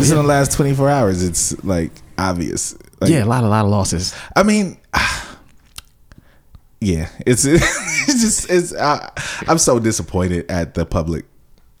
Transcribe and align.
Just 0.00 0.10
in 0.12 0.16
the 0.18 0.22
last 0.22 0.52
24 0.52 0.88
hours, 0.88 1.22
it's 1.22 1.62
like 1.64 1.92
obvious. 2.18 2.74
Like, 3.00 3.10
yeah, 3.10 3.24
a 3.24 3.26
lot, 3.26 3.44
a 3.44 3.48
lot 3.48 3.64
of 3.64 3.70
losses. 3.70 4.14
I 4.36 4.42
mean, 4.42 4.76
yeah, 6.80 7.08
it's 7.26 7.44
it's 7.46 8.20
just 8.20 8.50
it's. 8.50 8.74
I, 8.74 9.10
I'm 9.48 9.58
so 9.58 9.78
disappointed 9.78 10.50
at 10.50 10.74
the 10.74 10.86
public. 10.86 11.24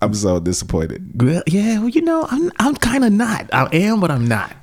I'm 0.02 0.14
so 0.14 0.40
disappointed. 0.40 1.22
Well, 1.22 1.42
yeah, 1.46 1.78
well, 1.78 1.88
you 1.88 2.00
know, 2.02 2.26
I'm 2.30 2.50
I'm 2.58 2.74
kind 2.76 3.04
of 3.04 3.12
not. 3.12 3.48
I 3.52 3.68
am, 3.72 4.00
but 4.00 4.10
I'm 4.10 4.26
not. 4.26 4.54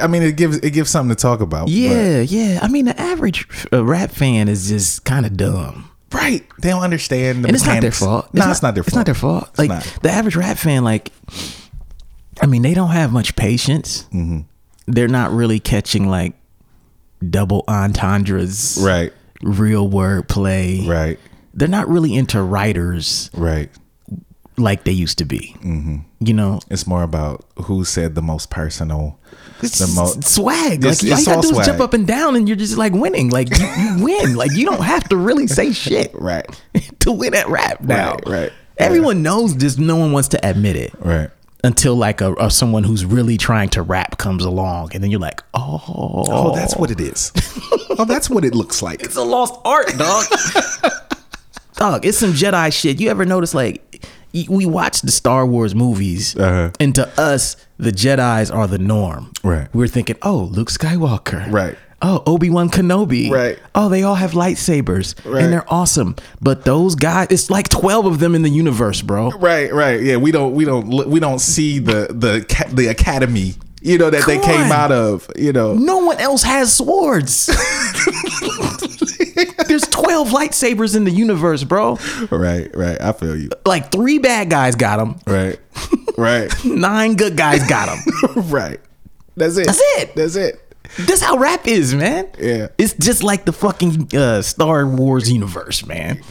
I 0.00 0.06
mean, 0.08 0.22
it 0.22 0.36
gives 0.36 0.58
it 0.58 0.70
gives 0.70 0.90
something 0.90 1.14
to 1.14 1.20
talk 1.20 1.40
about. 1.40 1.66
but- 1.66 1.72
Yeah, 1.72 2.20
yeah. 2.20 2.58
I 2.62 2.68
mean, 2.68 2.86
the 2.86 3.00
average 3.00 3.46
uh, 3.72 3.84
rap 3.84 4.10
fan 4.10 4.48
is 4.48 4.68
just 4.68 5.04
kind 5.04 5.24
of 5.26 5.36
dumb. 5.36 5.90
right. 6.12 6.44
They 6.60 6.70
don't 6.70 6.82
understand 6.82 7.44
the 7.44 7.48
and 7.48 7.54
it's 7.56 7.64
not 7.64 7.72
their 7.72 7.76
mechanics. 7.76 7.98
fault. 8.00 8.34
No, 8.34 8.50
it's, 8.50 8.62
not 8.62 8.74
their 8.74 8.82
fault. 8.82 8.88
It's 8.88 8.96
not 8.96 9.06
their 9.06 9.14
fault. 9.14 9.48
It's 9.50 9.58
Like 9.60 9.68
not. 9.68 9.98
the 10.02 10.10
average 10.10 10.34
rap 10.34 10.56
fan, 10.58 10.82
like, 10.82 11.12
I 12.42 12.46
mean, 12.46 12.62
they 12.62 12.74
don't 12.74 12.90
have 12.90 13.12
much 13.12 13.36
patience. 13.36 14.04
Mm-hmm. 14.12 14.40
They're 14.86 15.08
not 15.08 15.30
really 15.32 15.60
catching 15.60 16.08
like 16.08 16.34
double 17.28 17.64
entendres, 17.68 18.78
Right. 18.82 19.12
Real 19.42 19.88
word 19.88 20.28
play, 20.28 20.86
Right. 20.86 21.18
They're 21.54 21.68
not 21.68 21.88
really 21.88 22.14
into 22.14 22.42
writers 22.42 23.30
Right. 23.34 23.70
like 24.56 24.84
they 24.84 24.92
used 24.92 25.18
to 25.18 25.24
be. 25.24 25.54
Mm-hmm. 25.58 25.96
You 26.20 26.34
know, 26.34 26.60
It's 26.70 26.86
more 26.86 27.02
about 27.02 27.44
who 27.64 27.84
said 27.84 28.14
the 28.14 28.22
most 28.22 28.50
personal. 28.50 29.18
it's 29.62 29.78
the 29.78 29.86
most 30.00 30.24
swag. 30.24 30.84
It's- 30.84 31.02
like 31.02 31.12
all 31.12 31.18
you 31.18 31.24
gotta 31.26 31.48
do 31.48 31.60
is 31.60 31.66
jump 31.66 31.80
up 31.80 31.92
and 31.94 32.06
down, 32.06 32.36
and 32.36 32.48
you're 32.48 32.56
just 32.56 32.76
like 32.78 32.92
winning. 32.92 33.30
Like 33.30 33.48
you, 33.58 33.66
you 33.66 33.96
win. 34.04 34.34
Like 34.34 34.52
you 34.52 34.64
don't 34.66 34.82
have 34.82 35.08
to 35.10 35.16
really 35.16 35.46
say 35.46 35.72
shit. 35.72 36.10
Right. 36.18 36.46
to 37.00 37.12
win 37.12 37.34
at 37.34 37.48
rap 37.48 37.80
now. 37.82 38.12
Right, 38.12 38.26
right. 38.28 38.52
Everyone 38.78 39.22
knows 39.22 39.54
this. 39.56 39.76
No 39.78 39.96
one 39.96 40.12
wants 40.12 40.28
to 40.28 40.46
admit 40.48 40.76
it 40.76 40.94
Right. 41.00 41.28
Until 41.64 41.94
like 41.96 42.20
a, 42.20 42.34
a 42.34 42.50
someone 42.50 42.84
who's 42.84 43.04
really 43.04 43.36
trying 43.36 43.68
to 43.70 43.82
rap 43.82 44.18
comes 44.18 44.44
along, 44.44 44.90
and 44.94 45.02
then 45.02 45.10
you're 45.10 45.20
like, 45.20 45.42
oh, 45.54 45.82
Oh, 45.86 46.54
that's 46.54 46.76
what 46.76 46.90
it 46.90 47.00
is. 47.00 47.32
oh, 47.98 48.04
that's 48.04 48.28
what 48.30 48.44
it 48.44 48.54
looks 48.54 48.82
like. 48.82 49.02
it's 49.02 49.16
a 49.16 49.22
lost 49.22 49.54
art, 49.64 49.88
dog. 49.98 50.24
dog, 51.76 52.04
it's 52.06 52.18
some 52.18 52.32
Jedi 52.32 52.72
shit. 52.72 53.00
You 53.00 53.10
ever 53.10 53.24
notice 53.24 53.54
like 53.54 54.04
we 54.48 54.64
watch 54.66 55.02
the 55.02 55.10
Star 55.10 55.44
Wars 55.46 55.74
movies, 55.74 56.36
Uh-huh. 56.36 56.70
and 56.78 56.94
to 56.94 57.08
us, 57.20 57.56
the 57.78 57.90
Jedi's 57.90 58.50
are 58.50 58.66
the 58.68 58.78
norm. 58.78 59.32
Right. 59.42 59.68
We're 59.74 59.88
thinking, 59.88 60.16
oh, 60.22 60.48
Luke 60.52 60.70
Skywalker. 60.70 61.50
Right. 61.50 61.76
Oh, 62.02 62.22
Obi 62.26 62.48
Wan 62.50 62.70
Kenobi. 62.70 63.30
Right. 63.30 63.58
Oh, 63.74 63.88
they 63.90 64.02
all 64.04 64.14
have 64.14 64.32
lightsabers 64.32 65.14
Right. 65.24 65.42
and 65.44 65.52
they're 65.52 65.70
awesome. 65.72 66.16
But 66.40 66.64
those 66.64 66.94
guys, 66.94 67.26
it's 67.30 67.50
like 67.50 67.68
twelve 67.68 68.06
of 68.06 68.18
them 68.20 68.34
in 68.34 68.42
the 68.42 68.48
universe, 68.48 69.02
bro. 69.02 69.30
Right, 69.32 69.72
right. 69.72 70.00
Yeah, 70.02 70.16
we 70.16 70.32
don't 70.32 70.54
we 70.54 70.64
don't 70.64 70.88
we 71.08 71.20
don't 71.20 71.40
see 71.40 71.78
the 71.78 72.06
the 72.10 72.66
the 72.72 72.86
academy, 72.88 73.54
you 73.82 73.98
know 73.98 74.08
that 74.10 74.26
they 74.26 74.38
came 74.38 74.66
on. 74.66 74.72
out 74.72 74.92
of, 74.92 75.30
you 75.36 75.52
know. 75.52 75.74
No 75.74 75.98
one 75.98 76.18
else 76.18 76.42
has 76.42 76.72
swords. 76.72 77.46
There's 79.68 79.82
12 79.88 80.28
lightsabers 80.30 80.96
in 80.96 81.04
the 81.04 81.10
universe, 81.10 81.64
bro. 81.64 81.98
Right, 82.30 82.74
right. 82.76 83.00
I 83.00 83.12
feel 83.12 83.36
you. 83.36 83.50
Like 83.64 83.92
three 83.92 84.18
bad 84.18 84.50
guys 84.50 84.74
got 84.74 84.96
them, 84.98 85.18
Right. 85.26 85.58
Right. 86.18 86.52
nine 86.64 87.14
good 87.14 87.36
guys 87.36 87.66
got 87.68 87.86
them. 87.88 88.02
right. 88.50 88.80
That's 89.36 89.56
it. 89.56 89.66
That's 89.66 89.80
it. 89.80 90.14
That's 90.14 90.36
it. 90.36 90.69
That's 90.98 91.20
how 91.22 91.36
rap 91.38 91.66
is, 91.66 91.94
man. 91.94 92.28
Yeah. 92.38 92.68
It's 92.78 92.94
just 92.94 93.22
like 93.22 93.44
the 93.44 93.52
fucking 93.52 94.14
uh, 94.14 94.42
Star 94.42 94.86
Wars 94.86 95.30
universe, 95.30 95.86
man. 95.86 96.20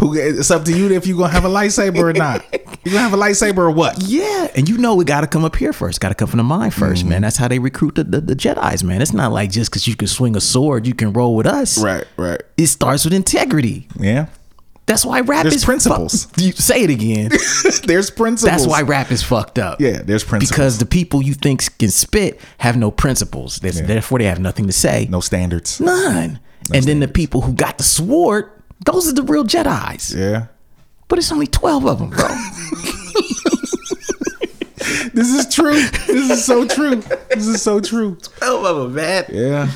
Who 0.00 0.14
it's 0.14 0.50
up 0.50 0.64
to 0.64 0.76
you 0.76 0.90
if 0.92 1.06
you're 1.06 1.16
gonna 1.18 1.32
have 1.32 1.44
a 1.44 1.48
lightsaber 1.48 2.02
or 2.02 2.12
not. 2.12 2.44
You 2.84 2.92
gonna 2.92 2.98
have 3.08 3.12
a 3.12 3.16
lightsaber 3.16 3.58
or 3.58 3.70
what? 3.70 4.02
Yeah, 4.02 4.48
and 4.56 4.68
you 4.68 4.78
know 4.78 4.94
we 4.94 5.04
got 5.04 5.20
to 5.20 5.26
come 5.26 5.44
up 5.44 5.54
here 5.56 5.72
first. 5.72 6.00
Got 6.00 6.08
to 6.08 6.14
come 6.14 6.28
from 6.28 6.38
the 6.38 6.44
mind 6.44 6.72
1st 6.72 6.92
Mm-hmm. 7.00 7.08
man. 7.10 7.22
That's 7.22 7.36
how 7.36 7.46
they 7.48 7.58
recruit 7.58 7.94
the, 7.96 8.04
the, 8.04 8.20
the 8.20 8.34
Jedi's, 8.34 8.82
man. 8.82 9.00
It's 9.02 9.12
not 9.12 9.32
like 9.32 9.50
just 9.50 9.70
because 9.70 9.86
you 9.86 9.94
can 9.94 10.08
swing 10.08 10.34
a 10.36 10.40
sword, 10.40 10.86
you 10.86 10.94
can 10.94 11.12
roll 11.12 11.36
with 11.36 11.46
us. 11.46 11.78
Right, 11.82 12.04
right. 12.16 12.40
It 12.56 12.66
starts 12.68 13.04
with 13.04 13.12
integrity. 13.14 13.86
Yeah. 13.98 14.26
That's 14.86 15.04
why 15.04 15.20
rap 15.20 15.42
There's 15.42 15.56
is 15.56 15.64
principles. 15.64 16.28
You 16.36 16.52
say 16.52 16.84
it 16.84 16.90
again. 16.90 17.30
there's 17.84 18.10
principles. 18.10 18.42
That's 18.42 18.66
why 18.66 18.82
rap 18.82 19.10
is 19.10 19.22
fucked 19.22 19.58
up. 19.58 19.80
Yeah, 19.80 20.02
there's 20.02 20.22
principles. 20.22 20.50
Because 20.50 20.78
the 20.78 20.86
people 20.86 21.22
you 21.22 21.34
think 21.34 21.76
can 21.78 21.90
spit 21.90 22.40
have 22.58 22.76
no 22.76 22.90
principles. 22.92 23.58
That's, 23.58 23.80
Therefore, 23.80 24.20
they 24.20 24.26
have 24.26 24.38
nothing 24.38 24.66
to 24.66 24.72
say. 24.72 25.08
no 25.10 25.20
standards. 25.20 25.80
None. 25.80 26.38
and 26.72 26.84
then 26.84 27.00
the 27.00 27.08
people 27.08 27.40
who 27.40 27.52
got 27.52 27.78
the 27.78 27.84
sword, 27.84 28.50
those 28.84 29.08
are 29.08 29.12
the 29.12 29.22
real 29.24 29.44
Jedi's. 29.44 30.14
Yeah. 30.14 30.46
But 31.08 31.18
it's 31.18 31.32
only 31.32 31.46
12 31.46 31.86
of 31.86 31.98
them, 31.98 32.10
bro. 32.10 32.28
This 35.12 35.28
is 35.32 35.52
true. 35.54 35.80
This 36.06 36.30
is 36.30 36.44
so 36.44 36.66
true. 36.66 36.96
This 37.30 37.46
is 37.46 37.62
so 37.62 37.80
true. 37.80 38.16
12 38.16 38.64
of 38.64 38.76
them, 38.76 38.94
man. 38.94 39.24
Yeah. 39.30 39.70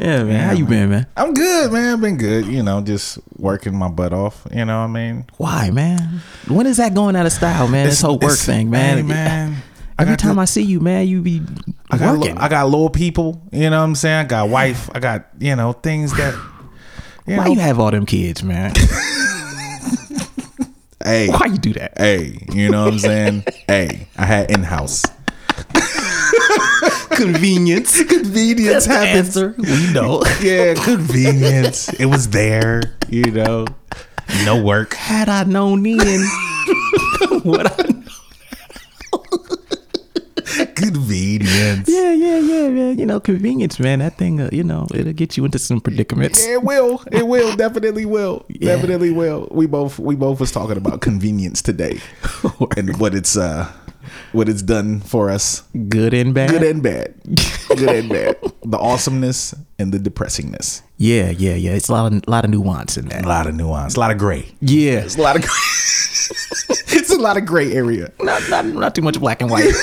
Yeah, 0.00 0.22
man. 0.24 0.40
How 0.48 0.52
you 0.52 0.64
been, 0.64 0.88
man? 0.88 1.06
I'm 1.14 1.34
good, 1.34 1.70
man. 1.72 1.92
I've 1.92 2.00
been 2.00 2.16
good. 2.16 2.46
You 2.46 2.62
know, 2.62 2.80
just 2.80 3.18
working 3.36 3.76
my 3.76 3.88
butt 3.88 4.14
off. 4.14 4.46
You 4.50 4.64
know 4.64 4.78
what 4.78 4.84
I 4.84 4.86
mean? 4.86 5.26
Why, 5.36 5.70
man? 5.70 6.22
When 6.48 6.66
is 6.66 6.78
that 6.78 6.94
going 6.94 7.16
out 7.16 7.26
of 7.26 7.32
style, 7.32 7.68
man? 7.68 7.84
this 7.86 8.00
whole 8.00 8.18
work 8.18 8.38
thing, 8.38 8.70
man. 8.70 8.96
hey, 8.96 9.02
man. 9.02 9.56
I 9.98 10.02
Every 10.04 10.16
time 10.16 10.36
the- 10.36 10.42
I 10.42 10.44
see 10.46 10.62
you, 10.62 10.80
man, 10.80 11.06
you 11.06 11.20
be 11.20 11.42
I 11.90 11.98
got, 11.98 12.16
working. 12.18 12.34
li- 12.36 12.40
I 12.40 12.48
got 12.48 12.64
little 12.70 12.88
people. 12.88 13.42
You 13.52 13.68
know 13.68 13.76
what 13.80 13.84
I'm 13.84 13.94
saying? 13.94 14.16
I 14.20 14.24
got 14.24 14.48
wife. 14.48 14.88
I 14.94 15.00
got, 15.00 15.26
you 15.38 15.54
know, 15.54 15.72
things 15.72 16.14
that, 16.16 16.32
you 17.26 17.36
Why 17.36 17.44
know. 17.44 17.52
you 17.52 17.60
have 17.60 17.78
all 17.78 17.90
them 17.90 18.06
kids, 18.06 18.42
man? 18.42 18.72
hey, 21.04 21.28
Why 21.28 21.44
you 21.46 21.58
do 21.58 21.74
that? 21.74 21.92
hey, 21.98 22.38
you 22.54 22.70
know 22.70 22.84
what 22.84 22.94
I'm 22.94 22.98
saying? 22.98 23.44
hey, 23.68 24.06
I 24.16 24.24
had 24.24 24.50
in-house. 24.50 25.04
Convenience. 27.10 28.02
Convenience 28.08 28.86
That's 28.86 28.86
the 28.86 28.92
happens. 28.94 29.36
answer. 29.36 29.54
We 29.58 29.92
know. 29.92 30.22
Yeah, 30.40 30.74
convenience. 30.74 31.88
it 32.00 32.06
was 32.06 32.28
there, 32.30 32.82
you 33.08 33.30
know. 33.30 33.66
No 34.44 34.62
work. 34.62 34.94
Had 34.94 35.28
I 35.28 35.44
known 35.44 35.82
then 35.82 35.98
what 37.42 37.66
I 37.66 37.86
Convenience. 40.74 41.88
Yeah, 41.88 42.12
yeah, 42.12 42.38
yeah, 42.38 42.68
man. 42.68 42.98
You 42.98 43.06
know, 43.06 43.20
convenience, 43.20 43.78
man. 43.78 43.98
That 43.98 44.16
thing, 44.16 44.40
uh, 44.40 44.48
you 44.52 44.64
know, 44.64 44.86
it'll 44.94 45.12
get 45.12 45.36
you 45.36 45.44
into 45.44 45.58
some 45.58 45.80
predicaments. 45.80 46.44
Yeah, 46.44 46.54
It 46.54 46.62
will. 46.62 47.02
It 47.12 47.26
will. 47.26 47.54
Definitely 47.54 48.06
will. 48.06 48.44
Definitely 48.60 49.10
will. 49.10 49.48
We 49.50 49.66
both 49.66 49.98
we 49.98 50.16
both 50.16 50.40
was 50.40 50.50
talking 50.52 50.76
about 50.76 51.00
convenience 51.02 51.60
today. 51.62 52.00
and 52.76 52.98
what 52.98 53.14
it's 53.14 53.36
uh 53.36 53.70
what 54.32 54.48
it's 54.48 54.62
done 54.62 55.00
for 55.00 55.30
us. 55.30 55.62
Good 55.88 56.14
and 56.14 56.32
bad. 56.34 56.50
Good 56.50 56.62
and 56.62 56.82
bad. 56.82 57.14
Good 57.68 57.88
and 57.88 58.08
bad. 58.08 58.36
The 58.64 58.78
awesomeness 58.78 59.54
and 59.78 59.92
the 59.92 59.98
depressingness. 59.98 60.82
yeah, 60.98 61.30
yeah, 61.30 61.54
yeah. 61.54 61.72
It's 61.72 61.88
a 61.88 61.92
lot 61.92 62.12
of 62.12 62.26
lot 62.28 62.44
of 62.44 62.50
nuance 62.50 62.96
in 62.96 63.08
that. 63.08 63.24
A 63.24 63.28
lot 63.28 63.46
of 63.46 63.54
nuance. 63.54 63.96
A 63.96 64.00
lot 64.00 64.10
of 64.10 64.18
gray. 64.18 64.52
Yeah, 64.60 65.00
It's 65.00 65.16
a 65.16 65.22
lot 65.22 65.36
of 65.36 65.42
gray. 65.42 65.50
it's 66.92 67.10
a 67.10 67.18
lot 67.18 67.36
of 67.36 67.46
gray 67.46 67.72
area. 67.72 68.12
not 68.20 68.42
not 68.50 68.66
not 68.66 68.94
too 68.94 69.02
much 69.02 69.18
black 69.18 69.40
and 69.40 69.50
white. 69.50 69.64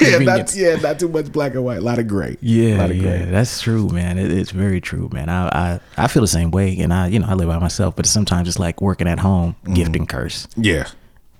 Yeah, 0.00 0.18
not, 0.18 0.54
yeah, 0.54 0.76
not 0.76 0.98
too 0.98 1.08
much 1.08 1.30
black 1.32 1.54
and 1.54 1.64
white. 1.64 1.78
A 1.78 1.80
lot 1.80 1.98
of 1.98 2.06
gray. 2.08 2.32
a 2.32 2.36
Yeah, 2.40 2.76
lot 2.78 2.90
of 2.90 2.96
yeah, 2.96 3.02
gray. 3.18 3.30
that's 3.30 3.60
true, 3.60 3.88
man. 3.88 4.18
It, 4.18 4.30
it's 4.32 4.50
very 4.50 4.80
true, 4.80 5.08
man. 5.12 5.28
I, 5.28 5.46
I 5.48 5.80
I 5.96 6.08
feel 6.08 6.22
the 6.22 6.26
same 6.28 6.50
way, 6.50 6.76
and 6.78 6.92
I 6.92 7.06
you 7.08 7.18
know 7.20 7.26
I 7.26 7.34
live 7.34 7.48
by 7.48 7.58
myself, 7.58 7.94
but 7.96 8.06
sometimes 8.06 8.48
it's 8.48 8.58
like 8.58 8.80
working 8.80 9.08
at 9.08 9.18
home, 9.20 9.54
Mm-hmm. 9.64 9.74
gift 9.74 9.96
and 9.96 10.08
curse. 10.08 10.48
Yeah. 10.56 10.88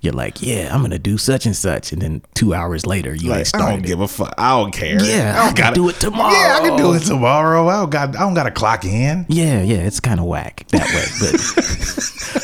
You're 0.03 0.13
like, 0.13 0.43
yeah, 0.43 0.75
I'm 0.75 0.83
gonna 0.83 0.99
do 0.99 1.17
such 1.17 1.47
and 1.47 1.55
such, 1.55 1.93
and 1.93 2.03
then 2.03 2.23
two 2.35 2.55
hours 2.55 2.87
later, 2.87 3.15
you 3.15 3.31
Like, 3.31 3.55
I 3.55 3.71
don't 3.71 3.83
give 3.83 4.01
a 4.01 4.09
fuck. 4.09 4.35
I 4.37 4.51
don't 4.51 4.73
care. 4.73 5.01
Yeah, 5.01 5.41
I 5.41 5.45
I 5.45 5.47
can 5.47 5.55
gotta 5.55 5.75
do 5.77 5.89
it 5.89 6.01
tomorrow. 6.01 6.33
Yeah, 6.33 6.59
I 6.61 6.69
can 6.69 6.77
do 6.77 6.93
it 6.95 7.05
tomorrow. 7.05 7.69
I 7.69 7.81
don't 7.81 7.91
got. 7.91 8.17
I 8.17 8.21
don't 8.21 8.35
got 8.35 8.43
to 8.43 8.51
clock 8.51 8.85
in. 8.85 9.27
Yeah, 9.29 9.63
yeah, 9.63 9.77
it's 9.77 10.01
kind 10.01 10.19
of 10.19 10.27
whack 10.27 10.67
that 10.71 10.87
way. 10.89 11.05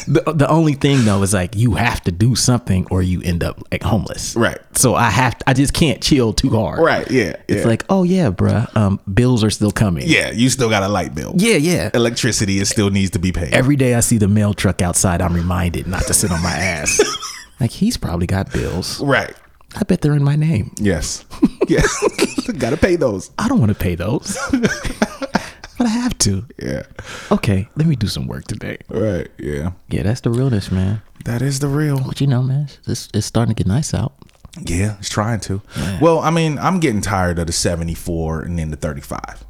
But 0.07 0.25
the, 0.27 0.33
the 0.35 0.49
only 0.49 0.75
thing 0.75 1.05
though 1.05 1.21
is 1.23 1.35
like 1.35 1.57
you 1.57 1.75
have 1.75 2.01
to 2.03 2.13
do 2.13 2.37
something 2.37 2.87
or 2.93 3.03
you 3.03 3.23
end 3.23 3.43
up 3.43 3.61
like 3.73 3.83
homeless. 3.83 4.37
Right. 4.37 4.59
So 4.77 4.95
I 4.95 5.11
have 5.11 5.37
to, 5.39 5.51
I 5.51 5.53
just 5.53 5.75
can't 5.75 6.01
chill 6.01 6.33
too 6.33 6.51
hard. 6.51 6.79
Right. 6.79 7.11
Yeah. 7.11 7.37
It's 7.49 7.63
yeah. 7.63 7.67
like, 7.67 7.85
oh 7.89 8.05
yeah, 8.05 8.31
bruh, 8.31 8.75
um, 8.77 9.01
bills 9.13 9.43
are 9.43 9.51
still 9.51 9.73
coming. 9.73 10.05
yeah, 10.07 10.31
you 10.31 10.49
still 10.49 10.71
got 10.71 10.85
a 10.85 10.89
light 10.89 11.13
bill. 11.13 11.35
Yeah, 11.37 11.57
yeah. 11.57 11.91
Electricity 11.93 12.59
is 12.59 12.69
still 12.69 12.91
needs 12.91 13.11
to 13.11 13.19
be 13.19 13.33
paid. 13.33 13.53
Every 13.53 13.75
day 13.75 13.95
I 13.95 14.01
see 14.01 14.19
the 14.19 14.29
mail 14.29 14.55
truck 14.55 14.81
outside, 14.81 15.21
I'm 15.21 15.35
reminded 15.35 15.89
not 15.89 16.03
to 16.03 16.15
sit 16.15 16.31
on 16.31 16.41
my 16.41 16.53
ass. 16.53 17.01
like 17.61 17.71
he's 17.71 17.97
probably 17.97 18.27
got 18.27 18.53
bills. 18.53 19.01
right. 19.01 19.35
I 19.77 19.83
bet 19.83 20.01
they're 20.01 20.15
in 20.15 20.25
my 20.25 20.35
name. 20.37 20.73
Yes. 20.79 21.27
yes. 21.69 22.51
got 22.59 22.71
to 22.71 22.79
pay 22.79 22.97
those. 22.97 23.31
I 23.39 23.49
don't 23.49 23.59
want 23.59 23.71
to 23.71 23.79
pay 23.79 23.95
those. 23.95 24.39
but 24.51 25.81
I 25.81 25.89
have 25.89 26.17
to. 26.19 26.47
Yeah. 26.59 26.85
Okay, 27.31 27.69
let 27.77 27.87
me 27.87 27.95
do 27.95 28.07
some 28.07 28.27
work 28.27 28.45
today. 28.45 28.79
Right. 28.89 29.29
Yeah. 29.37 29.73
Yeah, 29.91 30.05
that's 30.05 30.23
the 30.23 30.31
realness, 30.31 30.73
man. 30.73 31.03
That 31.27 31.43
is 31.43 31.59
the 31.59 31.69
real. 31.69 32.01
But 32.01 32.21
you 32.21 32.27
know, 32.27 32.43
man, 32.43 32.69
it's, 32.87 33.11
it's 33.13 33.27
starting 33.27 33.55
to 33.55 33.63
get 33.63 33.69
nice 33.69 33.93
out. 33.93 34.15
Yeah, 34.63 34.97
it's 34.99 35.11
trying 35.11 35.41
to. 35.41 35.61
Well, 36.01 36.21
I 36.21 36.31
mean, 36.31 36.59
I'm 36.59 36.81
getting 36.81 37.03
tired 37.03 37.39
of 37.39 37.47
the 37.47 37.53
74 37.53 38.43
and 38.43 38.59
then 38.59 38.71
the 38.71 38.77
35. 38.77 39.45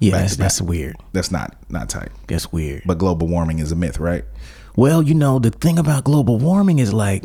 Yeah, 0.00 0.18
that's, 0.18 0.36
that's 0.36 0.60
weird. 0.60 0.96
That's 1.12 1.30
not 1.30 1.56
not 1.70 1.88
tight. 1.88 2.10
That's 2.26 2.52
weird. 2.52 2.82
But 2.84 2.98
global 2.98 3.28
warming 3.28 3.60
is 3.60 3.72
a 3.72 3.76
myth, 3.76 3.98
right? 3.98 4.24
Well, 4.76 5.02
you 5.02 5.14
know, 5.14 5.38
the 5.38 5.50
thing 5.50 5.78
about 5.78 6.04
global 6.04 6.38
warming 6.38 6.78
is 6.78 6.92
like, 6.92 7.24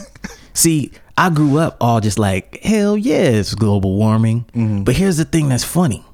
see, 0.54 0.92
I 1.18 1.30
grew 1.30 1.58
up 1.58 1.76
all 1.80 2.00
just 2.00 2.18
like, 2.18 2.60
hell 2.62 2.96
yeah, 2.96 3.16
it's 3.22 3.54
global 3.54 3.96
warming. 3.96 4.44
Mm-hmm. 4.54 4.82
But 4.84 4.96
here's 4.96 5.16
the 5.16 5.24
thing 5.24 5.48
that's 5.48 5.64
funny 5.64 6.04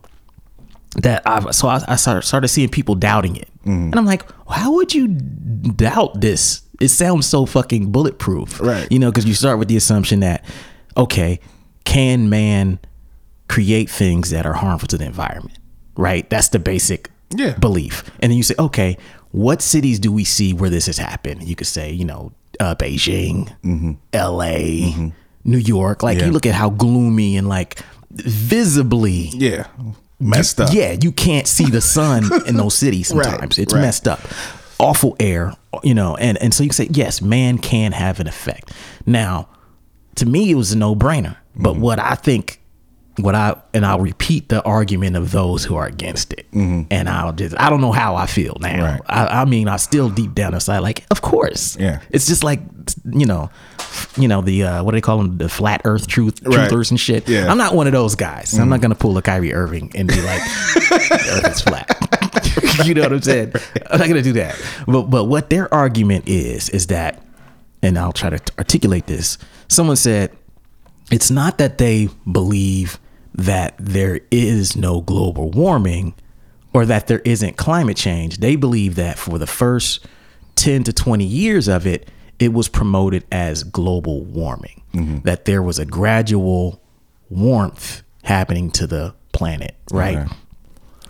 that 0.97 1.23
I 1.27 1.51
so 1.53 1.69
I, 1.69 1.83
I 1.89 1.97
started, 1.97 2.23
started 2.23 2.49
seeing 2.49 2.69
people 2.69 2.95
doubting 2.95 3.37
it, 3.37 3.49
Mm-hmm. 3.63 3.71
and 3.71 3.95
I'm 3.97 4.05
like, 4.07 4.25
how 4.51 4.73
would 4.75 4.93
you 4.93 5.07
doubt 5.07 6.21
this? 6.21 6.63
It 6.81 6.89
sounds 6.89 7.27
so 7.27 7.47
fucking 7.47 7.93
bulletproof, 7.93 8.61
Right. 8.61 8.91
You 8.91 8.99
know, 8.99 9.09
because 9.13 9.25
you 9.25 9.35
start 9.35 9.61
with 9.61 9.69
the 9.69 9.77
assumption 9.77 10.19
that 10.21 10.45
okay, 10.97 11.39
can 11.85 12.29
man 12.29 12.81
create 13.49 13.89
things 13.89 14.31
that 14.31 14.45
are 14.47 14.53
harmful 14.55 14.89
to 14.89 14.99
the 14.99 15.05
environment? 15.05 15.59
Right. 15.97 16.29
That's 16.29 16.49
the 16.49 16.59
basic 16.59 17.09
Yeah. 17.31 17.57
belief, 17.57 18.03
and 18.21 18.31
then 18.31 18.37
you 18.37 18.43
say, 18.43 18.57
okay, 18.59 18.99
what 19.33 19.61
cities 19.63 19.99
do 19.99 20.13
we 20.13 20.25
see 20.25 20.53
where 20.55 20.71
this 20.71 20.87
has 20.87 20.97
happened? 20.99 21.43
You 21.49 21.57
could 21.57 21.67
say, 21.67 21.91
you 21.91 22.05
know, 22.05 22.33
uh, 22.61 22.75
Beijing, 22.77 23.53
L.A., 24.13 25.13
New 25.45 25.59
York. 25.59 26.03
Like 26.03 26.17
Mm-hmm. 26.17 26.21
Yeah. 26.21 26.27
you 26.27 26.33
look 26.33 26.47
at 26.47 26.55
how 26.55 26.71
gloomy 26.71 27.37
and 27.37 27.49
like 27.49 27.81
visibly 28.11 29.31
Yeah. 29.33 29.67
Messed 30.21 30.61
up. 30.61 30.73
yeah, 30.73 30.97
you 31.01 31.11
can't 31.11 31.49
see 31.49 31.65
the 31.69 31.81
sun 31.81 32.25
in 32.47 32.57
those 32.57 32.75
cities 32.77 33.09
sometimes. 33.09 33.59
it's 33.59 33.75
right. 33.75 33.81
messed 33.81 34.07
up. 34.07 34.21
Awful 34.79 35.17
air, 35.19 35.53
you 35.83 35.95
know, 35.95 36.15
and, 36.17 36.39
and 36.39 36.55
so 36.55 36.63
you 36.63 36.69
can 36.69 36.75
say, 36.77 36.89
yes, 36.93 37.21
man 37.21 37.59
can 37.59 37.91
have 37.91 38.21
an 38.21 38.29
effect. 38.29 38.73
Now, 39.05 39.49
to 40.17 40.27
me, 40.27 40.51
it 40.51 40.55
was 40.55 40.71
a 40.73 40.79
no 40.79 40.95
brainer. 40.95 41.37
But 41.57 41.73
Mm-hmm. 41.73 41.81
what 41.83 41.99
I 41.99 42.15
think, 42.15 42.61
what 43.19 43.35
I, 43.35 43.61
and 43.75 43.85
I'll 43.85 44.01
repeat 44.01 44.49
the 44.49 44.63
argument 44.65 45.17
of 45.17 45.33
those 45.33 45.65
who 45.65 45.77
are 45.77 45.87
against 45.87 46.33
it. 46.33 46.47
And 46.53 47.09
I'll 47.09 47.33
just, 47.33 47.55
I 47.61 47.69
don't 47.71 47.81
know 47.81 47.93
how 47.93 48.15
I 48.17 48.27
feel 48.27 48.57
now. 48.61 48.69
Mm-hmm. 48.69 48.83
Right. 48.83 49.01
I, 49.07 49.43
I 49.43 49.45
mean, 49.45 49.69
I 49.69 49.77
still 49.77 50.09
deep 50.09 50.35
down 50.35 50.55
inside, 50.55 50.79
like, 50.79 51.05
of 51.11 51.21
course. 51.23 51.77
Yeah. 51.79 52.01
It's 52.11 52.27
just 52.27 52.43
like, 52.43 52.61
you 53.05 53.27
know, 53.27 53.51
you 54.17 54.29
know, 54.29 54.41
the, 54.41 54.63
uh, 54.65 54.83
what 54.83 54.93
do 54.93 54.97
they 54.97 55.01
call 55.03 55.19
them? 55.19 55.37
The 55.39 55.49
flat 55.49 55.83
earth 55.85 56.07
truth, 56.07 56.41
Right. 56.43 56.71
truthers 56.71 56.91
and 56.91 56.99
shit. 56.99 57.29
Yeah. 57.29 57.51
I'm 57.51 57.59
not 57.59 57.75
one 57.75 57.87
of 57.87 57.93
those 57.93 58.15
guys. 58.15 58.59
I'm 58.59 58.69
not 58.71 58.81
going 58.81 58.93
to 58.93 58.99
pull 58.99 59.17
a 59.19 59.23
Kyrie 59.23 59.53
Irving 59.53 59.93
and 59.95 60.09
be 60.09 60.21
like, 60.23 60.41
the 60.75 61.43
earth 61.45 61.53
is 61.53 61.61
flat. 61.61 61.99
you 62.87 62.95
know 62.95 63.03
what 63.03 63.13
I'm 63.13 63.23
saying? 63.23 63.53
I'm 63.91 63.99
not 63.99 64.09
gonna 64.09 64.23
do 64.23 64.33
that. 64.35 64.59
But 64.87 65.03
but 65.03 65.25
what 65.25 65.51
their 65.51 65.73
argument 65.73 66.29
is 66.29 66.71
is 66.71 66.87
that, 66.87 67.23
and 67.83 67.99
I'll 67.99 68.13
try 68.13 68.31
to 68.31 68.41
articulate 68.59 69.07
this. 69.07 69.37
Someone 69.69 69.97
said 69.97 70.33
it's 71.11 71.31
not 71.31 71.59
that 71.59 71.77
they 71.79 72.09
believe 72.31 72.99
that 73.35 73.75
there 73.79 74.21
is 74.31 74.77
no 74.77 75.01
global 75.01 75.51
warming 75.51 76.15
or 76.73 76.87
that 76.87 77.07
there 77.07 77.21
isn't 77.21 77.57
climate 77.57 77.97
change. 77.97 78.39
They 78.39 78.57
believe 78.57 78.95
that 78.97 79.19
for 79.19 79.39
the 79.39 79.47
first 79.47 80.07
10 80.57 80.85
to 80.85 80.93
20 80.93 81.25
years 81.25 81.69
of 81.69 81.87
it, 81.87 82.09
it 82.39 82.53
was 82.53 82.69
promoted 82.69 83.25
as 83.31 83.63
global 83.63 84.25
warming, 84.25 84.83
mm-hmm. 84.93 85.21
that 85.21 85.45
there 85.45 85.63
was 85.63 85.79
a 85.79 85.87
gradual 85.87 86.83
warmth 87.31 88.03
happening 88.25 88.71
to 88.73 88.87
the 88.87 89.15
planet, 89.33 89.77
right? 89.91 90.19
Okay. 90.19 90.35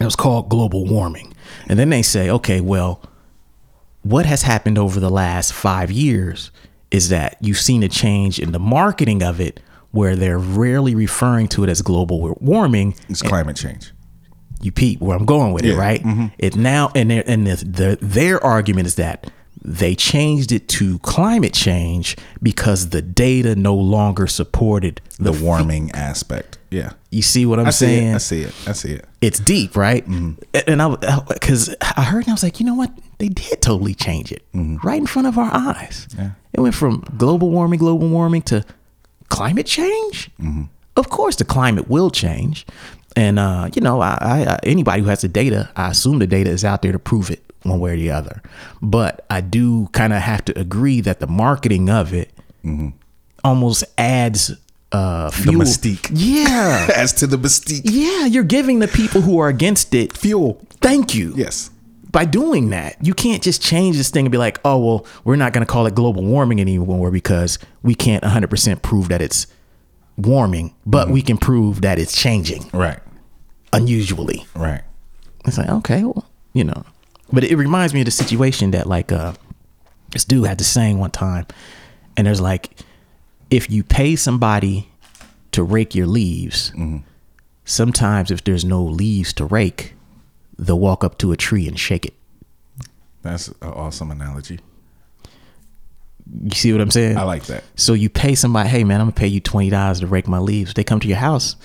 It 0.01 0.05
was 0.05 0.17
called 0.17 0.49
global 0.49 0.87
warming. 0.87 1.33
And 1.69 1.79
then 1.79 1.91
they 1.91 2.03
say, 2.03 2.29
okay, 2.29 2.61
well, 2.61 3.03
what 4.03 4.27
has 4.27 4.43
happened 4.43 4.79
over 4.79 4.99
the 4.99 5.11
last 5.11 5.53
five 5.53 5.91
years 5.91 6.51
is 6.91 7.09
that 7.09 7.37
you've 7.41 7.59
seen 7.61 7.83
a 7.83 7.89
change 7.89 8.39
in 8.39 8.53
the 8.53 8.59
marketing 8.59 9.23
of 9.23 9.41
it 9.41 9.61
where 9.93 10.17
they're 10.17 10.39
rarely 10.39 10.95
referring 10.95 11.49
to 11.49 11.65
it 11.65 11.71
as 11.71 11.83
global 11.83 12.37
warming. 12.41 12.95
It's 13.09 13.23
climate 13.23 13.57
change. 13.57 13.93
You 14.61 14.73
peep 14.73 15.01
where 15.01 15.17
I'm 15.17 15.25
going 15.25 15.53
with 15.53 15.65
it, 15.65 15.73
Yeah, 15.73 15.79
right? 15.79 16.03
Mm-hmm. 16.03 16.27
It 16.39 16.57
now, 16.57 16.91
and, 16.95 17.11
their 17.11 17.25
and 17.27 17.47
the, 17.47 17.57
the, 17.57 17.99
their 18.01 18.43
argument 18.43 18.87
is 18.87 18.95
that 18.97 19.31
they 19.65 19.95
changed 19.95 20.51
it 20.51 20.69
to 20.69 20.99
climate 21.01 21.53
change 21.53 22.17
because 22.43 22.89
the 22.89 23.03
data 23.03 23.55
no 23.55 23.75
longer 23.75 24.27
supported 24.27 25.01
the, 25.19 25.31
The 25.31 25.45
warming 25.45 25.91
aspect. 25.93 26.59
Yeah. 26.71 26.93
You 27.11 27.23
see 27.23 27.47
what 27.47 27.61
I'm 27.61 27.67
I 27.67 27.71
saying? 27.71 28.09
it. 28.09 28.15
I 28.15 28.19
see 28.19 28.43
it. 28.43 28.55
I 28.67 28.73
see 28.73 28.93
it. 28.93 29.05
it's 29.21 29.39
deep, 29.39 29.77
right? 29.77 30.05
Mm-hmm. 30.09 30.59
And 30.67 30.83
I, 30.83 31.21
because 31.29 31.75
I 31.81 32.03
heard, 32.03 32.25
and 32.25 32.31
I 32.31 32.33
was 32.33 32.43
like, 32.43 32.61
you 32.61 32.67
know 32.67 32.75
what? 32.75 32.91
They 33.19 33.29
did 33.29 33.61
totally 33.63 33.95
change 33.95 34.33
it 34.33 34.43
mm-hmm. 34.53 34.85
right 34.87 34.99
in 34.99 35.07
front 35.07 35.29
of 35.29 35.39
our 35.39 35.51
eyes. 35.53 36.09
It 36.53 36.61
went 36.61 36.75
from 36.75 37.05
global 37.17 37.51
warming, 37.51 37.79
global 37.79 38.09
warming 38.09 38.43
to 38.43 38.65
climate 39.33 39.67
change. 39.67 40.31
Of 40.97 41.09
course, 41.09 41.37
the 41.37 41.45
climate 41.45 41.89
will 41.89 42.11
change, 42.11 42.67
and 43.17 43.39
uh, 43.39 43.71
you 43.75 43.81
know, 43.81 44.01
I, 44.01 44.19
I, 44.21 44.59
anybody 44.63 45.03
who 45.03 45.09
has 45.09 45.23
the 45.23 45.29
data, 45.29 45.71
I 45.75 45.91
assume 45.91 46.19
the 46.19 46.27
data 46.27 46.51
is 46.51 46.65
out 46.65 46.83
there 46.83 46.93
to 46.93 46.99
prove 46.99 47.31
it 47.31 47.43
one 47.63 47.81
way 47.81 47.93
or 47.93 47.97
the 47.97 48.11
other. 48.11 48.43
But 48.83 49.25
I 49.31 49.41
do 49.41 49.89
kind 49.93 50.13
of 50.13 50.21
have 50.21 50.45
to 50.47 50.59
agree 50.59 51.01
that 51.01 51.21
the 51.21 51.27
marketing 51.27 51.89
of 51.89 52.13
it 52.13 52.31
almost 53.43 53.85
adds 53.97 54.53
uh, 54.93 55.31
fuel. 55.31 55.59
The 55.59 55.65
mystique. 55.65 56.11
Yeah. 56.13 56.89
As 56.97 57.13
to 57.15 57.27
the 57.27 57.39
mystique. 57.39 57.83
Yeah, 57.85 58.27
you're 58.27 58.45
giving 58.45 58.79
the 58.81 58.89
people 58.89 59.23
who 59.23 59.39
are 59.39 59.49
against 59.49 59.95
it 59.95 60.17
Fuel. 60.17 60.61
Thank 60.81 61.15
you. 61.15 61.33
Yes. 61.37 61.71
By 62.13 62.27
doing 62.27 62.71
that, 62.71 62.97
you 63.05 63.15
can't 63.15 63.43
just 63.43 63.63
change 63.63 63.97
this 63.97 64.11
thing 64.11 64.27
and 64.27 64.33
be 64.33 64.37
like, 64.39 64.61
oh, 64.65 64.79
well, 64.79 65.07
we're 65.25 65.37
not 65.37 65.53
going 65.55 65.67
to 65.67 65.71
call 65.73 65.87
it 65.87 65.95
global 65.95 66.23
warming 66.23 66.61
anymore 66.61 67.11
because 67.11 67.59
we 67.83 67.95
can't 67.95 68.23
100% 68.23 68.83
prove 68.83 69.09
that 69.09 69.23
it's 69.23 69.47
warming, 70.19 70.75
but 70.85 71.09
we 71.09 71.23
can 71.23 71.39
prove 71.39 71.81
that 71.81 71.99
it's 71.99 72.15
changing 72.15 72.69
Right. 72.75 72.99
unusually. 73.73 74.47
Right. 74.55 74.83
It's 75.47 75.57
like, 75.57 75.71
okay, 75.71 76.05
well, 76.05 76.29
you 76.53 76.65
know. 76.65 76.85
But 77.33 77.45
it 77.45 77.57
reminds 77.57 77.95
me 77.95 78.03
of 78.03 78.05
the 78.05 78.11
situation 78.11 78.73
that, 78.73 78.87
like, 78.87 79.11
uh, 79.11 79.33
this 80.11 80.27
dude 80.27 80.47
had 80.47 80.59
to 80.59 80.65
saying 80.65 80.99
one 80.99 81.11
time, 81.13 81.47
and 82.17 82.27
there's 82.27 82.43
like, 82.43 82.79
if 83.51 83.71
you 83.71 83.83
pay 83.83 84.17
somebody 84.17 84.91
to 85.53 85.63
rake 85.63 85.95
your 85.95 86.07
leaves, 86.07 86.73
sometimes 87.65 88.31
if 88.31 88.45
there's 88.45 88.65
no 88.67 88.83
leaves 88.85 89.33
to 89.35 89.47
rake, 89.47 89.95
they'll 90.67 90.79
walk 90.79 91.05
up 91.05 91.19
to 91.19 91.33
a 91.33 91.37
tree 91.37 91.67
and 91.67 91.79
shake 91.79 92.07
it. 92.07 92.15
That's 93.23 93.49
an 93.49 93.55
awesome 93.63 94.11
analogy. 94.11 94.61
You 96.43 96.51
see 96.51 96.73
what 96.73 96.81
I'm 96.81 96.91
saying? 96.91 97.17
I 97.17 97.25
like 97.25 97.45
that. 97.45 97.65
So 97.77 97.95
you 97.95 98.09
pay 98.09 98.35
somebody, 98.35 98.69
hey 98.69 98.85
man, 98.85 99.01
I'm 99.01 99.07
gonna 99.07 99.13
pay 99.15 99.27
you 99.27 99.41
twenty 99.41 99.71
dollars 99.71 100.01
to 100.01 100.07
rake 100.07 100.29
my 100.29 100.39
leaves. 100.39 100.75
They 100.75 100.85
come 100.85 101.01
to 101.01 101.09
your 101.09 101.19
house, 101.19 101.57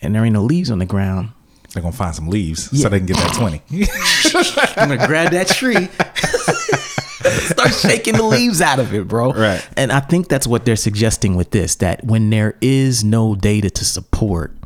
and 0.00 0.14
there 0.14 0.24
ain't 0.24 0.32
no 0.32 0.42
leaves 0.42 0.70
on 0.70 0.78
the 0.78 0.86
ground. 0.86 1.30
They're 1.72 1.82
gonna 1.82 1.92
find 1.92 2.14
some 2.14 2.28
leaves 2.28 2.70
so 2.80 2.88
they 2.88 2.98
can 2.98 3.06
get 3.06 3.16
that 3.16 3.34
twenty. 3.34 3.62
I'm 4.80 4.88
gonna 4.88 5.06
grab 5.06 5.32
that 5.32 5.48
tree, 5.48 5.74
start 7.46 7.74
shaking 7.74 8.14
the 8.14 8.22
leaves 8.22 8.60
out 8.60 8.78
of 8.78 8.94
it, 8.94 9.06
bro. 9.06 9.32
Right. 9.32 9.68
And 9.76 9.92
I 9.92 10.00
think 10.00 10.28
that's 10.28 10.46
what 10.46 10.64
they're 10.64 10.76
suggesting 10.76 11.34
with 11.36 11.50
this: 11.50 11.74
that 11.76 12.04
when 12.04 12.30
there 12.30 12.56
is 12.60 13.04
no 13.04 13.34
data 13.34 13.70
to 13.70 13.84
support 13.84 14.56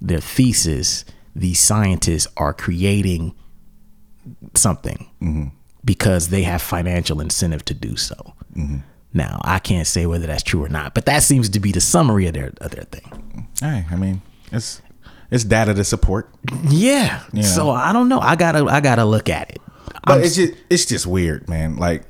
their 0.00 0.20
thesis, 0.20 1.04
these 1.34 1.60
scientists 1.60 2.26
are 2.36 2.52
creating 2.52 3.34
something 4.54 5.52
because 5.84 6.28
they 6.28 6.42
have 6.42 6.60
financial 6.62 7.20
incentive 7.20 7.64
to 7.66 7.74
do 7.74 7.96
so. 7.96 8.34
Now, 9.12 9.40
I 9.44 9.58
can't 9.58 9.86
say 9.86 10.06
whether 10.06 10.26
that's 10.26 10.42
true 10.42 10.64
or 10.64 10.68
not, 10.68 10.94
but 10.94 11.06
that 11.06 11.22
seems 11.22 11.48
to 11.50 11.60
be 11.60 11.72
the 11.72 11.80
summary 11.80 12.26
of 12.26 12.34
their 12.34 12.52
of 12.60 12.70
their 12.70 12.84
thing. 12.84 13.48
hey, 13.60 13.84
I 13.90 13.96
mean, 13.96 14.22
it's 14.52 14.80
it's 15.30 15.44
data 15.44 15.74
to 15.74 15.84
support. 15.84 16.32
Yeah. 16.68 17.22
So 17.42 17.70
I 17.70 17.92
don't 17.92 18.08
know. 18.08 18.20
I 18.20 18.36
gotta 18.36 18.64
I 18.66 18.80
gotta 18.80 19.04
look 19.04 19.28
at 19.28 19.50
it. 19.50 19.58
But 20.04 20.18
I'm 20.18 20.22
it's 20.22 20.36
just 20.36 20.54
it's 20.68 20.84
just 20.84 21.06
weird, 21.06 21.48
man. 21.48 21.76
Like 21.76 22.04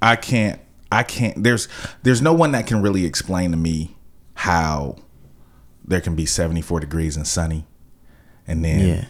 I 0.00 0.16
can't 0.16 0.60
I 0.90 1.02
can't 1.02 1.42
there's 1.42 1.68
there's 2.02 2.22
no 2.22 2.32
one 2.32 2.52
that 2.52 2.66
can 2.66 2.82
really 2.82 3.04
explain 3.04 3.50
to 3.52 3.56
me 3.56 3.96
how 4.34 4.96
there 5.84 6.00
can 6.00 6.14
be 6.14 6.26
74 6.26 6.80
degrees 6.80 7.16
and 7.16 7.26
sunny 7.26 7.66
and 8.46 8.64
then 8.64 8.80
Yeah. 8.86 9.04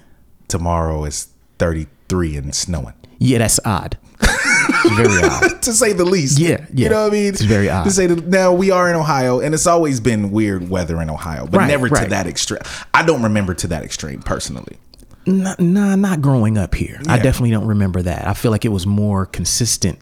tomorrow 0.48 1.04
is 1.04 1.28
33 1.58 2.36
and 2.36 2.54
snowing. 2.54 2.94
Yeah, 3.18 3.38
that's 3.38 3.60
odd. 3.64 3.96
Very 4.96 5.22
odd. 5.22 5.62
to 5.62 5.72
say 5.72 5.92
the 5.92 6.04
least. 6.04 6.38
Yeah, 6.38 6.66
yeah. 6.72 6.84
You 6.84 6.88
know 6.90 7.02
what 7.04 7.12
I 7.12 7.14
mean? 7.16 7.26
It's 7.26 7.40
very 7.40 7.68
odd. 7.70 7.84
To 7.84 7.90
say 7.90 8.06
that 8.06 8.26
now 8.26 8.52
we 8.52 8.70
are 8.70 8.88
in 8.90 8.96
Ohio 8.96 9.40
and 9.40 9.54
it's 9.54 9.66
always 9.66 10.00
been 10.00 10.30
weird 10.32 10.68
weather 10.68 11.00
in 11.00 11.08
Ohio, 11.10 11.46
but 11.46 11.58
Right, 11.58 11.68
never 11.68 11.88
to 11.88 12.06
that 12.08 12.26
extreme. 12.26 12.60
I 12.92 13.04
don't 13.04 13.22
remember 13.22 13.54
to 13.54 13.66
that 13.68 13.82
extreme 13.84 14.22
personally. 14.22 14.78
Nah, 15.26 15.54
nah, 15.60 15.94
not 15.96 16.20
growing 16.20 16.58
up 16.58 16.74
here. 16.74 17.00
I 17.08 17.18
definitely 17.18 17.52
don't 17.52 17.66
remember 17.66 18.02
that. 18.02 18.26
I 18.26 18.34
feel 18.34 18.50
like 18.50 18.64
it 18.64 18.70
was 18.70 18.86
more 18.86 19.24
consistent 19.26 19.98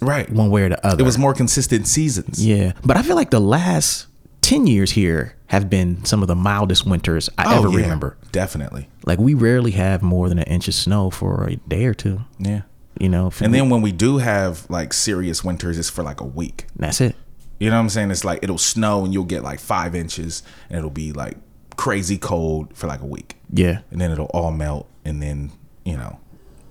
Right. 0.00 0.30
one 0.30 0.48
way 0.50 0.62
or 0.62 0.68
the 0.70 0.86
other. 0.86 1.02
It 1.02 1.04
was 1.04 1.18
more 1.18 1.34
consistent 1.34 1.86
seasons. 1.88 2.44
yeah, 2.44 2.72
but 2.84 2.96
I 2.96 3.02
feel 3.02 3.16
like 3.16 3.30
the 3.30 3.40
last 3.40 4.06
ten 4.40 4.66
years 4.66 4.92
here 4.92 5.36
have 5.46 5.68
been 5.68 6.04
some 6.04 6.22
of 6.22 6.28
the 6.28 6.34
mildest 6.36 6.86
winters 6.86 7.28
I 7.36 7.54
oh, 7.54 7.58
ever 7.58 7.68
Oh, 7.68 7.70
yeah, 7.72 7.82
remember. 7.82 8.16
Definitely. 8.32 8.88
Like 9.04 9.18
we 9.18 9.34
rarely 9.34 9.72
have 9.72 10.02
more 10.02 10.28
than 10.28 10.38
an 10.38 10.44
inch 10.44 10.68
of 10.68 10.74
snow 10.74 11.10
for 11.10 11.48
a 11.48 11.56
day 11.56 11.86
or 11.86 11.94
two. 11.94 12.20
Yeah. 12.38 12.62
You 12.98 13.08
know, 13.08 13.32
And 13.40 13.52
then 13.54 13.70
when 13.70 13.82
we 13.82 13.92
do 13.92 14.18
have 14.18 14.68
like 14.70 14.92
serious 14.92 15.42
winters, 15.42 15.78
it's 15.78 15.88
for 15.90 16.02
like 16.02 16.20
a 16.20 16.24
week. 16.26 16.66
that's 16.76 17.00
it. 17.00 17.16
You 17.58 17.68
know 17.70 17.76
what 17.76 17.82
I'm 17.82 17.88
saying? 17.88 18.10
It's 18.10 18.24
like 18.24 18.40
it'll 18.42 18.58
snow 18.58 19.04
and 19.04 19.12
you'll 19.12 19.24
get 19.24 19.42
like 19.42 19.58
five 19.60 19.94
inches 19.94 20.42
and 20.68 20.78
it'll 20.78 20.90
be 20.90 21.12
like 21.12 21.36
crazy 21.76 22.16
cold 22.18 22.76
for 22.76 22.86
like 22.86 23.00
a 23.00 23.06
week. 23.06 23.36
Yeah, 23.52 23.80
And 23.90 24.00
then 24.00 24.10
it'll 24.10 24.26
all 24.26 24.52
melt 24.52 24.88
and 25.04 25.22
then, 25.22 25.50
you 25.84 25.96
know, 25.96 26.20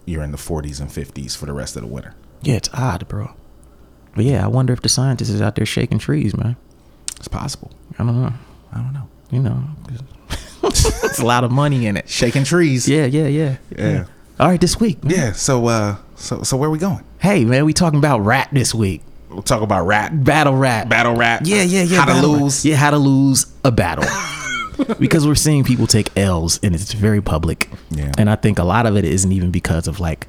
you're 0.06 0.24
in 0.24 0.32
the 0.32 0.38
40s 0.38 0.80
and 0.80 0.90
50s 0.90 1.36
for 1.36 1.46
the 1.48 1.54
rest 1.54 1.76
of 1.76 1.82
the 1.82 1.88
winter. 1.88 2.16
yeah, 2.42 2.56
it's 2.56 2.70
odd, 2.74 3.08
bro. 3.08 3.32
But 4.16 4.26
yeah, 4.26 4.44
I 4.44 4.48
wonder 4.48 4.72
if 4.74 4.82
the 4.82 4.90
scientists 4.90 5.30
is 5.30 5.42
out 5.42 5.56
there 5.56 5.66
shaking 5.66 6.00
trees, 6.00 6.36
man. 6.38 6.56
It's 7.20 7.28
possible. 7.28 7.72
I 7.98 8.04
don't 8.04 8.22
know. 8.22 8.34
I 8.74 8.78
don't 8.78 8.94
know. 8.94 9.08
You 9.30 9.40
know, 9.44 9.64
it's 10.64 11.20
a 11.20 11.26
lot 11.26 11.44
of 11.44 11.52
money 11.52 11.86
in 11.86 11.98
it. 11.98 12.10
Shaking 12.10 12.44
trees. 12.44 12.88
Yeah, 12.88 13.06
yeah, 13.06 13.28
yeah, 13.28 13.58
Yeah. 13.78 14.06
All 14.40 14.48
right, 14.48 14.60
this 14.60 14.80
week. 14.80 15.04
man. 15.04 15.14
Yeah. 15.14 15.32
So 15.34 15.68
uh 15.68 15.98
so 16.16 16.44
so 16.44 16.58
where 16.58 16.70
we 16.70 16.80
going? 16.80 17.04
Hey, 17.20 17.46
man, 17.46 17.66
we 17.66 17.74
talking 17.74 18.00
about 18.00 18.20
rap 18.22 18.52
this 18.52 18.74
week. 18.74 19.02
We'll 19.30 19.42
talk 19.44 19.62
about 19.62 19.86
rap. 19.86 20.12
Battle 20.16 20.56
rap. 20.56 20.90
Battle 20.90 21.16
rap. 21.16 21.42
Yeah, 21.44 21.62
yeah, 21.64 21.84
yeah. 21.84 21.98
How 22.00 22.06
to 22.06 22.14
battle 22.14 22.32
rap. 22.34 22.42
lose. 22.42 22.66
Yeah, 22.66 22.76
how 22.78 22.90
to 22.92 22.98
lose 22.98 23.46
a 23.64 23.72
battle. 23.72 24.06
because 25.00 25.28
we're 25.28 25.36
seeing 25.36 25.64
people 25.64 25.86
take 25.86 26.18
L's 26.18 26.60
and 26.64 26.74
it's 26.74 26.94
very 26.94 27.22
public. 27.22 27.70
Yeah. 27.92 28.12
And 28.18 28.30
I 28.30 28.36
think 28.36 28.58
a 28.60 28.64
lot 28.64 28.86
of 28.86 28.96
it 28.98 29.06
isn't 29.06 29.32
even 29.32 29.52
because 29.52 29.88
of 29.88 30.00
like 30.00 30.28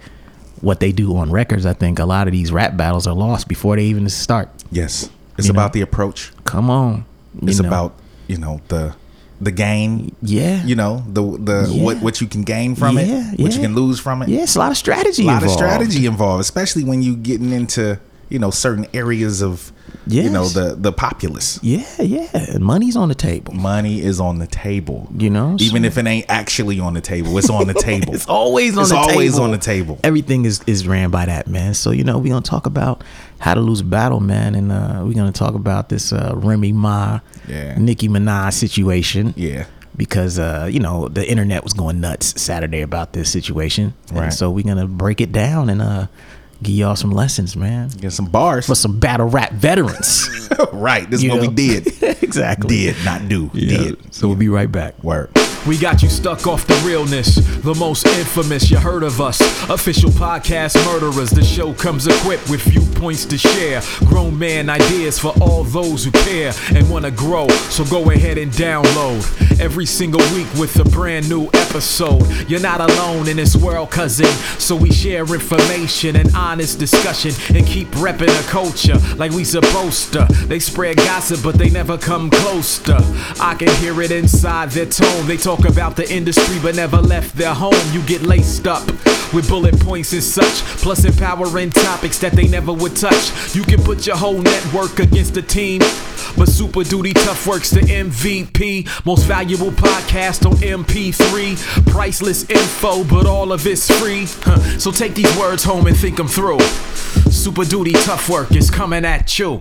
what 0.60 0.80
they 0.80 0.92
do 0.92 1.16
on 1.16 1.30
records. 1.30 1.64
I 1.64 1.72
think 1.72 1.98
a 1.98 2.04
lot 2.04 2.26
of 2.26 2.32
these 2.32 2.52
rap 2.52 2.76
battles 2.76 3.06
are 3.06 3.14
lost 3.14 3.48
before 3.48 3.76
they 3.76 3.84
even 3.84 4.08
start. 4.10 4.48
Yes. 4.70 5.08
It's 5.40 5.48
You 5.48 5.52
know? 5.54 5.60
about 5.60 5.72
the 5.72 5.80
approach. 5.82 6.30
Come 6.44 6.70
on. 6.70 7.04
It's 7.42 7.60
know. 7.60 7.68
about, 7.68 7.90
you 8.28 8.38
know, 8.38 8.60
the 8.68 8.94
the 9.42 9.50
gain. 9.50 10.14
Yeah. 10.22 10.62
You 10.64 10.76
know, 10.76 11.02
the 11.08 11.22
the 11.22 11.58
Yeah. 11.70 11.82
what 11.84 11.96
what 12.02 12.20
you 12.20 12.26
can 12.28 12.42
gain 12.42 12.74
from 12.76 12.96
Yeah, 12.98 13.32
it, 13.32 13.40
what 13.40 13.52
you 13.54 13.60
can 13.60 13.74
lose 13.74 13.98
from 13.98 14.22
it. 14.22 14.28
Yeah, 14.28 14.42
it's 14.42 14.54
a 14.56 14.58
lot 14.58 14.70
of 14.70 14.76
strategy 14.76 15.22
A 15.22 15.26
lot 15.26 15.42
involved. 15.42 15.44
of 15.46 15.66
strategy 15.66 16.06
involved, 16.06 16.40
especially 16.42 16.84
when 16.84 17.00
you 17.02 17.16
getting 17.16 17.50
into, 17.52 17.98
you 18.30 18.38
know, 18.38 18.50
certain 18.50 18.86
areas 18.94 19.42
of 19.42 19.72
you 20.06 20.30
know, 20.30 20.46
the 20.48 20.74
the 20.76 20.92
populace. 20.92 21.58
Yeah, 21.62 21.84
yeah. 22.00 22.56
Money's 22.58 22.96
on 22.96 23.08
the 23.08 23.14
table. 23.14 23.52
Money 23.52 24.00
is 24.00 24.18
on 24.20 24.38
the 24.38 24.46
table. 24.46 25.08
You 25.16 25.30
know, 25.30 25.56
Even 25.60 25.82
so- 25.82 25.86
if 25.88 25.98
it 25.98 26.06
ain't 26.06 26.26
actually 26.28 26.80
on 26.80 26.94
the 26.94 27.00
table, 27.00 27.36
it's 27.36 27.50
on 27.50 27.66
the 27.66 27.74
table. 27.90 28.14
It's 28.14 28.26
always 28.26 28.76
on 28.78 28.84
the 28.84 28.88
table. 28.88 28.98
It's 29.00 29.06
the 29.08 29.12
always 29.12 29.32
table. 29.32 29.44
on 29.44 29.50
the 29.50 29.58
table. 29.58 30.00
Everything 30.04 30.44
is, 30.46 30.60
is 30.66 30.86
ran 30.86 31.10
by 31.10 31.26
that, 31.26 31.48
man. 31.48 31.74
So, 31.74 31.90
you 31.90 32.04
know, 32.04 32.18
we're 32.18 32.30
going 32.30 32.42
to 32.42 32.50
talk 32.50 32.66
about 32.66 33.02
how 33.40 33.54
to 33.54 33.60
lose 33.60 33.80
a 33.80 33.84
battle, 33.84 34.20
man. 34.20 34.54
And 34.54 34.70
uh, 34.72 35.02
we're 35.04 35.14
going 35.14 35.30
to 35.32 35.38
talk 35.38 35.54
about 35.54 35.88
this 35.88 36.12
uh, 36.12 36.32
Remy 36.36 36.72
Ma, 36.72 37.20
Yeah. 37.48 37.76
Nicki 37.78 38.08
Minaj 38.08 38.52
situation. 38.54 39.34
Yeah. 39.36 39.66
Because, 39.96 40.38
uh, 40.38 40.68
you 40.70 40.78
know, 40.80 41.08
the 41.08 41.28
internet 41.28 41.62
was 41.64 41.72
going 41.74 42.00
nuts 42.00 42.40
Saturday 42.40 42.80
about 42.80 43.12
this 43.12 43.30
situation. 43.30 43.92
Right. 44.12 44.24
And 44.24 44.34
so 44.34 44.50
we're 44.50 44.64
going 44.64 44.78
to 44.78 44.86
break 44.86 45.20
it 45.20 45.32
down 45.32 45.68
and 45.68 45.82
uh, 45.82 46.06
give 46.62 46.74
y'all 46.74 46.96
some 46.96 47.10
lessons, 47.10 47.56
man. 47.56 47.88
Get 47.88 48.12
some 48.12 48.26
bars. 48.26 48.66
For 48.66 48.74
some 48.74 48.98
battle 48.98 49.28
rap 49.28 49.52
veterans. 49.52 50.28
right. 50.72 51.08
This 51.08 51.20
is 51.20 51.24
You 51.24 51.30
what 51.32 51.40
we 51.40 51.48
did. 51.48 52.02
exactly. 52.22 52.68
Did 52.68 52.96
not 53.04 53.28
do. 53.28 53.48
Did. 53.50 54.14
So 54.14 54.28
we'll 54.28 54.36
be 54.36 54.48
right 54.48 54.70
back. 54.70 55.02
Word. 55.02 55.30
We 55.66 55.76
got 55.76 56.02
you 56.02 56.08
stuck 56.08 56.46
off 56.46 56.66
the 56.66 56.74
realness, 56.86 57.34
the 57.34 57.74
most 57.74 58.06
infamous. 58.06 58.70
You 58.70 58.78
heard 58.78 59.02
of 59.02 59.20
us, 59.20 59.40
official 59.68 60.08
podcast 60.10 60.74
murderers. 60.86 61.28
The 61.30 61.44
show 61.44 61.74
comes 61.74 62.06
equipped 62.06 62.48
with 62.48 62.62
viewpoints 62.62 63.26
to 63.26 63.36
share, 63.36 63.82
grown 64.06 64.38
man 64.38 64.70
ideas 64.70 65.18
for 65.18 65.34
all 65.38 65.64
those 65.64 66.02
who 66.02 66.12
care 66.12 66.54
and 66.74 66.88
want 66.90 67.04
to 67.04 67.10
grow. 67.10 67.46
So 67.68 67.84
go 67.84 68.10
ahead 68.10 68.38
and 68.38 68.50
download 68.52 69.60
every 69.60 69.84
single 69.84 70.22
week 70.34 70.48
with 70.54 70.78
a 70.80 70.84
brand 70.84 71.28
new 71.28 71.48
episode. 71.52 72.26
You're 72.48 72.60
not 72.60 72.80
alone 72.80 73.28
in 73.28 73.36
this 73.36 73.54
world, 73.54 73.90
cousin. 73.90 74.26
So 74.58 74.74
we 74.74 74.90
share 74.90 75.26
information 75.26 76.16
and 76.16 76.34
honest 76.50 76.80
discussion 76.80 77.30
and 77.54 77.64
keep 77.64 77.86
repping 77.90 78.28
a 78.28 78.50
culture 78.50 78.98
like 79.16 79.30
we 79.30 79.44
supposed 79.44 80.12
to. 80.12 80.26
They 80.48 80.58
spread 80.58 80.96
gossip, 80.96 81.44
but 81.44 81.54
they 81.54 81.70
never 81.70 81.96
come 81.96 82.28
close 82.28 82.80
to. 82.80 82.96
I 83.40 83.54
can 83.54 83.68
hear 83.76 84.02
it 84.02 84.10
inside 84.10 84.70
their 84.70 84.86
tone. 84.86 85.28
They 85.28 85.36
talk 85.36 85.64
about 85.64 85.94
the 85.94 86.12
industry, 86.12 86.58
but 86.60 86.74
never 86.74 86.96
left 86.96 87.36
their 87.36 87.54
home. 87.54 87.80
You 87.92 88.02
get 88.02 88.22
laced 88.22 88.66
up 88.66 88.84
with 89.32 89.48
bullet 89.48 89.78
points 89.78 90.12
and 90.12 90.24
such, 90.24 90.64
plus 90.82 91.04
empowering 91.04 91.70
topics 91.70 92.18
that 92.18 92.32
they 92.32 92.48
never 92.48 92.72
would 92.72 92.96
touch. 92.96 93.54
You 93.54 93.62
can 93.62 93.80
put 93.84 94.04
your 94.04 94.16
whole 94.16 94.42
network 94.42 94.98
against 94.98 95.36
a 95.36 95.42
team. 95.42 95.80
But 96.36 96.48
Super 96.48 96.84
Duty 96.84 97.12
Tough 97.12 97.46
Works 97.46 97.70
the 97.70 97.80
MVP, 97.80 99.04
most 99.04 99.24
valuable 99.26 99.70
podcast 99.70 100.46
on 100.46 100.56
MP3. 100.56 101.56
Priceless 101.90 102.48
info, 102.48 103.04
but 103.04 103.26
all 103.26 103.52
of 103.52 103.66
it's 103.66 103.90
free. 104.00 104.26
Huh. 104.42 104.58
So 104.78 104.90
take 104.90 105.14
these 105.14 105.36
words 105.38 105.64
home 105.64 105.86
and 105.86 105.96
think 105.96 106.16
them 106.16 106.28
through. 106.28 106.60
Super 107.30 107.64
Duty 107.64 107.92
Tough 107.92 108.28
Work 108.28 108.52
is 108.54 108.70
coming 108.70 109.04
at 109.04 109.38
you. 109.38 109.58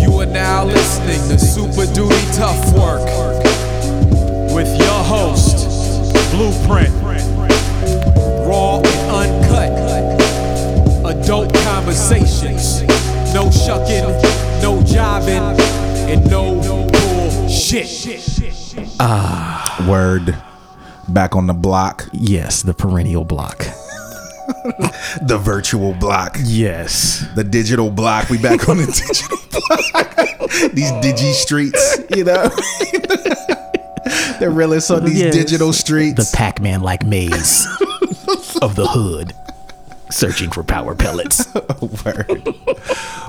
You 0.00 0.20
are 0.20 0.26
now 0.26 0.64
listening 0.64 1.20
to 1.30 1.38
Super 1.38 1.86
Duty 1.92 2.22
Tough 2.32 2.72
Work 2.74 3.06
with 4.54 4.68
your 4.78 5.02
host, 5.04 5.68
Blueprint. 6.30 6.92
Raw 8.46 8.82
and 8.84 9.44
uncut. 9.44 9.72
Adult 11.06 11.54
conversations. 11.54 12.81
No 13.34 13.50
shucking, 13.50 14.04
no 14.62 14.80
jiving, 14.82 15.58
and 16.08 16.30
no 16.30 16.60
bullshit. 16.90 17.88
Ah. 19.00 19.84
Word. 19.88 20.36
Back 21.08 21.34
on 21.34 21.46
the 21.46 21.54
block. 21.54 22.08
Yes, 22.12 22.62
the 22.62 22.74
perennial 22.74 23.24
block. 23.24 23.66
The 25.22 25.38
virtual 25.38 25.94
block. 25.94 26.36
Yes. 26.42 27.24
The 27.34 27.44
digital 27.44 27.90
block. 27.90 28.28
We 28.28 28.38
back 28.38 28.68
on 28.68 28.76
the 28.76 28.86
digital 28.86 29.38
block. 29.50 30.72
these 30.74 30.90
digi 30.92 31.32
streets, 31.32 31.98
you 32.14 32.24
know? 32.24 32.50
They're 34.38 34.50
realest 34.50 34.90
on 34.90 35.04
these 35.04 35.20
Yes. 35.20 35.34
digital 35.34 35.72
streets. 35.72 36.30
The 36.32 36.36
Pac 36.36 36.60
Man 36.60 36.80
like 36.82 37.04
maze 37.04 37.66
of 38.60 38.74
the 38.74 38.86
hood, 38.86 39.32
searching 40.12 40.50
for 40.50 40.62
power 40.62 40.94
pellets, 40.94 41.46
Word. 42.04 42.54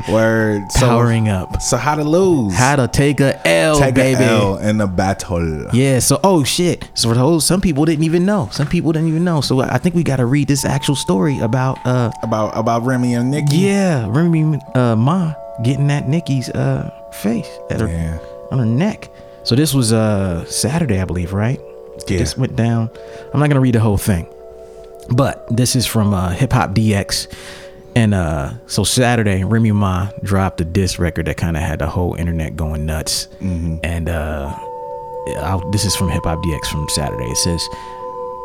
Word. 0.10 0.72
So, 0.72 0.88
powering 0.88 1.30
up. 1.30 1.62
so 1.62 1.78
how 1.78 1.96
to 1.96 2.04
lose? 2.04 2.54
How 2.56 2.76
to 2.76 2.88
take 2.88 3.20
a 3.20 3.46
L, 3.48 3.80
Take 3.80 3.96
baby. 3.96 4.24
a 4.24 4.28
L 4.28 4.58
in 4.58 4.78
the 4.78 4.88
battle. 4.88 5.68
Yeah, 5.74 6.00
so 6.00 6.20
oh 6.24 6.44
shit. 6.44 6.90
So 6.94 7.10
for 7.10 7.16
those 7.16 7.46
some 7.46 7.62
people 7.62 7.86
didn't 7.86 8.04
even 8.04 8.26
know. 8.26 8.50
Some 8.52 8.68
people 8.68 8.92
didn't 8.92 9.08
even 9.10 9.24
know. 9.24 9.42
So 9.42 9.62
I 9.62 9.78
think 9.78 9.96
we 9.96 10.04
gotta 10.04 10.26
read 10.26 10.48
this 10.48 10.66
actual 10.66 10.96
story 10.96 11.40
about 11.40 11.78
uh 11.86 12.12
About 12.22 12.58
about 12.58 12.84
Remy 12.84 13.14
and 13.16 13.32
Nicki. 13.32 13.58
yeah, 13.58 14.06
Remy 14.10 14.60
uh 14.76 14.96
Ma 14.96 15.34
getting 15.64 15.90
at 15.92 16.08
Nicki's 16.10 16.50
uh 16.50 16.90
face 17.22 17.50
at 17.70 17.80
her 17.80 17.88
Yeah. 17.88 18.18
on 18.52 18.60
her 18.60 18.66
neck. 18.66 19.10
So 19.44 19.56
this 19.56 19.74
was 19.74 19.94
uh 19.94 20.46
Saturday, 20.46 21.00
I 21.00 21.06
believe, 21.06 21.34
right? 21.34 21.60
Yeah. 22.08 22.18
This 22.18 22.38
went 22.38 22.56
down. 22.56 22.90
I'm 23.34 23.40
not 23.40 23.50
gonna 23.50 23.60
read 23.62 23.76
the 23.76 23.80
whole 23.80 23.98
thing. 23.98 24.28
But 25.10 25.46
this 25.56 25.76
is 25.76 25.86
from 25.86 26.14
uh 26.14 26.30
Hip 26.30 26.54
Hop 26.54 26.72
DX. 26.72 27.28
And 27.96 28.14
uh 28.14 28.54
so 28.68 28.84
Saturday, 28.84 29.44
Remy 29.44 29.72
Ma 29.72 30.10
dropped 30.24 30.62
a 30.62 30.66
diss 30.66 30.98
record 31.00 31.28
that 31.28 31.38
kind 31.38 31.56
of 31.58 31.64
had 31.64 31.80
the 31.80 31.88
whole 31.88 32.16
internet 32.16 32.56
going 32.56 32.86
nuts. 32.86 33.28
And 33.42 34.10
uh 34.10 34.58
I'll, 35.38 35.70
this 35.72 35.86
is 35.86 35.96
from 35.96 36.10
Hip 36.10 36.24
Hop 36.24 36.44
DX 36.44 36.66
from 36.72 36.88
Saturday. 36.90 37.26
It 37.26 37.38
says 37.38 37.62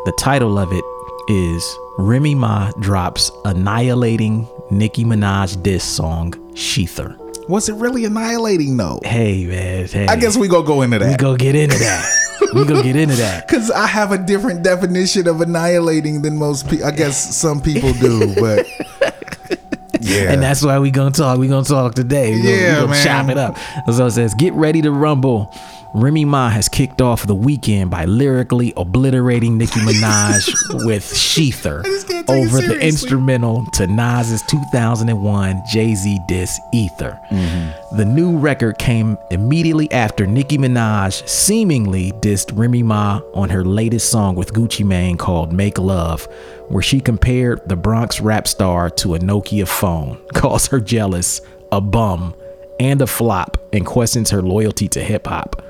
the 0.04 0.12
title 0.18 0.58
of 0.58 0.72
it 0.72 0.84
is 1.28 1.76
Remy 1.98 2.34
Ma 2.34 2.70
drops 2.80 3.30
annihilating 3.44 4.46
Nicki 4.70 5.04
Minaj 5.04 5.62
diss 5.62 5.84
song 5.84 6.32
Shether. 6.54 7.16
Was 7.48 7.68
it 7.70 7.74
really 7.76 8.04
annihilating 8.04 8.76
though? 8.76 9.00
Hey 9.04 9.46
man, 9.46 9.86
hey. 9.86 10.06
I 10.06 10.16
guess 10.16 10.36
we 10.36 10.48
gonna 10.48 10.66
go 10.66 10.82
into 10.82 10.98
that. 10.98 11.08
we 11.10 11.16
go 11.16 11.34
get 11.36 11.54
into 11.54 11.78
that. 11.78 12.04
we 12.54 12.64
go 12.64 12.82
get 12.82 12.96
into 12.96 13.16
that. 13.16 13.46
Cause 13.48 13.70
I 13.70 13.86
have 13.86 14.12
a 14.12 14.18
different 14.18 14.62
definition 14.62 15.26
of 15.28 15.40
annihilating 15.40 16.22
than 16.22 16.36
most 16.36 16.68
people. 16.68 16.86
I 16.86 16.90
guess 16.92 17.36
some 17.36 17.60
people 17.60 17.92
do, 17.94 18.34
but 18.34 18.66
yeah. 20.00 20.32
And 20.32 20.42
that's 20.42 20.62
why 20.64 20.78
we 20.78 20.90
gonna 20.90 21.10
talk. 21.10 21.38
We 21.38 21.48
gonna 21.48 21.64
talk 21.64 21.94
today. 21.94 22.32
We 22.34 22.42
gonna, 22.42 22.50
Yeah, 22.56 22.68
we 22.68 22.80
gonna 22.80 22.86
man. 22.88 23.04
chop 23.04 23.28
it 23.30 23.38
up. 23.38 23.56
So 23.94 24.06
it 24.06 24.10
says, 24.12 24.34
"Get 24.34 24.52
ready 24.54 24.82
to 24.82 24.90
rumble." 24.92 25.54
Remy 25.94 26.26
Ma 26.26 26.50
has 26.50 26.68
kicked 26.68 27.00
off 27.00 27.26
the 27.26 27.34
weekend 27.34 27.90
by 27.90 28.04
lyrically 28.04 28.74
obliterating 28.76 29.56
Nicki 29.56 29.80
Minaj 29.80 30.46
with 30.86 31.02
"Shether" 31.02 31.82
just 32.28 32.50
can't 32.50 32.50
take 32.50 32.52
it 32.52 32.72
over 32.72 32.74
the 32.74 32.86
instrumental 32.86 33.66
to 33.72 33.86
Nas's 33.86 34.42
2001 34.42 35.62
Jay 35.70 35.94
Z 35.94 36.18
diss 36.28 36.58
"Ether." 36.72 37.18
Mm-hmm. 37.30 37.96
The 37.96 38.04
new 38.04 38.36
record 38.36 38.78
came 38.78 39.16
immediately 39.30 39.90
after 39.92 40.26
Nicki 40.26 40.58
Minaj 40.58 41.26
seemingly 41.28 42.12
dissed 42.12 42.56
Remy 42.56 42.82
Ma 42.82 43.20
on 43.34 43.50
her 43.50 43.64
latest 43.64 44.10
song 44.10 44.34
with 44.34 44.52
Gucci 44.52 44.84
Mane 44.84 45.16
called 45.16 45.52
"Make 45.52 45.78
Love." 45.78 46.26
Where 46.68 46.82
she 46.82 47.00
compared 47.00 47.66
the 47.66 47.76
Bronx 47.76 48.20
rap 48.20 48.46
star 48.46 48.90
to 48.90 49.14
a 49.14 49.18
Nokia 49.18 49.66
phone, 49.66 50.18
calls 50.34 50.66
her 50.66 50.80
jealous, 50.80 51.40
a 51.72 51.80
bum, 51.80 52.34
and 52.78 53.00
a 53.00 53.06
flop, 53.06 53.56
and 53.72 53.86
questions 53.86 54.30
her 54.30 54.42
loyalty 54.42 54.86
to 54.88 55.00
hip 55.00 55.26
hop. 55.26 55.62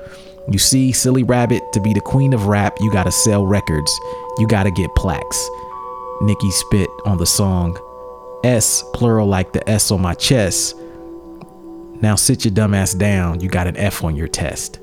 You 0.51 0.57
see, 0.57 0.91
Silly 0.91 1.23
Rabbit, 1.23 1.61
to 1.73 1.79
be 1.79 1.93
the 1.93 2.01
queen 2.01 2.33
of 2.33 2.47
rap, 2.47 2.77
you 2.79 2.91
gotta 2.91 3.11
sell 3.11 3.45
records. 3.45 3.91
You 4.39 4.47
gotta 4.47 4.71
get 4.71 4.93
plaques. 4.95 5.49
Nicki 6.21 6.51
spit 6.51 6.89
on 7.05 7.17
the 7.17 7.25
song 7.25 7.77
S, 8.43 8.83
plural 8.93 9.27
like 9.27 9.53
the 9.53 9.67
S 9.69 9.91
on 9.91 10.01
my 10.01 10.13
chest. 10.13 10.75
Now 12.01 12.15
sit 12.15 12.45
your 12.45 12.53
dumb 12.53 12.73
ass 12.73 12.93
down. 12.93 13.41
You 13.41 13.49
got 13.49 13.67
an 13.67 13.75
F 13.77 14.03
on 14.03 14.15
your 14.15 14.27
test. 14.27 14.79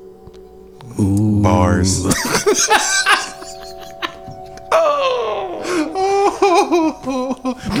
bars. 0.97 2.05
oh. 4.71 5.63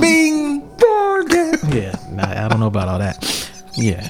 Bing. 0.01 0.63
Yeah, 1.73 1.95
nah, 2.11 2.45
I 2.45 2.47
don't 2.47 2.59
know 2.59 2.67
about 2.67 2.87
all 2.87 2.99
that. 2.99 3.49
Yeah. 3.75 4.09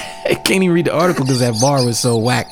Can't 0.48 0.64
even 0.64 0.74
read 0.74 0.86
the 0.86 0.94
article 0.94 1.26
because 1.26 1.40
that 1.40 1.60
bar 1.60 1.84
was 1.84 1.98
so 1.98 2.16
whack. 2.16 2.50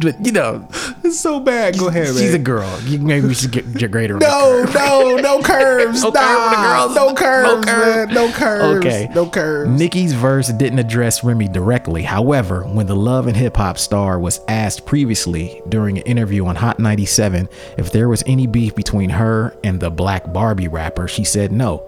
But 0.00 0.24
you 0.24 0.30
know, 0.30 0.68
It's 1.02 1.18
so 1.18 1.40
bad. 1.40 1.76
Go 1.76 1.88
ahead, 1.88 2.06
she's 2.14 2.32
a 2.32 2.38
girl. 2.38 2.80
You, 2.82 3.00
maybe 3.00 3.26
we 3.26 3.34
should 3.34 3.50
get, 3.50 3.74
get 3.74 3.90
grade 3.90 4.10
her. 4.10 4.18
no, 4.18 4.62
no, 4.72 5.16
no 5.16 5.42
curves. 5.42 6.00
No 6.04 6.10
nah, 6.10 6.84
curve. 6.86 6.94
No 6.94 7.14
curves, 7.14 7.48
No 7.48 7.62
curve. 7.62 8.08
man. 8.08 8.14
No 8.14 8.30
curves. 8.32 8.86
Okay. 8.86 9.08
No 9.16 9.28
curves. 9.28 9.68
Nicki's 9.68 10.12
verse 10.12 10.46
didn't 10.52 10.78
address 10.78 11.24
Remy 11.24 11.48
directly. 11.48 12.02
However, 12.04 12.62
when 12.62 12.86
the 12.86 12.94
Love 12.94 13.26
and 13.26 13.36
Hip 13.36 13.56
Hop 13.56 13.78
star 13.78 14.20
was 14.20 14.40
asked 14.46 14.86
previously 14.86 15.60
during 15.68 15.98
an 15.98 16.04
interview 16.04 16.46
on 16.46 16.54
Hot 16.54 16.78
97 16.78 17.48
if 17.76 17.90
there 17.90 18.08
was 18.08 18.22
any 18.26 18.46
beef 18.46 18.76
between 18.76 19.10
her 19.10 19.56
and 19.64 19.80
the 19.80 19.90
Black 19.90 20.32
Barbie 20.32 20.68
rapper, 20.68 21.08
she 21.08 21.24
said 21.24 21.50
no. 21.50 21.84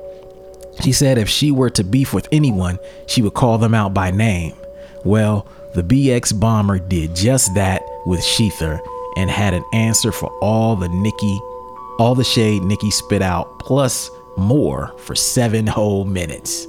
She 0.82 0.90
said 0.90 1.18
if 1.18 1.28
she 1.28 1.52
were 1.52 1.70
to 1.70 1.84
beef 1.84 2.12
with 2.12 2.26
anyone, 2.32 2.80
she 3.06 3.22
would 3.22 3.34
call 3.34 3.58
them 3.58 3.75
out 3.75 3.94
by 3.94 4.10
name. 4.10 4.54
Well, 5.04 5.47
the 5.75 5.83
BX 5.83 6.38
bomber 6.38 6.78
did 6.78 7.14
just 7.14 7.54
that 7.54 7.83
with 8.07 8.21
Shether 8.21 8.80
and 9.16 9.30
had 9.30 9.54
an 9.54 9.64
answer 9.73 10.12
for 10.12 10.30
all 10.40 10.76
the 10.76 10.88
Nicki, 10.88 11.38
all 11.99 12.14
the 12.14 12.25
shade 12.25 12.62
Nicki 12.62 12.90
spit 12.90 13.23
out, 13.23 13.59
plus 13.61 14.11
more 14.37 14.95
for 14.99 15.14
seven 15.14 15.66
whole 15.66 16.04
minutes. 16.04 16.66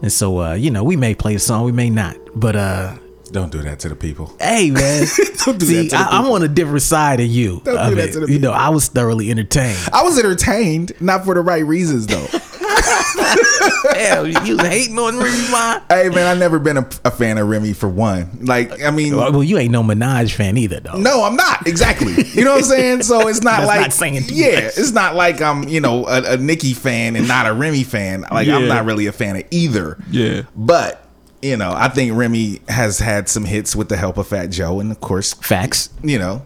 And 0.00 0.12
so, 0.12 0.40
uh, 0.42 0.54
you 0.54 0.70
know, 0.70 0.82
we 0.84 0.96
may 0.96 1.14
play 1.14 1.34
a 1.34 1.38
song, 1.38 1.64
we 1.64 1.72
may 1.72 1.88
not, 1.90 2.16
but 2.34 2.56
uh, 2.56 2.94
Don't 3.30 3.52
do 3.52 3.62
that 3.62 3.78
to 3.80 3.88
the 3.88 3.96
people. 3.96 4.34
hey, 4.40 4.70
man, 4.70 5.06
Don't 5.44 5.58
do 5.58 5.66
see, 5.66 5.74
that 5.74 5.82
to 5.84 5.88
the 5.90 5.96
I, 5.98 6.18
I'm 6.18 6.26
on 6.26 6.42
a 6.42 6.48
different 6.48 6.82
side 6.82 7.20
of 7.20 7.26
you. 7.26 7.60
Don't 7.64 7.78
of 7.78 7.90
do 7.90 7.94
that 7.96 8.08
it. 8.08 8.12
to 8.12 8.20
the 8.20 8.32
You 8.32 8.38
know. 8.38 8.52
I 8.52 8.70
was 8.70 8.88
thoroughly 8.88 9.30
entertained. 9.30 9.78
I 9.92 10.02
was 10.02 10.18
entertained, 10.18 10.92
not 11.00 11.24
for 11.24 11.34
the 11.34 11.40
right 11.40 11.64
reasons 11.64 12.06
though. 12.06 12.26
Damn, 13.92 14.26
you 14.46 14.56
was 14.56 14.66
hating 14.66 14.98
on 14.98 15.16
Remy 15.18 15.50
Ma. 15.50 15.80
hey 15.88 16.08
man, 16.08 16.26
I've 16.26 16.38
never 16.38 16.58
been 16.58 16.76
a, 16.78 16.88
a 17.04 17.10
fan 17.10 17.38
of 17.38 17.48
Remy 17.48 17.72
for 17.72 17.88
one. 17.88 18.38
Like, 18.42 18.82
I 18.82 18.90
mean, 18.90 19.16
Well, 19.16 19.42
you 19.42 19.58
ain't 19.58 19.70
no 19.72 19.82
Minaj 19.82 20.32
fan 20.34 20.56
either, 20.56 20.80
though. 20.80 20.96
no, 20.98 21.24
I'm 21.24 21.36
not 21.36 21.66
exactly. 21.66 22.12
You 22.32 22.44
know 22.44 22.52
what 22.52 22.58
I'm 22.58 22.64
saying? 22.64 23.02
So 23.02 23.28
it's 23.28 23.42
not 23.42 23.58
That's 23.58 23.66
like 23.68 23.80
not 23.80 23.92
saying 23.92 24.24
too 24.24 24.34
yeah, 24.34 24.54
much. 24.56 24.78
it's 24.78 24.92
not 24.92 25.14
like 25.14 25.40
I'm 25.42 25.68
you 25.68 25.80
know 25.80 26.06
a, 26.06 26.34
a 26.34 26.36
Nicki 26.36 26.72
fan 26.74 27.16
and 27.16 27.28
not 27.28 27.46
a 27.46 27.52
Remy 27.52 27.84
fan. 27.84 28.24
Like 28.30 28.48
I'm 28.48 28.68
not 28.68 28.84
really 28.84 29.06
a 29.06 29.12
fan 29.12 29.36
of 29.36 29.44
either. 29.50 29.98
Yeah. 30.10 30.42
but 30.56 31.06
you 31.42 31.56
know, 31.56 31.72
I 31.74 31.88
think 31.88 32.14
Remy 32.16 32.60
has 32.68 33.00
had 33.00 33.28
some 33.28 33.44
hits 33.44 33.74
with 33.74 33.88
the 33.88 33.96
help 33.96 34.16
of 34.16 34.28
Fat 34.28 34.46
Joe, 34.50 34.78
and 34.78 34.92
of 34.92 35.00
course, 35.00 35.34
Facts. 35.34 35.90
you 36.02 36.16
know, 36.18 36.42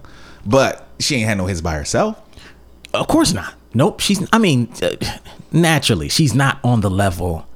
but 0.47 0.87
she 0.99 1.17
ain't 1.17 1.29
had 1.29 1.37
no 1.37 1.45
hits 1.47 1.61
by 1.61 1.75
herself. 1.75 2.19
Of 2.95 3.07
course 3.07 3.35
not. 3.35 3.53
Nope. 3.77 4.01
She's. 4.01 4.27
I 4.33 4.39
mean, 4.39 4.73
uh, 4.83 4.97
naturally, 5.53 6.09
she's 6.09 6.35
not 6.35 6.59
on 6.65 6.81
the 6.81 6.91
level 6.91 7.47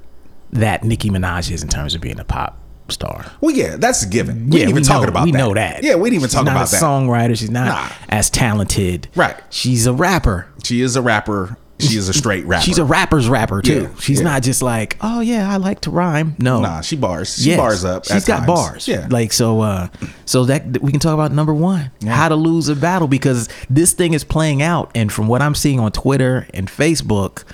that 0.52 0.84
Nicki 0.84 1.08
Minaj 1.10 1.50
is 1.50 1.62
in 1.62 1.68
terms 1.68 1.94
of 1.94 2.00
being 2.00 2.20
a 2.20 2.24
pop 2.24 2.58
star. 2.88 3.24
Well, 3.40 3.54
yeah, 3.54 3.76
that's 3.76 4.02
a 4.04 4.08
given. 4.08 4.50
We 4.50 4.58
yeah, 4.58 4.62
ain't 4.64 4.70
even 4.70 4.82
talking 4.82 5.04
know, 5.04 5.08
about 5.10 5.24
we 5.24 5.32
that. 5.32 5.38
know 5.38 5.54
that. 5.54 5.82
Yeah, 5.82 5.94
we 5.94 6.10
didn't 6.10 6.16
even 6.20 6.28
she's 6.28 6.34
talk 6.34 6.44
not 6.44 6.52
about 6.56 6.68
a 6.68 6.70
that. 6.72 6.82
Songwriter. 6.82 7.38
She's 7.38 7.50
not 7.50 7.66
Nah. 7.66 7.88
as 8.10 8.28
talented. 8.30 9.08
Right. 9.14 9.36
She's 9.48 9.86
a 9.86 9.92
rapper. 9.94 10.46
She 10.62 10.82
is 10.82 10.94
a 10.96 11.02
rapper. 11.02 11.56
She 11.80 11.96
is 11.96 12.08
a 12.08 12.12
straight 12.12 12.44
rapper. 12.46 12.62
She's 12.64 12.78
a 12.78 12.84
rapper's 12.84 13.28
rapper 13.28 13.62
too. 13.62 13.82
Yeah, 13.82 13.94
she's 14.00 14.18
yeah. 14.18 14.24
not 14.24 14.42
just 14.42 14.62
like, 14.62 14.96
oh 15.00 15.20
yeah, 15.20 15.50
I 15.52 15.56
like 15.56 15.80
to 15.82 15.90
rhyme. 15.90 16.34
No, 16.38 16.60
nah. 16.60 16.80
She 16.80 16.96
bars. 16.96 17.36
She 17.40 17.50
Yes. 17.50 17.58
bars 17.58 17.84
up. 17.84 18.04
She's 18.06 18.24
got 18.24 18.38
times. 18.38 18.46
bars. 18.46 18.88
Yeah. 18.88 19.06
Like 19.10 19.32
so 19.32 19.60
uh 19.60 19.88
so 20.24 20.44
that 20.44 20.80
we 20.82 20.90
can 20.90 21.00
talk 21.00 21.14
about 21.14 21.32
number 21.32 21.52
1. 21.54 21.90
Yeah. 22.00 22.14
How 22.14 22.28
to 22.28 22.36
lose 22.36 22.68
a 22.68 22.76
battle 22.76 23.08
because 23.08 23.48
this 23.68 23.92
thing 23.92 24.14
is 24.14 24.24
playing 24.24 24.62
out 24.62 24.90
and 24.94 25.12
from 25.12 25.28
what 25.28 25.42
I'm 25.42 25.54
seeing 25.54 25.80
on 25.80 25.92
Twitter 25.92 26.46
and 26.54 26.68
Facebook, 26.68 27.44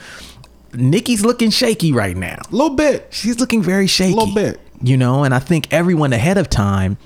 Nicki's 0.75 1.25
looking 1.25 1.50
shaky 1.50 1.92
right 1.92 2.16
now. 2.16 2.38
a 2.50 2.54
little 2.54 2.76
bit. 2.76 3.09
She's 3.11 3.40
looking 3.40 3.62
very 3.62 3.87
shaky. 3.87 4.12
A 4.12 4.16
little 4.16 4.35
bit. 4.35 4.61
You 4.83 4.97
know, 4.97 5.25
and 5.25 5.33
I 5.35 5.38
think 5.38 5.73
everyone 5.73 6.12
ahead 6.12 6.37
of 6.37 6.50
time 6.50 6.98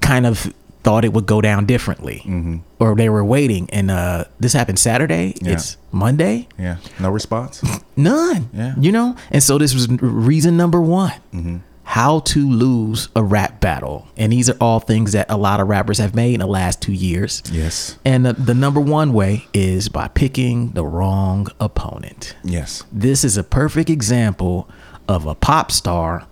kind 0.00 0.24
of 0.26 0.52
thought 0.86 1.04
it 1.04 1.12
would 1.12 1.26
go 1.26 1.40
down 1.40 1.66
differently. 1.66 2.22
Mm-hmm. 2.24 2.58
Or 2.78 2.94
they 2.94 3.08
were 3.08 3.24
waiting 3.24 3.68
and 3.70 3.90
uh 3.90 4.24
this 4.38 4.52
happened 4.52 4.78
Saturday. 4.78 5.34
Yeah. 5.42 5.54
It's 5.54 5.76
Monday. 5.90 6.46
Yeah. 6.56 6.76
No 7.00 7.10
response. 7.10 7.60
None. 7.96 8.48
Yeah. 8.54 8.74
You 8.78 8.92
know? 8.92 9.16
And 9.32 9.42
so 9.42 9.58
this 9.58 9.74
was 9.74 9.88
reason 10.00 10.56
number 10.56 10.80
one. 10.80 11.64
How 11.82 12.20
to 12.20 12.48
lose 12.48 13.08
a 13.16 13.22
rap 13.22 13.60
battle. 13.60 14.06
And 14.16 14.32
these 14.32 14.48
are 14.50 14.56
all 14.60 14.78
things 14.80 15.10
that 15.12 15.26
a 15.28 15.36
lot 15.36 15.58
of 15.60 15.66
rappers 15.68 15.98
have 15.98 16.14
made 16.14 16.34
in 16.34 16.40
the 16.40 16.46
last 16.46 16.80
two 16.82 16.92
years. 16.92 17.42
yes. 17.50 17.98
And 18.04 18.24
the, 18.26 18.32
the 18.34 18.54
number 18.54 18.80
one 18.80 19.12
way 19.12 19.46
is 19.54 19.88
by 19.88 20.06
picking 20.08 20.70
the 20.72 20.84
wrong 20.84 21.48
opponent. 21.58 22.36
Yes. 22.44 22.84
This 22.92 23.24
is 23.24 23.36
a 23.36 23.44
perfect 23.44 23.90
example 23.90 24.68
of 25.08 25.26
a 25.26 25.34
pop 25.34 25.70
star 25.72 26.26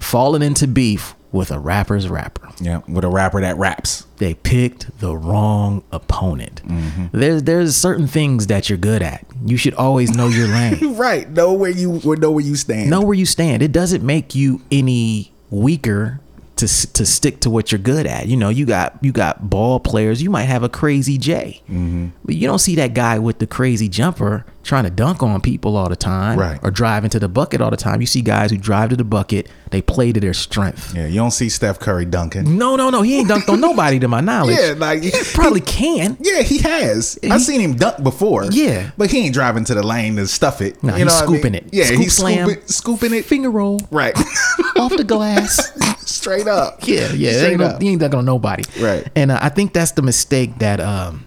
falling 0.00 0.42
into 0.42 0.66
beef 0.66 1.14
with 1.32 1.50
a 1.50 1.58
rapper's 1.58 2.08
rapper. 2.08 2.48
Yeah. 2.60 2.80
With 2.88 3.04
a 3.04 3.08
rapper 3.08 3.40
that 3.40 3.56
raps. 3.56 4.06
They 4.16 4.34
picked 4.34 4.98
the 5.00 5.16
wrong 5.16 5.84
opponent. 5.92 6.62
Mm-hmm. 6.66 7.06
There's 7.18 7.42
there's 7.44 7.76
certain 7.76 8.06
things 8.06 8.46
that 8.48 8.68
you're 8.68 8.78
good 8.78 9.02
at. 9.02 9.24
You 9.44 9.56
should 9.56 9.74
always 9.74 10.14
know 10.16 10.28
your 10.28 10.48
lane. 10.48 10.94
Right. 10.98 11.28
Know 11.30 11.52
where 11.52 11.70
you 11.70 12.00
know 12.04 12.30
where 12.30 12.44
you 12.44 12.56
stand. 12.56 12.90
know 12.90 13.02
where 13.02 13.14
you 13.14 13.26
stand. 13.26 13.62
It 13.62 13.72
doesn't 13.72 14.04
make 14.04 14.34
you 14.34 14.60
any 14.72 15.32
weaker 15.50 16.20
to 16.58 16.92
to 16.92 17.06
stick 17.06 17.40
to 17.40 17.50
what 17.50 17.72
you're 17.72 17.78
good 17.78 18.06
at. 18.06 18.26
You 18.28 18.36
know, 18.36 18.48
you 18.48 18.66
got 18.66 18.98
you 19.02 19.12
got 19.12 19.48
ball 19.50 19.80
players. 19.80 20.22
You 20.22 20.30
might 20.30 20.44
have 20.44 20.62
a 20.62 20.68
crazy 20.68 21.18
J, 21.18 21.62
Mm-hmm. 21.68 22.08
but 22.24 22.34
you 22.34 22.46
don't 22.46 22.58
see 22.58 22.74
that 22.76 22.94
guy 22.94 23.18
with 23.18 23.38
the 23.38 23.46
crazy 23.46 23.88
jumper 23.88 24.44
trying 24.62 24.84
to 24.84 24.90
dunk 24.90 25.22
on 25.22 25.40
people 25.40 25.76
all 25.78 25.88
the 25.88 25.96
time, 25.96 26.38
Right. 26.38 26.60
Or 26.62 26.70
drive 26.70 27.02
into 27.04 27.18
the 27.18 27.28
bucket 27.28 27.62
all 27.62 27.70
the 27.70 27.76
time. 27.78 28.02
You 28.02 28.06
see 28.06 28.20
guys 28.20 28.50
who 28.50 28.58
drive 28.58 28.90
to 28.90 28.96
the 28.96 29.04
bucket. 29.04 29.48
They 29.70 29.80
play 29.80 30.12
to 30.12 30.20
their 30.20 30.34
strength. 30.34 30.94
Yeah. 30.94 31.06
You 31.06 31.14
don't 31.16 31.30
see 31.30 31.48
Steph 31.48 31.78
Curry 31.78 32.04
dunking. 32.04 32.58
No, 32.58 32.76
no, 32.76 32.90
no. 32.90 33.00
He 33.02 33.16
ain't 33.18 33.28
dunked 33.28 33.48
on 33.48 33.60
nobody 33.62 33.98
to 34.00 34.08
my 34.08 34.20
knowledge. 34.20 34.56
Yeah. 34.60 34.74
Like 34.76 35.02
he 35.02 35.10
probably 35.34 35.60
can. 35.62 36.16
Yeah, 36.20 36.42
he 36.42 36.58
has. 36.58 37.18
I've 37.30 37.40
seen 37.42 37.60
him 37.60 37.74
dunk 37.76 38.02
before. 38.02 38.44
Yeah. 38.50 38.90
but 38.98 39.10
he 39.10 39.18
ain't 39.20 39.32
driving 39.34 39.64
to 39.64 39.74
the 39.74 39.82
lane 39.86 40.16
to 40.16 40.26
stuff 40.26 40.60
it. 40.60 40.82
No, 40.82 40.96
you 40.96 41.04
he's 41.04 41.06
know 41.06 41.14
what 41.14 41.22
I 41.22 41.26
mean? 41.32 41.40
scooping 41.40 41.54
it. 41.54 41.64
Yeah, 41.72 41.84
Scoop 41.84 41.98
he's 42.00 42.12
slam. 42.14 42.46
scooping, 42.48 42.66
scooping 42.66 43.14
it. 43.14 43.24
Finger 43.24 43.50
roll 43.50 43.78
Right, 43.90 44.14
off 44.76 44.94
the 44.96 45.04
glass. 45.04 45.70
Straight 46.18 46.46
up. 46.46 46.80
Yeah, 46.88 47.12
yeah. 47.12 47.32
Straight 47.32 47.50
ain't 47.52 47.60
no, 47.60 47.66
up. 47.66 47.82
he 47.82 47.90
ain't 47.90 48.00
dunking 48.00 48.18
on 48.18 48.24
nobody. 48.24 48.62
Right. 48.80 49.06
And 49.14 49.30
uh, 49.30 49.38
I 49.40 49.48
think 49.50 49.72
that's 49.72 49.92
the 49.92 50.02
mistake 50.02 50.58
that 50.58 50.80
um, 50.80 51.26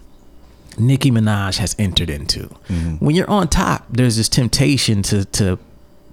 Nicki 0.77 1.11
Minaj 1.11 1.57
has 1.57 1.75
entered 1.77 2.09
into. 2.09 2.47
Mm-hmm. 2.67 2.95
When 3.05 3.15
you're 3.15 3.29
on 3.29 3.47
top, 3.47 3.85
there's 3.89 4.17
this 4.17 4.29
temptation 4.29 5.01
to 5.03 5.25
to 5.25 5.59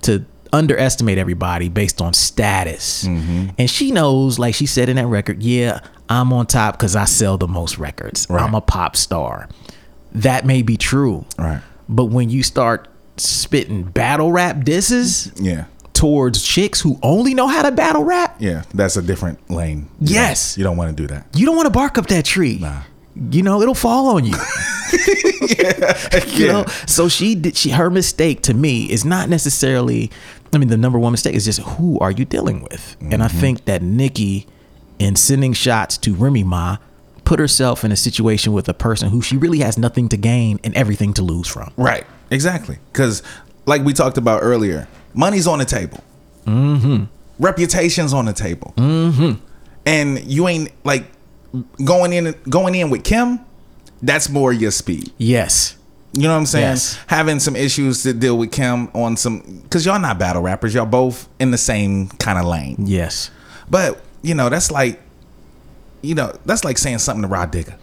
to 0.02 0.24
underestimate 0.52 1.18
everybody 1.18 1.68
based 1.68 2.00
on 2.00 2.12
status. 2.14 3.04
Mm-hmm. 3.04 3.48
And 3.58 3.70
she 3.70 3.90
knows, 3.90 4.38
like 4.38 4.54
she 4.54 4.66
said 4.66 4.88
in 4.88 4.96
that 4.96 5.06
record, 5.06 5.42
yeah, 5.42 5.80
I'm 6.08 6.32
on 6.32 6.46
top 6.46 6.76
because 6.76 6.96
I 6.96 7.04
sell 7.04 7.38
the 7.38 7.48
most 7.48 7.78
records. 7.78 8.26
Right. 8.28 8.42
I'm 8.42 8.54
a 8.54 8.60
pop 8.60 8.96
star. 8.96 9.48
That 10.12 10.46
may 10.46 10.62
be 10.62 10.76
true. 10.76 11.24
Right. 11.38 11.60
But 11.88 12.06
when 12.06 12.30
you 12.30 12.42
start 12.42 12.88
spitting 13.16 13.82
battle 13.82 14.30
rap 14.30 14.64
disses 14.64 15.32
Yeah, 15.40 15.64
towards 15.98 16.42
chicks 16.44 16.80
who 16.80 16.96
only 17.02 17.34
know 17.34 17.48
how 17.48 17.62
to 17.62 17.72
battle 17.72 18.04
rap, 18.04 18.36
yeah. 18.38 18.62
That's 18.72 18.96
a 18.96 19.02
different 19.02 19.50
lane. 19.50 19.88
You 20.00 20.14
Yes. 20.14 20.54
don't, 20.54 20.58
you 20.60 20.64
don't 20.64 20.76
want 20.76 20.96
to 20.96 21.02
do 21.02 21.08
that. 21.08 21.26
you 21.34 21.44
don't 21.44 21.56
want 21.56 21.66
to 21.66 21.70
bark 21.70 21.98
up 21.98 22.06
that 22.06 22.24
tree. 22.24 22.58
Nah. 22.60 22.82
You 23.32 23.42
know, 23.42 23.60
it'll 23.60 23.74
fall 23.74 24.06
on 24.14 24.24
you. 24.24 24.32
yeah. 25.48 26.24
you 26.26 26.46
Yeah. 26.46 26.52
know, 26.52 26.64
so 26.86 27.08
she 27.08 27.34
did. 27.34 27.56
She 27.56 27.70
her 27.70 27.90
mistake 27.90 28.42
to 28.42 28.54
me 28.54 28.90
is 28.90 29.04
not 29.04 29.28
necessarily. 29.28 30.10
I 30.52 30.58
mean, 30.58 30.68
the 30.68 30.76
number 30.76 30.98
one 31.00 31.10
mistake 31.12 31.34
is 31.34 31.44
just 31.44 31.60
who 31.60 31.98
are 31.98 32.12
you 32.12 32.24
dealing 32.24 32.62
with, 32.62 32.96
and 33.00 33.20
I 33.22 33.26
mm-hmm. 33.26 33.40
think 33.40 33.64
that 33.64 33.82
Nicki, 33.82 34.46
in 35.00 35.16
sending 35.16 35.52
shots 35.52 35.98
to 35.98 36.14
Remy 36.14 36.44
Ma, 36.44 36.76
put 37.24 37.40
herself 37.40 37.84
in 37.84 37.90
a 37.90 37.96
situation 37.96 38.52
with 38.52 38.68
a 38.68 38.74
person 38.74 39.10
who 39.10 39.20
she 39.20 39.36
really 39.36 39.58
has 39.58 39.76
nothing 39.76 40.08
to 40.10 40.16
gain 40.16 40.60
and 40.64 40.74
everything 40.76 41.12
to 41.14 41.22
lose 41.22 41.48
from. 41.48 41.72
Right. 41.76 42.06
Exactly. 42.30 42.78
Because, 42.92 43.22
like 43.66 43.82
we 43.82 43.92
talked 43.92 44.16
about 44.16 44.42
earlier, 44.44 44.86
money's 45.14 45.46
on 45.46 45.58
the 45.58 45.64
table. 45.64 46.02
Mm-hmm. 46.44 47.04
Reputation's 47.38 48.12
on 48.12 48.24
the 48.24 48.32
table. 48.32 48.74
Mm-hmm. 48.76 49.42
And 49.86 50.24
you 50.24 50.48
ain't 50.48 50.70
like 50.84 51.04
going 51.84 52.12
in 52.12 52.34
going 52.48 52.74
in 52.74 52.90
with 52.90 53.04
Kim. 53.04 53.40
That's 54.02 54.28
more 54.28 54.52
your 54.52 54.70
speed. 54.70 55.12
Yes. 55.18 55.76
You 56.12 56.22
know 56.22 56.30
what 56.30 56.38
I'm 56.38 56.46
saying? 56.46 56.64
Yes. 56.64 56.98
Having 57.08 57.40
some 57.40 57.54
issues 57.54 58.02
to 58.02 58.12
deal 58.12 58.38
with 58.38 58.50
Kim 58.50 58.88
on 58.94 59.16
some 59.16 59.60
because 59.62 59.84
y'all 59.84 60.00
not 60.00 60.18
battle 60.18 60.42
rappers. 60.42 60.74
Y'all 60.74 60.86
both 60.86 61.28
in 61.38 61.50
the 61.50 61.58
same 61.58 62.08
kind 62.08 62.38
of 62.38 62.44
lane. 62.44 62.76
Yes. 62.78 63.30
But 63.70 64.00
you 64.22 64.34
know 64.34 64.48
that's 64.48 64.70
like, 64.70 65.00
you 66.02 66.14
know 66.14 66.32
that's 66.44 66.64
like 66.64 66.78
saying 66.78 66.98
something 66.98 67.22
to 67.22 67.28
Rah 67.28 67.46
Digga, 67.46 67.76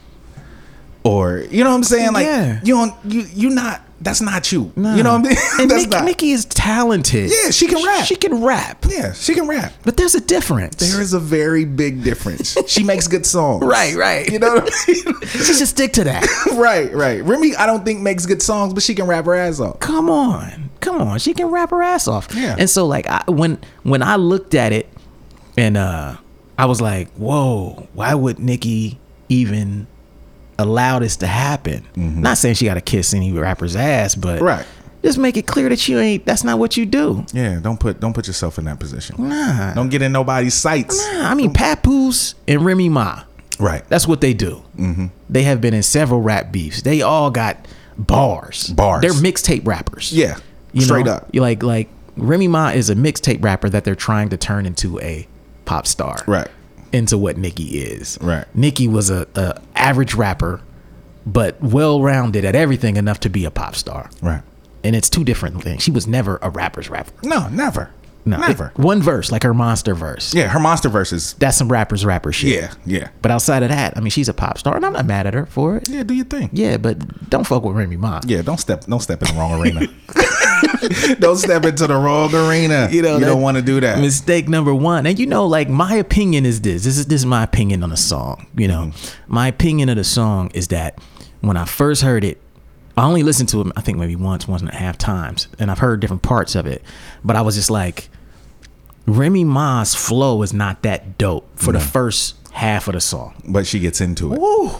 or 1.06 1.46
you 1.50 1.64
know 1.64 1.70
what 1.70 1.78
I'm 1.78 1.84
saying? 1.84 2.12
Like 2.14 2.26
Yeah. 2.26 2.60
you 2.64 2.74
don't 2.76 2.94
you 3.06 3.22
you 3.34 3.50
not 3.52 3.82
that's 4.02 4.20
not 4.22 4.52
you. 4.52 4.74
You 4.76 4.82
know 5.04 5.18
what 5.18 5.26
I 5.26 5.30
mean? 5.30 5.38
And 5.62 5.70
Nick, 5.72 5.90
not. 5.90 6.04
Nicki 6.04 6.32
is 6.32 6.44
talented. 6.46 7.32
Yeah, 7.32 7.50
she 7.52 7.66
can 7.68 7.84
rap. 7.84 8.06
She 8.06 8.16
can 8.18 8.44
rap. 8.44 8.86
yeah, 8.90 9.14
she 9.14 9.34
can 9.34 9.48
rap. 9.48 9.72
But 9.84 9.96
there's 9.98 10.14
a 10.16 10.20
difference. 10.22 10.76
There 10.92 11.02
is 11.02 11.14
a 11.14 11.20
very 11.20 11.64
big 11.64 12.04
difference. 12.04 12.58
she 12.68 12.84
makes 12.84 13.08
good 13.08 13.26
songs. 13.26 13.64
Right, 13.76 13.96
right. 13.96 14.30
You 14.30 14.38
know 14.40 14.56
what 14.56 14.70
I 14.74 14.92
mean? 14.92 15.16
She 15.28 15.54
should 15.54 15.68
stick 15.70 15.94
to 15.94 16.04
that. 16.04 16.28
right, 16.56 16.94
right. 16.94 17.24
Remy, 17.24 17.56
I 17.56 17.66
don't 17.66 17.86
think 17.86 18.02
makes 18.02 18.26
good 18.26 18.42
songs, 18.42 18.74
but 18.74 18.84
she 18.84 18.94
can 18.96 19.08
rap 19.08 19.26
her 19.26 19.34
ass 19.36 19.60
off. 19.62 19.80
Come 19.80 20.10
on. 20.10 20.70
Come 20.82 21.00
come 21.00 21.08
on, 21.08 21.18
she 21.20 21.34
can 21.34 21.48
rap 21.48 21.72
her 21.72 21.82
ass 21.82 22.08
off. 22.08 22.28
Yeah. 22.36 22.56
And 22.60 22.70
so 22.70 22.86
like 22.86 23.08
I, 23.08 23.24
when 23.28 23.58
when 23.84 24.04
I 24.04 24.18
looked 24.18 24.54
at 24.54 24.72
it, 24.74 24.88
and 25.58 25.78
uh, 25.78 26.18
I 26.60 26.66
was 26.66 26.80
like, 26.82 27.10
whoa, 27.14 27.88
why 27.94 28.14
would 28.14 28.40
Nicki 28.40 29.00
even 29.30 29.88
allow 30.58 31.00
this 31.00 31.18
to 31.18 31.28
happen? 31.28 31.86
Not 31.96 32.38
saying 32.38 32.56
she 32.56 32.66
got 32.66 32.76
to 32.76 32.82
kiss 32.82 33.14
any 33.14 33.32
rapper's 33.32 33.76
ass, 33.76 34.16
but 34.16 34.36
Mm-hmm. 34.38 34.46
Right. 34.46 34.66
Just 35.04 35.20
make 35.20 35.38
it 35.38 35.46
clear 35.46 35.70
that 35.70 35.88
you 35.88 36.00
ain't. 36.00 36.26
That's 36.26 36.44
not 36.44 36.58
what 36.58 36.78
you 36.78 36.86
do. 36.88 37.26
Yeah, 37.32 37.60
don't 37.60 37.80
put 37.80 38.00
don't 38.00 38.14
put 38.14 38.26
yourself 38.26 38.58
in 38.58 38.66
that 38.66 38.80
position. 38.80 39.16
Nah. 39.30 39.74
Don't 39.76 39.90
get 39.90 40.02
in 40.02 40.12
nobody's 40.12 40.56
sights. 40.56 40.98
Nah, 41.14 41.30
I 41.30 41.36
mean, 41.36 41.54
Papoose 41.54 42.34
and 42.48 42.66
Remy 42.66 42.90
Ma. 42.90 43.24
Right. 43.60 43.88
That's 43.88 44.08
what 44.08 44.20
they 44.22 44.34
do. 44.34 44.64
Mm-hmm. 44.78 45.06
They 45.30 45.44
have 45.44 45.62
been 45.62 45.76
in 45.76 45.84
several 45.84 46.22
rap 46.22 46.52
beefs. 46.52 46.82
They 46.82 47.04
all 47.04 47.30
got 47.30 47.68
bars. 48.00 48.70
Bars. 48.70 49.02
They're 49.04 49.12
mixtape 49.12 49.68
rappers. 49.68 50.12
Yeah. 50.12 50.38
You 50.74 50.82
Straight 50.82 51.06
know? 51.06 51.14
up. 51.14 51.30
You 51.32 51.42
like 51.42 51.62
like 51.62 51.88
Remy 52.18 52.48
Ma 52.48 52.70
is 52.70 52.90
a 52.90 52.96
mixtape 52.96 53.44
rapper 53.44 53.70
that 53.70 53.84
they're 53.84 53.94
trying 53.96 54.30
to 54.30 54.38
turn 54.38 54.66
into 54.66 55.00
a 55.02 55.28
pop 55.66 55.86
star. 55.86 56.18
Right. 56.26 56.48
Into 56.96 57.18
what 57.18 57.38
Nicki 57.38 57.80
is. 57.80 58.18
Right. 58.22 58.46
Nicki 58.56 58.88
was 58.88 59.10
a, 59.10 59.28
a 59.36 59.62
average 59.76 60.14
rapper, 60.16 60.62
but 61.26 61.62
well 61.62 62.02
rounded 62.02 62.46
at 62.46 62.56
everything 62.56 62.96
enough 62.96 63.20
to 63.22 63.30
be 63.30 63.44
a 63.44 63.52
pop 63.52 63.76
star. 63.76 64.10
Right. 64.22 64.42
And 64.84 64.96
it's 64.96 65.10
two 65.10 65.26
different 65.26 65.62
things. 65.62 65.84
She 65.84 65.92
was 65.92 66.08
never 66.08 66.40
a 66.42 66.50
rapper's 66.50 66.90
rapper. 66.90 67.12
No, 67.22 67.50
never. 67.50 67.92
No. 68.26 68.38
Never. 68.38 68.72
It- 68.76 68.80
one 68.82 69.02
verse, 69.02 69.32
like 69.32 69.44
her 69.44 69.54
monster 69.54 69.94
verse. 69.94 70.34
yeah, 70.34 70.48
her 70.48 70.60
monster 70.60 70.90
verses. 70.90 71.34
That's 71.34 71.56
some 71.58 71.70
rappers 71.72 72.04
rapper 72.06 72.32
shit. 72.32 72.54
Yeah, 72.62 72.74
yeah. 72.86 73.10
But 73.22 73.32
outside 73.32 73.62
of 73.64 73.70
that, 73.70 73.96
I 73.96 74.00
mean, 74.00 74.10
she's 74.10 74.28
a 74.30 74.34
pop 74.34 74.58
star, 74.58 74.76
and 74.76 74.84
I'm 74.86 74.94
not 74.94 75.06
mad 75.06 75.28
at 75.28 75.34
her 75.36 75.46
for 75.46 75.78
it. 75.78 75.88
Yeah, 75.90 76.04
do 76.04 76.14
your 76.16 76.26
thing. 76.26 76.50
Yeah, 76.52 76.78
but 76.78 77.30
don't 77.30 77.46
fuck 77.46 77.64
with 77.64 77.76
Remy 77.76 77.98
Ma. 77.98 78.22
Yeah, 78.26 78.42
don't 78.42 78.60
step 78.60 78.86
don't 78.86 79.00
step 79.02 79.22
in 79.22 79.28
the 79.28 79.40
wrong 79.40 79.62
arena. 79.62 79.82
don't 81.20 81.38
step 81.38 81.66
into 81.66 81.88
the 81.88 81.96
wrong 81.96 82.34
arena. 82.34 82.88
You 82.92 83.02
know, 83.02 83.18
you 83.18 83.26
don't 83.26 83.42
want 83.42 83.58
to 83.58 83.64
do 83.64 83.80
that. 83.80 84.00
Mistake 84.00 84.48
number 84.48 84.74
one, 84.74 85.06
and 85.06 85.18
you 85.20 85.26
know, 85.26 85.46
like 85.46 85.70
my 85.70 85.96
opinion 85.96 86.46
is 86.46 86.62
this. 86.62 86.84
This 86.84 86.98
is 86.98 87.06
this 87.08 87.22
is 87.22 87.26
my 87.26 87.44
opinion 87.44 87.84
on 87.84 87.90
the 87.90 87.98
song. 87.98 88.48
You 88.58 88.68
know, 88.68 88.76
Mm-hmm. 88.76 89.34
my 89.34 89.48
opinion 89.48 89.90
of 89.90 89.96
the 89.98 90.04
song 90.04 90.52
is 90.54 90.68
that 90.70 91.00
when 91.42 91.58
I 91.58 91.66
first 91.66 92.02
heard 92.02 92.24
it, 92.24 92.42
I 92.98 93.06
only 93.06 93.24
listened 93.24 93.50
to 93.50 93.62
it. 93.62 93.68
I 93.76 93.82
think 93.82 93.98
maybe 93.98 94.16
once, 94.16 94.48
once 94.48 94.62
and 94.62 94.72
a 94.72 94.76
half 94.76 94.98
times, 94.98 95.48
and 95.60 95.70
I've 95.72 95.80
heard 95.80 96.00
different 96.00 96.22
parts 96.24 96.56
of 96.56 96.66
it. 96.66 96.82
But 97.24 97.36
I 97.36 97.42
was 97.42 97.56
just 97.56 97.70
like, 97.70 98.10
Remy 99.08 99.44
Ma's 99.44 99.94
flow 99.96 100.42
is 100.42 100.54
not 100.54 100.82
that 100.84 101.18
dope 101.18 101.48
for 101.58 101.72
the 101.72 101.80
first 101.80 102.36
half 102.52 102.88
of 102.88 102.94
the 102.94 103.02
song. 103.02 103.36
But 103.48 103.68
she 103.68 103.80
gets 103.80 104.02
into 104.02 104.34
it. 104.34 104.40
Woo! 104.40 104.72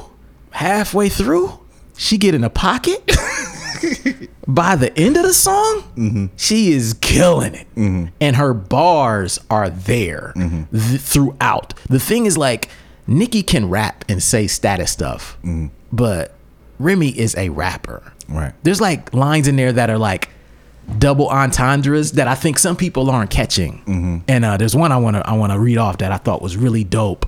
Halfway 0.52 1.10
through, 1.10 1.60
she 1.98 2.18
get 2.18 2.34
in 2.34 2.44
a 2.44 2.50
pocket. 2.50 3.06
By 4.48 4.76
the 4.76 4.92
end 4.98 5.18
of 5.18 5.24
the 5.24 5.34
song, 5.34 5.84
Mm-hmm. 5.96 6.26
she 6.38 6.72
is 6.72 6.94
killing 7.02 7.54
it, 7.56 7.68
and 7.76 8.36
her 8.36 8.54
bars 8.54 9.40
are 9.50 9.70
there 9.70 10.34
Mm-hmm. 10.36 10.78
th- 10.78 11.02
throughout. 11.02 11.74
The 11.90 12.00
thing 12.00 12.26
is, 12.26 12.38
like, 12.38 12.70
Nicki 13.08 13.44
can 13.44 13.70
rap 13.70 14.06
and 14.10 14.22
say 14.24 14.48
status 14.48 14.92
stuff, 14.92 15.38
Mm-hmm. 15.44 15.68
but 15.92 16.34
Remy 16.80 17.10
is 17.18 17.36
a 17.38 17.50
rapper. 17.50 18.12
Right. 18.28 18.54
There's 18.64 18.82
like 18.82 19.14
lines 19.14 19.48
in 19.48 19.56
there 19.56 19.72
that 19.72 19.90
are 19.90 19.98
like 20.00 20.30
double 21.00 21.28
entendres 21.30 22.14
that 22.14 22.28
I 22.28 22.36
think 22.36 22.60
some 22.60 22.76
people 22.76 23.10
aren't 23.10 23.30
catching. 23.32 23.80
Mm-hmm. 23.86 24.18
And 24.28 24.46
uh, 24.46 24.58
there's 24.58 24.76
one 24.76 24.92
I 24.92 24.98
want 24.98 25.16
to 25.18 25.28
I 25.28 25.34
want 25.34 25.52
to 25.52 25.60
read 25.60 25.78
off 25.78 25.98
that 25.98 26.12
I 26.12 26.18
thought 26.18 26.42
was 26.42 26.56
really 26.58 26.84
dope. 26.84 27.26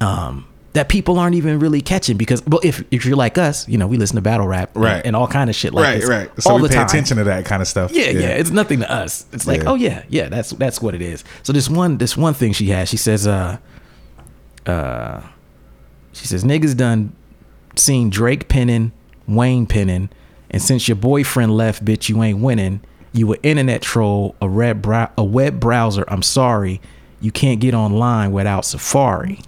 Um, 0.00 0.46
that 0.72 0.88
people 0.88 1.18
aren't 1.18 1.34
even 1.34 1.58
really 1.58 1.80
catching 1.80 2.16
because 2.16 2.46
well 2.46 2.60
if 2.62 2.84
if 2.92 3.04
you're 3.04 3.16
like 3.16 3.36
us, 3.38 3.68
you 3.68 3.76
know, 3.76 3.86
we 3.88 3.96
listen 3.96 4.14
to 4.16 4.22
battle 4.22 4.46
rap 4.46 4.70
Right. 4.74 5.02
and, 5.04 5.16
all 5.16 5.26
kind 5.26 5.50
of 5.50 5.56
shit 5.56 5.74
like 5.74 5.84
right, 5.84 6.00
this 6.00 6.08
right. 6.08 6.30
So 6.42 6.50
all 6.50 6.56
we 6.56 6.62
the 6.62 6.68
pay 6.68 6.74
time. 6.76 6.86
attention 6.86 7.16
to 7.16 7.24
that 7.24 7.44
kind 7.44 7.60
of 7.60 7.66
stuff. 7.66 7.90
Yeah, 7.90 8.10
yeah, 8.10 8.28
It's 8.28 8.50
nothing 8.50 8.78
to 8.80 8.90
us. 8.90 9.26
It's 9.32 9.46
like, 9.48 9.62
Yeah. 9.64 9.70
oh 9.70 9.74
yeah, 9.74 10.04
yeah. 10.08 10.28
That's 10.28 10.50
that's 10.50 10.80
what 10.80 10.94
it 10.94 11.02
is. 11.02 11.24
So 11.42 11.52
this 11.52 11.68
one, 11.68 11.98
this 11.98 12.16
one 12.16 12.34
thing 12.34 12.52
she 12.52 12.66
has, 12.68 12.88
she 12.88 12.96
says, 12.96 13.26
uh, 13.26 13.58
uh, 14.66 15.22
she 16.12 16.26
says 16.26 16.44
niggas 16.44 16.76
done 16.76 17.14
seen 17.76 18.10
Drake 18.10 18.48
pinning, 18.48 18.92
Wayne 19.26 19.66
pinning, 19.66 20.08
and 20.50 20.60
since 20.62 20.88
your 20.88 20.96
boyfriend 20.96 21.56
left, 21.56 21.84
bitch, 21.84 22.08
you 22.08 22.22
ain't 22.22 22.38
winning. 22.40 22.80
You 23.12 23.32
an 23.32 23.38
internet 23.42 23.82
troll, 23.82 24.36
a 24.40 24.48
red 24.48 24.80
brow, 24.82 25.10
a 25.18 25.24
web 25.24 25.58
browser. 25.58 26.04
I'm 26.08 26.22
sorry, 26.22 26.80
you 27.20 27.32
can't 27.32 27.60
get 27.60 27.74
online 27.74 28.30
without 28.32 28.64
Safari. 28.64 29.40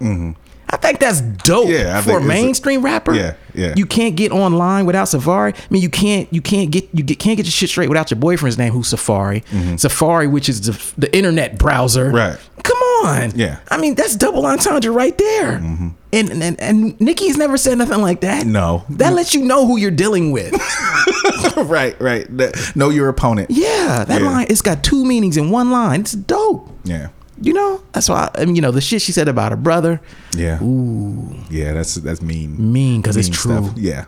I 0.69 0.77
think 0.77 0.99
that's 0.99 1.21
dope 1.21 1.67
Mm-hmm. 1.67 1.71
Yeah, 1.73 2.01
for 2.01 2.11
a 2.13 2.15
it's 2.17 2.25
a- 2.25 2.27
mainstream 2.27 2.81
rapper. 2.83 3.13
Yeah, 3.13 3.35
yeah. 3.53 3.73
You 3.77 3.85
can't 3.85 4.15
get 4.15 4.31
online 4.31 4.85
without 4.85 5.05
Safari. 5.05 5.53
I 5.53 5.57
mean, 5.69 5.81
you 5.83 5.89
can't 5.89 6.27
you 6.33 6.41
can't 6.41 6.71
get 6.71 6.89
you 6.93 7.03
get, 7.03 7.19
can't 7.19 7.37
get 7.37 7.45
your 7.45 7.51
shit 7.51 7.69
straight 7.69 7.89
without 7.89 8.09
your 8.11 8.19
boyfriend's 8.19 8.57
name, 8.57 8.73
who's 8.73 8.87
Safari. 8.87 9.43
Safari, 9.77 10.27
which 10.27 10.49
is 10.49 10.61
the, 10.61 10.93
the 10.97 11.15
internet 11.15 11.57
browser. 11.59 12.07
Mm-hmm. 12.07 12.15
Right. 12.15 12.39
Come 12.63 12.77
on. 13.05 13.31
Yeah. 13.35 13.59
I 13.69 13.77
mean, 13.77 13.95
that's 13.95 14.15
double 14.15 14.45
entendre 14.45 14.91
right 14.91 15.17
there. 15.17 15.59
Mm-hmm. 15.59 15.87
And, 16.13 16.31
and 16.43 16.61
and 16.61 17.01
Nicki's 17.01 17.37
never 17.37 17.57
said 17.57 17.77
nothing 17.77 18.01
like 18.01 18.21
that. 18.21 18.45
No. 18.45 18.85
That 18.89 19.13
lets 19.13 19.33
you 19.35 19.43
know 19.43 19.65
who 19.67 19.77
you're 19.77 19.91
dealing 19.91 20.31
with. 20.31 20.53
right, 21.57 21.99
right. 21.99 22.25
That- 22.37 22.71
Know 22.75 22.89
your 22.89 23.09
opponent. 23.09 23.51
yeah. 23.51 24.05
That 24.07 24.21
Yeah. 24.21 24.29
line, 24.29 24.47
it's 24.49 24.61
got 24.61 24.83
two 24.83 25.03
meanings 25.05 25.37
in 25.37 25.49
one 25.51 25.71
line. 25.71 26.01
It's 26.01 26.13
dope. 26.13 26.69
Yeah. 26.83 27.09
You 27.41 27.53
know? 27.53 27.83
That's 27.91 28.07
why 28.09 28.29
I 28.35 28.45
mean, 28.45 28.55
you 28.55 28.61
know, 28.61 28.71
the 28.71 28.79
shit 28.81 29.01
she 29.01 29.11
said 29.11 29.27
about 29.27 29.51
her 29.51 29.57
brother, 29.57 29.99
Yeah. 30.35 30.63
Ooh. 30.63 31.35
Yeah, 31.49 31.73
that's 31.73 31.95
that's 31.95 32.21
mean. 32.21 32.71
mean 32.71 33.01
because 33.01 33.17
it's 33.17 33.29
true. 33.29 33.71
Yeah. 33.75 34.05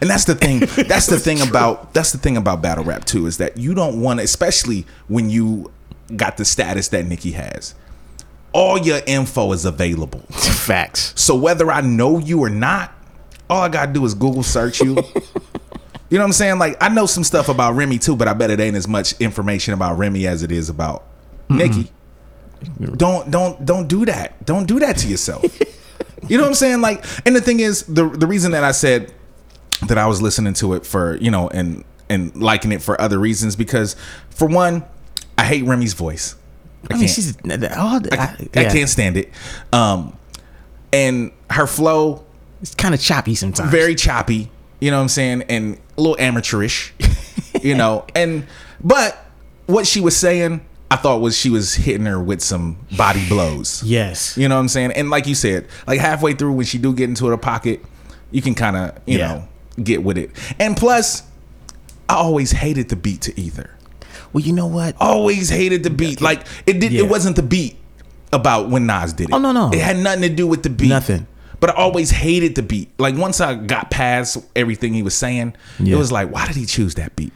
And 0.00 0.08
that's 0.10 0.24
the 0.24 0.34
thing. 0.34 0.60
That's 0.88 1.06
the 1.06 1.18
thing 1.18 1.40
about 1.46 1.92
that's 1.92 2.12
the 2.12 2.18
thing 2.18 2.36
about 2.36 2.62
battle 2.62 2.84
rap 2.84 3.04
too 3.04 3.26
is 3.26 3.36
that 3.38 3.56
you 3.58 3.74
don't 3.74 4.00
want 4.00 4.20
especially 4.20 4.86
when 5.08 5.28
you 5.30 5.70
got 6.16 6.36
the 6.38 6.44
status 6.44 6.88
that 6.88 7.04
Nicki 7.06 7.32
has. 7.32 7.74
All 8.58 8.76
your 8.76 9.00
info 9.06 9.52
is 9.52 9.64
available. 9.64 10.18
Facts. 10.30 11.12
So 11.14 11.36
whether 11.36 11.70
I 11.70 11.80
know 11.80 12.18
you 12.18 12.42
or 12.42 12.50
not, 12.50 12.92
all 13.48 13.62
I 13.62 13.68
gotta 13.68 13.92
do 13.92 14.04
is 14.04 14.14
Google 14.14 14.42
search 14.42 14.80
you. 14.80 14.96
you 16.10 16.18
know 16.18 16.18
what 16.18 16.22
I'm 16.24 16.32
saying? 16.32 16.58
Like 16.58 16.76
I 16.80 16.88
know 16.88 17.06
some 17.06 17.22
stuff 17.22 17.48
about 17.48 17.76
Remy 17.76 17.98
too, 17.98 18.16
but 18.16 18.26
I 18.26 18.34
bet 18.34 18.50
it 18.50 18.58
ain't 18.58 18.74
as 18.74 18.88
much 18.88 19.12
information 19.20 19.74
about 19.74 19.96
Remy 19.96 20.26
as 20.26 20.42
it 20.42 20.50
is 20.50 20.68
about 20.68 21.04
Nicki. 21.48 21.92
Don't 22.96 23.30
don't 23.30 23.64
don't 23.64 23.86
do 23.86 24.04
that. 24.06 24.44
Don't 24.44 24.66
do 24.66 24.80
that 24.80 24.96
to 24.98 25.06
yourself. 25.06 25.44
you 26.28 26.36
know 26.36 26.42
what 26.42 26.48
I'm 26.48 26.54
saying? 26.66 26.80
Like, 26.80 27.04
and 27.24 27.36
the 27.36 27.40
thing 27.40 27.60
is, 27.60 27.84
the 27.84 28.08
the 28.08 28.26
reason 28.26 28.50
that 28.50 28.64
I 28.64 28.72
said 28.72 29.14
that 29.86 29.98
I 29.98 30.08
was 30.08 30.20
listening 30.20 30.54
to 30.54 30.74
it 30.74 30.84
for, 30.84 31.16
you 31.18 31.30
know, 31.30 31.48
and 31.48 31.84
and 32.10 32.34
liking 32.34 32.72
it 32.72 32.82
for 32.82 33.00
other 33.00 33.20
reasons 33.20 33.54
because 33.54 33.94
for 34.30 34.48
one, 34.48 34.82
I 35.36 35.44
hate 35.44 35.62
Remy's 35.64 35.94
voice. 35.94 36.34
I, 36.90 36.94
I 36.94 36.98
mean, 36.98 37.08
she's 37.08 37.36
all 37.76 38.00
I, 38.12 38.36
I 38.54 38.64
can't 38.64 38.88
stand 38.88 39.16
it. 39.16 39.30
Um, 39.72 40.16
and 40.92 41.32
her 41.50 41.66
flow 41.66 42.24
It's 42.62 42.74
kind 42.74 42.94
of 42.94 43.00
choppy 43.00 43.34
sometimes. 43.34 43.70
very 43.70 43.94
choppy. 43.94 44.50
You 44.80 44.90
know 44.92 44.98
what 44.98 45.02
I'm 45.02 45.08
saying, 45.08 45.42
and 45.48 45.76
a 45.96 46.00
little 46.00 46.16
amateurish. 46.20 46.94
you 47.62 47.74
know, 47.74 48.06
and 48.14 48.46
but 48.82 49.24
what 49.66 49.86
she 49.86 50.00
was 50.00 50.16
saying, 50.16 50.64
I 50.90 50.96
thought 50.96 51.20
was 51.20 51.36
she 51.36 51.50
was 51.50 51.74
hitting 51.74 52.06
her 52.06 52.18
with 52.20 52.40
some 52.40 52.78
body 52.96 53.26
blows. 53.28 53.82
yes. 53.82 54.36
You 54.38 54.48
know 54.48 54.54
what 54.54 54.60
I'm 54.60 54.68
saying? 54.68 54.92
And 54.92 55.10
like 55.10 55.26
you 55.26 55.34
said, 55.34 55.66
like 55.86 55.98
halfway 56.00 56.32
through 56.32 56.52
when 56.52 56.64
she 56.64 56.78
do 56.78 56.94
get 56.94 57.08
into 57.08 57.26
her 57.26 57.36
pocket, 57.36 57.84
you 58.30 58.40
can 58.40 58.54
kind 58.54 58.76
of, 58.76 58.98
you 59.04 59.18
Yeah. 59.18 59.26
know, 59.28 59.48
get 59.82 60.02
with 60.04 60.16
it. 60.16 60.30
And 60.60 60.76
plus, 60.76 61.24
I 62.08 62.14
always 62.14 62.52
hated 62.52 62.88
the 62.88 62.96
beat 62.96 63.20
to 63.22 63.38
Ether. 63.38 63.70
Well, 64.32 64.44
you 64.44 64.52
know 64.52 64.66
what? 64.66 64.94
Always 65.00 65.48
hated 65.48 65.82
the 65.82 65.90
beat. 65.90 66.20
Like 66.20 66.46
it 66.66 66.80
did 66.80 66.92
Yeah. 66.92 67.04
it 67.04 67.08
wasn't 67.10 67.36
the 67.36 67.42
beat 67.42 67.76
about 68.32 68.68
when 68.68 68.86
Nas 68.86 69.12
did 69.14 69.30
it. 69.30 69.32
Oh, 69.34 69.38
no, 69.38 69.52
no. 69.52 69.70
It 69.72 69.80
had 69.80 69.96
nothing 69.98 70.22
to 70.22 70.28
do 70.28 70.46
with 70.46 70.62
the 70.62 70.70
beat. 70.70 70.88
Nothing. 70.88 71.26
But 71.60 71.70
I 71.70 71.72
always 71.74 72.10
hated 72.10 72.54
the 72.54 72.62
beat. 72.62 72.88
Like 72.98 73.16
once 73.16 73.40
I 73.40 73.54
got 73.54 73.90
past 73.90 74.36
everything 74.54 74.92
he 74.94 75.02
was 75.02 75.14
saying, 75.14 75.56
Yeah. 75.80 75.96
it 75.96 75.98
was 75.98 76.12
like, 76.12 76.30
why 76.30 76.46
did 76.46 76.56
he 76.56 76.66
choose 76.66 76.94
that 76.96 77.16
beat? 77.16 77.32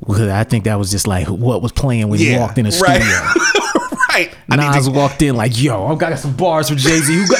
Because 0.00 0.28
I 0.28 0.44
think 0.44 0.64
that 0.64 0.76
was 0.78 0.90
just 0.90 1.06
like 1.06 1.28
what 1.28 1.60
was 1.62 1.72
playing 1.72 2.08
when 2.08 2.18
he 2.18 2.36
walked 2.36 2.56
in 2.58 2.64
the 2.64 2.70
right. 2.82 3.02
studio. 3.02 3.96
right. 4.08 4.74
Nas 4.74 4.88
walked 4.88 5.20
in 5.20 5.36
like, 5.36 5.60
"Yo, 5.60 5.86
I 5.86 5.94
got 5.94 6.18
some 6.18 6.34
bars 6.34 6.70
for 6.70 6.74
Jay 6.74 6.98
Z. 7.00 7.12
Who 7.14 7.26
got 7.28 7.38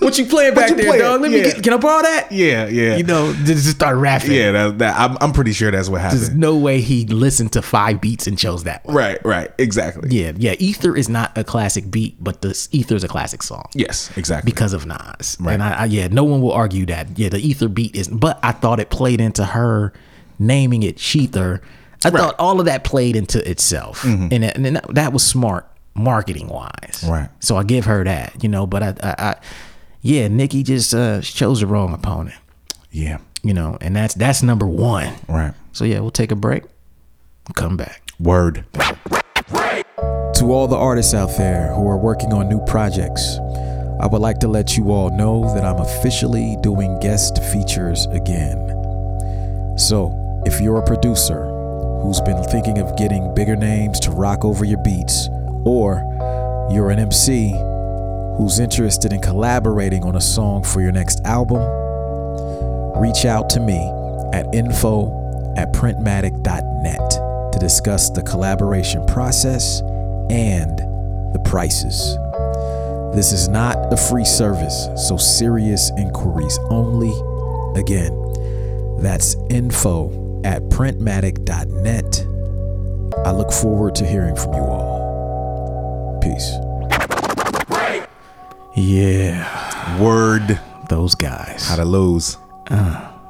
what 0.00 0.18
you 0.18 0.26
playing 0.26 0.54
back 0.54 0.70
you 0.70 0.76
there, 0.76 0.86
playing? 0.86 1.02
dog? 1.02 1.20
Let 1.20 1.30
me 1.30 1.42
get. 1.42 1.62
Can 1.62 1.72
I 1.72 1.76
borrow 1.76 2.02
that? 2.02 2.32
yeah, 2.32 2.66
yeah. 2.66 2.96
You 2.96 3.04
know, 3.04 3.32
just 3.44 3.68
start 3.70 3.96
rapping. 3.96 4.32
yeah, 4.32 4.52
that, 4.52 4.78
that 4.78 4.98
I'm, 4.98 5.16
I'm 5.20 5.32
pretty 5.32 5.52
sure 5.52 5.70
that's 5.70 5.88
what 5.88 6.00
happened. 6.00 6.20
There's 6.20 6.34
no 6.34 6.56
way 6.56 6.80
he 6.80 7.06
listened 7.06 7.52
to 7.52 7.62
five 7.62 8.00
beats 8.00 8.26
and 8.26 8.38
chose 8.38 8.64
that 8.64 8.84
one. 8.84 8.96
right, 8.96 9.24
right. 9.24 9.50
Exactly. 9.58 10.08
Yeah, 10.10 10.32
yeah. 10.36 10.54
Ether 10.58 10.96
is 10.96 11.08
not 11.08 11.36
a 11.38 11.44
classic 11.44 11.90
beat, 11.90 12.22
but 12.22 12.42
the 12.42 12.68
Ether 12.72 12.94
is 12.96 13.04
a 13.04 13.08
classic 13.08 13.42
song. 13.42 13.64
Yes, 13.74 14.10
exactly. 14.16 14.50
because 14.50 14.72
of 14.72 14.86
Nas. 14.86 15.36
Right. 15.40 15.54
And 15.54 15.62
I, 15.62 15.72
I 15.72 15.84
yeah, 15.86 16.08
no 16.08 16.24
one 16.24 16.40
will 16.42 16.52
argue 16.52 16.86
that. 16.86 17.18
Yeah, 17.18 17.28
the 17.28 17.38
Ether 17.38 17.68
beat 17.68 17.94
is 17.94 18.08
but 18.08 18.38
I 18.42 18.52
thought 18.52 18.80
it 18.80 18.90
played 18.90 19.20
into 19.20 19.44
her 19.44 19.92
naming 20.38 20.82
it 20.82 20.96
Shether. 20.96 21.60
I 22.02 22.08
Right. 22.08 22.14
Mm-hmm. 22.14 22.16
thought 22.16 22.34
all 22.38 22.60
of 22.60 22.66
that 22.66 22.82
played 22.82 23.14
into 23.14 23.46
itself. 23.48 24.04
And, 24.04 24.30
that, 24.42 24.56
and 24.56 24.76
that, 24.76 24.94
that 24.94 25.12
was 25.12 25.22
smart 25.22 25.66
marketing 25.94 26.48
wise. 26.48 27.04
Right. 27.06 27.28
So 27.40 27.56
I 27.56 27.62
give 27.62 27.84
her 27.84 28.04
that, 28.04 28.42
you 28.42 28.48
know, 28.48 28.66
but 28.66 28.82
I 28.82 28.94
I, 29.02 29.14
I 29.30 29.36
yeah, 30.02 30.28
Nicki 30.28 30.62
just 30.62 30.94
uh 30.94 31.20
chose 31.20 31.60
the 31.60 31.66
wrong 31.66 31.92
opponent. 31.94 32.36
yeah. 32.90 33.18
You 33.42 33.54
know, 33.54 33.78
and 33.80 33.96
that's 33.96 34.12
that's 34.12 34.42
number 34.42 34.66
one. 34.66 35.14
Right. 35.26 35.54
So 35.72 35.84
yeah, 35.86 36.00
we'll 36.00 36.10
take 36.10 36.30
a 36.30 36.36
break. 36.36 36.64
Come 37.54 37.76
back. 37.78 38.02
Word. 38.18 38.66
To 40.34 40.52
all 40.52 40.68
the 40.68 40.76
artists 40.76 41.14
out 41.14 41.36
there 41.38 41.72
who 41.74 41.88
are 41.88 41.96
working 41.98 42.32
on 42.34 42.48
new 42.48 42.60
projects, 42.66 43.38
I 44.00 44.06
would 44.06 44.20
like 44.20 44.38
to 44.40 44.48
let 44.48 44.76
you 44.76 44.90
all 44.90 45.16
know 45.16 45.54
that 45.54 45.64
I'm 45.64 45.78
officially 45.80 46.56
doing 46.62 46.98
guest 47.00 47.42
features 47.52 48.06
again. 48.12 48.58
So, 49.78 50.12
if 50.46 50.60
you're 50.60 50.78
a 50.78 50.84
producer 50.86 51.44
who's 52.02 52.20
been 52.22 52.42
thinking 52.44 52.78
of 52.78 52.96
getting 52.96 53.34
bigger 53.34 53.56
names 53.56 53.98
to 54.00 54.10
rock 54.10 54.44
over 54.44 54.64
your 54.64 54.82
beats, 54.82 55.28
or 55.64 56.02
you're 56.72 56.90
an 56.90 56.98
MC 56.98 57.52
who's 58.40 58.58
interested 58.58 59.12
in 59.12 59.20
collaborating 59.20 60.02
on 60.02 60.16
a 60.16 60.20
song 60.20 60.64
for 60.64 60.80
your 60.80 60.92
next 60.92 61.20
album, 61.26 61.60
reach 62.98 63.26
out 63.26 63.50
to 63.50 63.60
me 63.60 63.76
at 64.32 64.46
info 64.54 65.08
at 65.58 65.70
printmatic.net 65.74 67.10
to 67.52 67.58
discuss 67.58 68.08
the 68.08 68.22
collaboration 68.22 69.04
process 69.08 69.82
and 70.30 70.78
the 71.34 71.42
prices. 71.44 72.16
This 73.14 73.30
is 73.30 73.48
not 73.48 73.76
a 73.92 73.96
free 73.98 74.24
service, 74.24 74.88
so 74.96 75.18
serious 75.18 75.90
inquiries 75.98 76.58
only. 76.70 77.12
Again, 77.78 78.16
that's 79.02 79.36
info 79.50 80.08
at 80.44 80.62
printmatic.net. 80.70 82.26
I 83.26 83.32
look 83.32 83.52
forward 83.52 83.94
to 83.96 84.06
hearing 84.06 84.34
from 84.34 84.54
you 84.54 84.60
all. 84.60 86.18
Peace. 86.22 86.69
Yeah, 88.80 90.00
Word. 90.00 90.58
those 90.88 91.14
guys. 91.14 91.68
How 91.68 91.76
to 91.76 91.84
lose. 91.84 92.36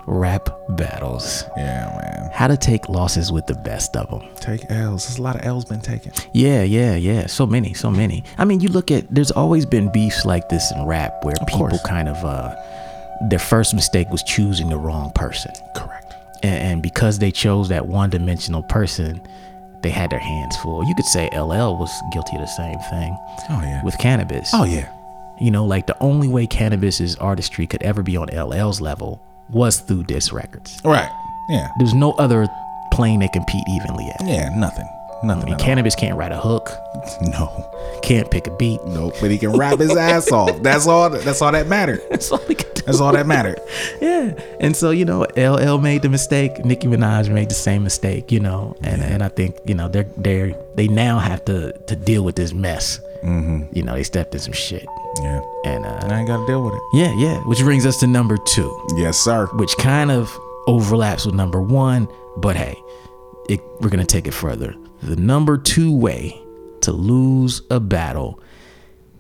Rap 0.07 0.49
battles. 0.71 1.45
Yeah, 1.57 1.87
man. 2.01 2.31
How 2.33 2.47
to 2.49 2.57
take 2.57 2.89
losses 2.89 3.31
with 3.31 3.47
the 3.47 3.55
best 3.55 3.95
of 3.97 4.09
them. 4.11 4.29
Take 4.37 4.69
L's. 4.71 5.07
There's 5.07 5.19
a 5.19 5.23
lot 5.23 5.37
of 5.37 5.45
L's 5.45 5.65
been 5.65 5.81
taken. 5.81 6.13
Yeah, 6.33 6.63
yeah, 6.63 6.97
yeah. 6.97 7.27
So 7.27 7.47
many, 7.47 7.75
so 7.75 7.91
many. 7.91 8.25
I 8.39 8.45
mean, 8.45 8.61
you 8.61 8.69
look 8.69 8.91
at 8.91 9.13
there's 9.15 9.31
always 9.31 9.67
been 9.67 9.91
beefs 9.93 10.25
like 10.25 10.49
this 10.49 10.73
in 10.73 10.87
rap 10.87 11.25
where 11.25 11.35
people 11.47 11.69
course. 11.69 11.83
kind 11.87 12.09
of 12.09 12.17
uh 12.25 12.55
their 13.29 13.39
first 13.39 13.75
mistake 13.75 14.09
was 14.11 14.23
choosing 14.23 14.69
the 14.71 14.79
wrong 14.79 15.13
person. 15.15 15.53
Correct. 15.77 16.15
And, 16.43 16.55
and 16.73 16.83
because 16.83 17.19
they 17.19 17.31
chose 17.31 17.69
that 17.69 17.87
one-dimensional 17.87 18.63
person, 18.65 19.21
they 19.83 19.91
had 19.91 20.09
their 20.11 20.19
hands 20.19 20.57
full. 20.59 20.83
You 20.89 20.95
could 20.95 21.05
say 21.05 21.29
LL 21.35 21.77
was 21.77 21.91
guilty 22.13 22.37
of 22.37 22.41
the 22.41 22.47
same 22.47 22.79
thing 22.91 23.17
Oh 23.51 23.61
yeah. 23.63 23.85
with 23.85 23.95
Canibus. 23.99 24.49
oh 24.55 24.65
yeah. 24.65 24.91
You 25.41 25.51
know, 25.51 25.65
like 25.65 25.87
the 25.87 25.97
only 26.01 26.29
way 26.29 26.47
Canibus's 26.47 27.17
artistry 27.17 27.67
could 27.67 27.83
ever 27.83 28.03
be 28.03 28.17
on 28.17 28.29
LL's 28.31 28.81
level 28.81 29.23
was 29.49 29.81
through 29.81 30.05
diss 30.05 30.33
records. 30.33 30.79
Right. 30.85 31.11
Yeah. 31.49 31.69
There's 31.79 31.95
no 31.95 32.13
other 32.13 32.47
plane 32.93 33.21
they 33.21 33.29
compete 33.29 33.65
evenly 33.69 34.07
at. 34.19 34.27
Yeah. 34.27 34.49
Nothing. 34.57 34.87
Nothing. 35.23 35.43
I 35.43 35.47
mean, 35.47 35.55
at 35.55 35.61
all. 35.61 35.67
Canibus 35.67 35.97
can't 35.97 36.17
write 36.17 36.33
a 36.33 36.39
hook, 36.39 36.71
No. 37.23 37.69
can't 38.03 38.31
pick 38.31 38.47
a 38.47 38.57
beat. 38.57 38.83
Nope. 38.87 39.15
But 39.21 39.31
he 39.31 39.39
can 39.39 39.53
rap 39.53 39.79
his 39.79 39.95
ass 39.97 40.31
off. 40.33 40.63
That's 40.63 40.87
all. 40.87 41.11
That's 41.11 41.43
all 41.43 41.53
that 41.53 41.67
mattered. 41.67 42.01
That's 42.11 42.31
all 42.33 42.39
they 42.39 42.55
can 42.55 42.73
do. 42.75 42.83
That's 42.83 43.01
all 43.01 43.13
that 43.13 43.27
mattered. 43.27 43.61
Yeah. 44.01 44.33
And 44.61 44.77
so, 44.77 44.91
you 44.91 45.05
know, 45.07 45.27
LL 45.37 45.79
made 45.79 46.03
the 46.03 46.09
mistake, 46.11 46.63
Nicki 46.65 46.87
Minaj 46.89 47.31
made 47.33 47.49
the 47.51 47.55
same 47.55 47.83
mistake, 47.83 48.31
you 48.31 48.41
know. 48.41 48.77
And 48.83 49.03
and 49.03 49.23
I 49.23 49.29
think, 49.29 49.57
you 49.65 49.75
know, 49.75 49.89
they're 49.89 50.07
they're 50.17 50.55
they 50.75 50.89
now 50.89 51.19
have 51.19 51.43
to 51.47 51.73
to 51.73 51.97
deal 51.97 52.23
with 52.23 52.37
this 52.37 52.53
mess. 52.53 53.01
Mm-hmm. 53.25 53.65
You 53.77 53.83
know, 53.83 53.95
they 53.95 54.03
stepped 54.03 54.35
in 54.35 54.41
some 54.41 54.53
shit. 54.53 54.87
Yeah. 55.21 55.41
And 55.65 55.85
uh 55.85 55.99
I 56.05 56.19
ain't 56.21 56.29
got 56.29 56.39
to 56.39 56.47
deal 56.47 56.63
with 56.65 56.75
it. 56.75 56.81
yeah, 56.93 57.13
yeah. 57.13 57.39
Which 57.41 57.61
brings 57.61 57.85
us 57.87 57.99
to 58.01 58.07
number 58.07 58.37
two, 58.37 58.71
Yes, 58.97 59.19
sir. 59.19 59.47
which 59.55 59.77
kind 59.77 60.11
of 60.11 60.37
overlaps 60.67 61.27
with 61.27 61.35
number 61.35 61.61
one, 61.61 62.07
but 62.37 62.55
hey, 62.57 62.77
it, 63.49 63.61
we're 63.81 63.89
gonna 63.91 64.05
take 64.05 64.27
it 64.29 64.35
further. 64.35 64.75
The 65.03 65.17
number 65.17 65.59
two 65.59 65.95
way 65.97 66.41
to 66.83 66.93
lose 66.93 67.63
a 67.71 67.81
battle 67.81 68.41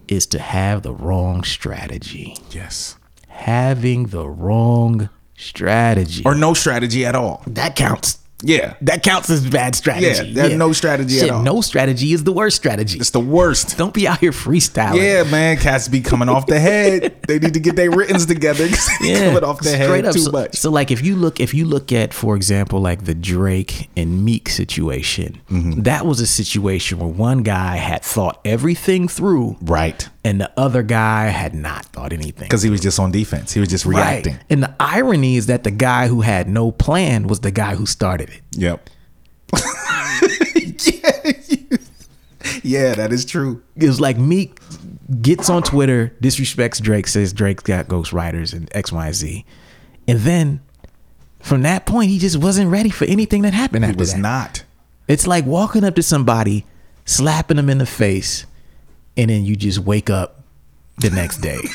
is 0.09 0.26
to 0.29 0.38
have 0.38 0.83
the 0.83 0.92
wrong 0.92 1.42
strategy. 1.44 2.37
Yes. 2.50 2.96
Having 3.29 4.07
the 4.07 4.29
wrong 4.29 5.09
strategy. 5.37 6.22
Or 6.24 6.35
no 6.35 6.55
strategy 6.55 7.05
at 7.07 7.14
all. 7.14 7.42
that 7.48 7.74
counts. 7.76 8.18
Yeah. 8.42 8.74
That 8.83 9.03
counts 9.03 9.31
as 9.31 9.48
bad 9.48 9.74
strategy. 9.74 10.29
Yeah, 10.29 10.35
there's 10.35 10.55
no 10.57 10.72
strategy 10.72 11.20
at 11.20 11.31
all. 11.31 11.42
No 11.42 11.61
strategy 11.61 12.12
is 12.12 12.24
the 12.24 12.33
worst 12.33 12.57
strategy. 12.57 12.98
It's 12.98 13.11
the 13.11 13.20
worst. 13.20 13.76
Don't 13.76 13.94
be 13.94 14.07
out 14.09 14.18
here 14.20 14.33
freestyling. 14.33 15.03
Yeah, 15.03 15.24
man. 15.24 15.57
Cats 15.59 15.88
be 15.88 16.00
coming 16.00 16.29
off 16.29 16.46
the 16.46 16.61
head. 16.61 17.16
They 17.26 17.38
need 17.38 17.55
to 17.55 17.61
get 17.61 17.76
their 17.76 17.90
writtens 17.90 18.26
together 18.26 18.66
they 19.00 19.14
coming 19.14 19.44
off 19.44 19.61
the 19.61 19.76
head 19.76 20.12
too 20.12 20.20
so, 20.20 20.31
much. 20.33 20.57
So 20.57 20.70
like 20.70 20.90
if 20.90 21.03
you 21.03 21.16
look 21.16 21.40
if 21.40 21.55
you 21.55 21.64
look 21.64 21.92
at 21.92 22.12
for 22.12 22.37
example 22.37 22.81
like 22.81 23.05
the 23.05 23.14
Drake 23.14 23.88
and 23.96 24.24
Meek 24.24 24.48
situation, 24.48 25.40
Mm-hmm. 25.50 25.83
that 25.83 26.07
was 26.07 26.20
a 26.20 26.26
situation 26.26 26.98
where 26.98 27.09
one 27.09 27.42
guy 27.42 27.76
had 27.76 28.03
thought 28.03 28.40
everything 28.44 29.09
through 29.09 29.57
Right. 29.61 30.09
And 30.25 30.41
the 30.41 30.51
other 30.59 30.83
guy 30.83 31.27
had 31.27 31.55
not 31.55 31.87
thought 31.87 32.13
anything. 32.13 32.45
Because 32.47 32.63
he 32.63 32.71
was 32.71 32.81
just 32.81 32.99
on 32.99 33.11
defense. 33.11 33.53
He 33.53 33.61
was 33.61 33.69
just 33.69 33.87
reacting. 33.87 34.35
Right. 34.35 34.45
And 34.51 34.63
the 34.63 34.75
irony 34.79 35.37
is 35.37 35.47
that 35.47 35.65
the 35.65 35.71
guy 35.71 36.09
who 36.09 36.21
had 36.21 36.49
no 36.49 36.71
plan 36.73 37.27
was 37.27 37.41
the 37.41 37.51
guy 37.51 37.75
who 37.75 37.87
started 37.87 38.29
it. 38.31 38.41
Yep. 38.53 38.91
yeah. 40.63 41.79
yeah, 42.63 42.95
that 42.95 43.13
is 43.13 43.25
true. 43.25 43.63
it 43.77 43.87
was 43.87 44.01
like 44.01 44.19
Meek 44.19 44.61
gets 45.23 45.51
on 45.51 45.63
Twitter, 45.63 46.15
disrespects 46.23 46.81
Drake, 46.81 47.07
says 47.07 47.33
Drake's 47.33 47.63
got 47.63 47.87
ghostwriters 47.89 48.53
and 48.53 48.69
X, 48.75 48.93
Y, 48.93 49.13
Z. 49.13 49.45
And 50.07 50.19
then 50.21 50.61
from 51.41 51.63
that 51.63 51.87
point, 51.87 52.11
he 52.11 52.19
just 52.19 52.37
wasn't 52.37 52.71
ready 52.71 52.91
for 52.91 53.05
anything 53.07 53.43
that 53.43 53.55
happened 53.55 53.85
He 53.85 53.91
after 53.91 53.99
was 54.01 54.13
that. 54.13 54.21
not. 54.21 54.65
It's 55.09 55.27
like 55.27 55.47
walking 55.47 55.83
up 55.85 55.95
to 55.97 56.03
somebody, 56.03 56.67
slapping 57.05 57.57
them 57.57 57.69
in 57.71 57.79
the 57.79 57.87
face, 57.87 58.47
and 59.21 59.29
then 59.29 59.45
you 59.45 59.55
just 59.55 59.79
wake 59.81 60.09
up 60.09 60.43
the 60.99 61.11
next 61.11 61.39
day. 61.39 61.61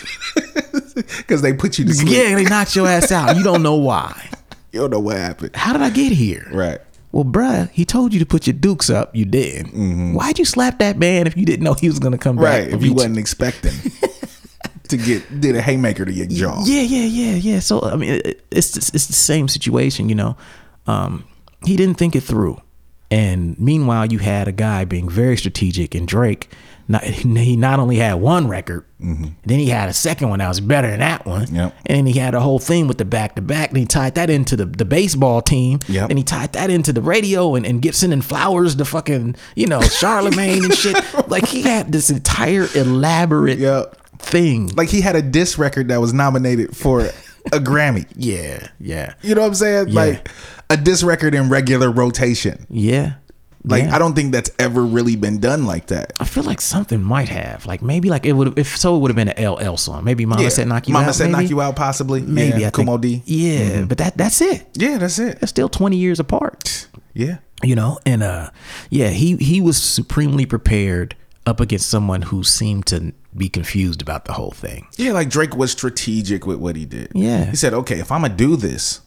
Because 1.17 1.41
they 1.41 1.51
put 1.51 1.77
you 1.77 1.83
to 1.83 1.93
sleep. 1.93 2.09
yeah, 2.09 2.35
they 2.35 2.45
knocked 2.45 2.73
your 2.73 2.87
ass 2.87 3.11
out. 3.11 3.35
You 3.35 3.43
don't 3.43 3.61
know 3.61 3.75
why. 3.75 4.29
You 4.71 4.79
don't 4.79 4.91
know 4.91 5.01
what 5.01 5.17
happened. 5.17 5.53
How 5.53 5.73
did 5.73 5.81
I 5.81 5.89
get 5.89 6.13
here? 6.13 6.47
Right. 6.53 6.79
Well, 7.11 7.25
bruh, 7.25 7.69
he 7.71 7.83
told 7.83 8.13
you 8.13 8.19
to 8.21 8.25
put 8.25 8.47
your 8.47 8.53
dukes 8.53 8.89
up. 8.89 9.13
You 9.13 9.25
didn't. 9.25 10.13
Why'd 10.13 10.39
you 10.39 10.45
slap 10.45 10.79
that 10.79 10.97
man 10.97 11.27
if 11.27 11.35
you 11.35 11.45
didn't 11.45 11.65
know 11.65 11.73
he 11.73 11.87
was 11.89 11.99
gonna 11.99 12.17
come 12.17 12.37
back? 12.37 12.43
Right. 12.45 12.73
If 12.73 12.81
you 12.83 12.93
wasn't 12.93 13.17
expecting 13.17 13.73
to 14.87 14.97
get 14.97 15.41
did 15.41 15.57
a 15.57 15.61
haymaker 15.61 16.05
to 16.05 16.13
your 16.13 16.27
jaw. 16.27 16.63
Yeah, 16.65 16.81
yeah, 16.81 17.05
yeah, 17.05 17.35
yeah. 17.35 17.59
So 17.59 17.81
I 17.81 17.97
mean, 17.97 18.21
it's 18.51 18.77
it's 18.77 19.07
the 19.07 19.13
same 19.13 19.49
situation, 19.49 20.07
you 20.07 20.15
know. 20.15 20.37
Um, 20.87 21.25
he 21.65 21.75
didn't 21.75 21.95
think 21.95 22.15
it 22.15 22.21
through, 22.21 22.61
and 23.11 23.59
meanwhile, 23.59 24.05
you 24.05 24.19
had 24.19 24.47
a 24.47 24.53
guy 24.53 24.85
being 24.85 25.09
very 25.09 25.35
strategic, 25.35 25.93
and 25.93 26.07
Drake. 26.07 26.49
Not, 26.87 27.03
he 27.03 27.55
not 27.57 27.79
only 27.79 27.95
had 27.97 28.15
one 28.15 28.47
record, 28.47 28.85
then 28.99 29.35
he 29.45 29.69
had 29.69 29.89
a 29.89 29.93
second 29.93 30.29
one 30.29 30.39
that 30.39 30.47
was 30.47 30.59
better 30.59 30.89
than 30.89 30.99
that 30.99 31.25
one. 31.25 31.45
Mm-hmm. 31.47 31.55
Yep. 31.55 31.75
And 31.87 32.07
he 32.07 32.19
had 32.19 32.35
a 32.35 32.39
whole 32.39 32.59
thing 32.59 32.87
with 32.87 32.97
the 32.99 33.05
back 33.05 33.35
to 33.35 33.41
back. 33.41 33.69
And 33.69 33.77
he 33.79 33.85
tied 33.85 34.15
that 34.15 34.29
into 34.29 34.55
the, 34.55 34.65
the 34.65 34.85
baseball 34.85 35.41
team. 35.41 35.79
Yep. 35.87 36.09
And 36.09 36.19
he 36.19 36.23
tied 36.23 36.53
that 36.53 36.69
into 36.69 36.93
the 36.93 37.01
radio 37.01 37.55
and, 37.55 37.65
and 37.65 37.81
Gibson 37.81 38.13
and 38.13 38.23
Flowers, 38.23 38.75
the 38.75 38.85
fucking, 38.85 39.35
you 39.55 39.65
know, 39.67 39.79
Charlamagne 39.79 40.63
and 40.65 40.73
shit. 40.73 40.95
Like 41.27 41.47
he 41.47 41.63
had 41.63 41.91
this 41.91 42.09
entire 42.11 42.67
elaborate 42.75 43.57
Yep. 43.57 44.19
thing. 44.19 44.67
Like 44.75 44.89
he 44.89 45.01
had 45.01 45.15
a 45.15 45.21
diss 45.23 45.57
record 45.57 45.87
that 45.87 45.99
was 45.99 46.13
nominated 46.13 46.75
for 46.77 47.01
a 47.01 47.59
Grammy. 47.59 48.05
yeah, 48.15 48.67
yeah. 48.79 49.15
You 49.21 49.33
know 49.35 49.41
what 49.41 49.47
I'm 49.47 49.55
saying? 49.55 49.87
Yeah. 49.89 49.93
Like 49.95 50.29
a 50.69 50.77
diss 50.77 51.03
record 51.03 51.33
in 51.35 51.49
regular 51.49 51.91
rotation. 51.91 52.65
Yeah. 52.69 53.15
Like 53.67 53.83
Yeah. 53.85 53.95
I 53.95 53.99
don't 53.99 54.13
think 54.15 54.31
that's 54.31 54.51
ever 54.59 54.83
really 54.85 55.15
been 55.15 55.39
done 55.39 55.65
like 55.65 55.87
that. 55.87 56.13
I 56.19 56.25
feel 56.25 56.43
like 56.43 56.61
something 56.61 57.01
might 57.01 57.29
have. 57.29 57.65
Like 57.65 57.81
maybe 57.81 58.09
like 58.09 58.25
it 58.25 58.33
would 58.33 58.57
if 58.59 58.77
so 58.77 58.95
it 58.95 58.99
would 58.99 59.09
have 59.09 59.15
been 59.15 59.29
an 59.29 59.51
LL 59.51 59.75
song. 59.77 60.03
Maybe 60.03 60.25
Mama 60.25 60.43
Yeah. 60.43 60.49
said 60.49 60.67
knock 60.67 60.87
you 60.87 60.93
Mama 60.93 61.07
out. 61.07 61.15
said 61.15 61.31
maybe? 61.31 61.43
knock 61.43 61.49
you 61.49 61.61
out 61.61 61.75
possibly. 61.75 62.21
Maybe 62.21 62.61
yeah, 62.61 62.67
I 62.67 62.69
think, 62.69 63.01
D. 63.01 63.23
Yeah, 63.25 63.85
but 63.85 63.97
that 63.97 64.17
that's 64.17 64.39
it. 64.41 64.67
Yeah, 64.75 64.97
that's 64.99 65.17
it. 65.19 65.39
They're 65.39 65.47
still 65.47 65.69
twenty 65.69 65.97
years 65.97 66.19
apart. 66.19 66.87
Yeah. 67.13 67.37
You 67.63 67.75
know, 67.75 67.97
and 68.05 68.21
uh 68.21 68.51
yeah, 68.89 69.09
he 69.09 69.35
he 69.37 69.61
was 69.61 69.81
supremely 69.81 70.45
prepared 70.45 71.15
up 71.47 71.59
against 71.59 71.87
someone 71.89 72.23
who 72.23 72.43
seemed 72.43 72.85
to 72.87 73.13
be 73.35 73.49
confused 73.49 74.01
about 74.01 74.25
the 74.25 74.33
whole 74.33 74.51
thing. 74.51 74.87
Yeah, 74.97 75.11
like 75.11 75.29
Drake 75.29 75.55
was 75.55 75.71
strategic 75.71 76.45
with 76.45 76.57
what 76.57 76.75
he 76.75 76.85
did. 76.85 77.11
Yeah. 77.15 77.45
He 77.45 77.55
said, 77.55 77.73
okay, 77.73 77.99
if 77.99 78.11
I'm 78.11 78.21
gonna 78.21 78.35
do 78.35 78.55
this, 78.55 79.01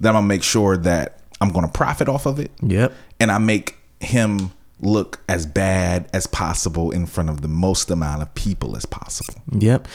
then 0.00 0.10
I'm 0.14 0.22
gonna 0.22 0.26
make 0.28 0.42
sure 0.42 0.76
that 0.76 1.18
I'm 1.40 1.50
gonna 1.50 1.68
profit 1.68 2.08
off 2.08 2.26
of 2.26 2.38
it. 2.38 2.50
Yep. 2.62 2.92
And 3.20 3.30
I 3.30 3.38
make 3.38 3.76
him 4.04 4.52
look 4.80 5.20
as 5.28 5.46
bad 5.46 6.08
as 6.12 6.26
possible 6.26 6.90
in 6.90 7.06
front 7.06 7.30
of 7.30 7.40
the 7.40 7.48
most 7.48 7.90
amount 7.90 8.22
of 8.22 8.34
people 8.34 8.76
as 8.76 8.84
possible. 8.86 9.34
Yep. 9.52 9.88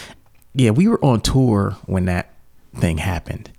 Yeah, 0.54 0.72
we 0.72 0.88
were 0.88 1.04
on 1.04 1.22
tour 1.22 1.78
when 1.86 2.06
that 2.06 2.34
thing 2.76 2.98
happened. 2.98 3.52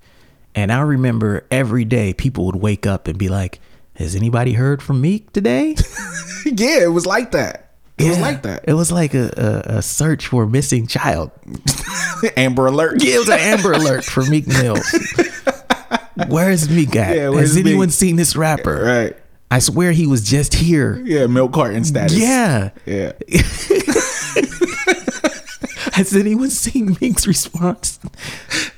And 0.53 0.71
I 0.71 0.81
remember 0.81 1.45
every 1.49 1.85
day 1.85 2.13
people 2.13 2.45
would 2.45 2.57
wake 2.57 2.85
up 2.85 3.07
and 3.07 3.17
be 3.17 3.29
like, 3.29 3.59
Has 3.95 4.15
anybody 4.15 4.53
heard 4.53 4.81
from 4.83 4.99
Meek 4.99 5.31
today? 5.31 5.75
yeah, 6.45 6.83
it 6.83 6.91
was 6.91 7.05
like 7.05 7.31
that. 7.31 7.69
It 7.97 8.09
was 8.09 8.19
like 8.19 8.41
that. 8.43 8.65
It 8.67 8.73
was 8.73 8.91
like 8.91 9.13
a, 9.13 9.63
a, 9.67 9.77
a 9.77 9.81
search 9.81 10.27
for 10.27 10.43
a 10.43 10.47
missing 10.49 10.87
child. 10.87 11.31
Amber 12.37 12.65
Alert. 12.65 13.01
Yeah, 13.03 13.15
it 13.15 13.19
was 13.19 13.29
an 13.29 13.39
Amber 13.39 13.73
Alert 13.73 14.03
for 14.03 14.25
Meek 14.25 14.47
Mills. 14.47 14.83
Where's 16.27 16.69
Meek 16.69 16.95
at? 16.95 17.15
Yeah, 17.15 17.29
where's 17.29 17.49
Has 17.49 17.57
anyone 17.57 17.87
Meek? 17.87 17.93
seen 17.93 18.15
this 18.15 18.35
rapper? 18.35 18.83
Right. 18.83 19.17
I 19.51 19.59
swear 19.59 19.91
he 19.91 20.07
was 20.07 20.23
just 20.23 20.53
here. 20.55 21.01
Yeah, 21.05 21.27
milk 21.27 21.53
carton 21.53 21.83
status. 21.83 22.17
Yeah. 22.17 22.71
Yeah. 22.85 23.11
Has 25.93 26.15
anyone 26.15 26.49
seen 26.49 26.97
Meek's 27.01 27.27
response? 27.27 27.99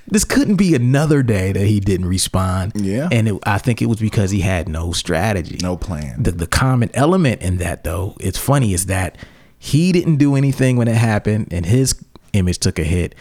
This 0.08 0.26
couldn't 0.26 0.56
be 0.56 0.74
another 0.74 1.22
day 1.22 1.52
that 1.52 1.66
he 1.68 1.80
didn't 1.80 2.08
respond. 2.08 2.74
Yeah. 2.76 3.08
And 3.12 3.28
it, 3.28 3.40
I 3.46 3.60
think 3.60 3.82
it 3.82 3.86
was 3.86 4.00
because 4.00 4.32
he 4.32 4.42
had 4.42 4.68
no 4.68 4.92
strategy. 4.92 5.58
No 5.62 5.78
plan. 5.78 6.22
The, 6.22 6.32
the 6.32 6.48
common 6.48 6.90
element 6.94 7.42
in 7.42 7.58
that, 7.58 7.84
though, 7.84 8.18
it's 8.20 8.40
funny, 8.40 8.74
is 8.74 8.88
that 8.88 9.16
he 9.60 9.92
didn't 9.92 10.18
do 10.18 10.36
anything 10.36 10.76
when 10.76 10.88
it 10.88 10.96
happened 10.96 11.54
and 11.54 11.66
his 11.66 11.96
image 12.34 12.58
took 12.58 12.80
a 12.80 12.84
hit 12.84 13.16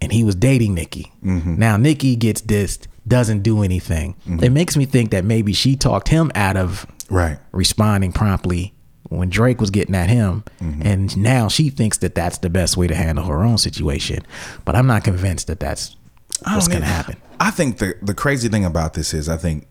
and 0.00 0.12
he 0.12 0.22
was 0.24 0.34
dating 0.34 0.74
Nicki. 0.74 1.12
Mm-hmm. 1.24 1.56
Now, 1.56 1.76
Nicki 1.76 2.16
gets 2.16 2.42
dissed, 2.42 2.86
doesn't 3.06 3.42
do 3.42 3.62
anything. 3.62 4.14
Mm-hmm. 4.28 4.44
It 4.44 4.52
makes 4.52 4.76
me 4.76 4.84
think 4.84 5.10
that 5.10 5.24
maybe 5.24 5.52
she 5.54 5.74
talked 5.74 6.08
him 6.08 6.30
out 6.34 6.56
of 6.56 6.86
Right. 7.08 7.38
responding 7.52 8.12
promptly 8.12 8.74
when 9.08 9.30
Drake 9.30 9.60
was 9.60 9.70
getting 9.70 9.94
at 9.94 10.10
him. 10.10 10.44
Mm-hmm. 10.60 10.82
And 10.86 11.16
now 11.16 11.48
she 11.48 11.70
thinks 11.70 11.98
that 11.98 12.14
that's 12.14 12.38
the 12.38 12.50
best 12.50 12.76
way 12.76 12.86
to 12.86 12.94
handle 12.94 13.24
her 13.24 13.42
own 13.42 13.58
situation. 13.58 14.20
But 14.64 14.76
I'm 14.76 14.86
not 14.86 15.04
convinced 15.04 15.46
that 15.46 15.60
that's 15.60 15.96
what's 16.44 16.68
going 16.68 16.80
to 16.80 16.86
happen. 16.86 17.16
I 17.40 17.50
think 17.50 17.78
the 17.78 17.94
the 18.02 18.14
crazy 18.14 18.48
thing 18.48 18.64
about 18.64 18.94
this 18.94 19.14
is 19.14 19.28
I 19.28 19.36
think 19.36 19.66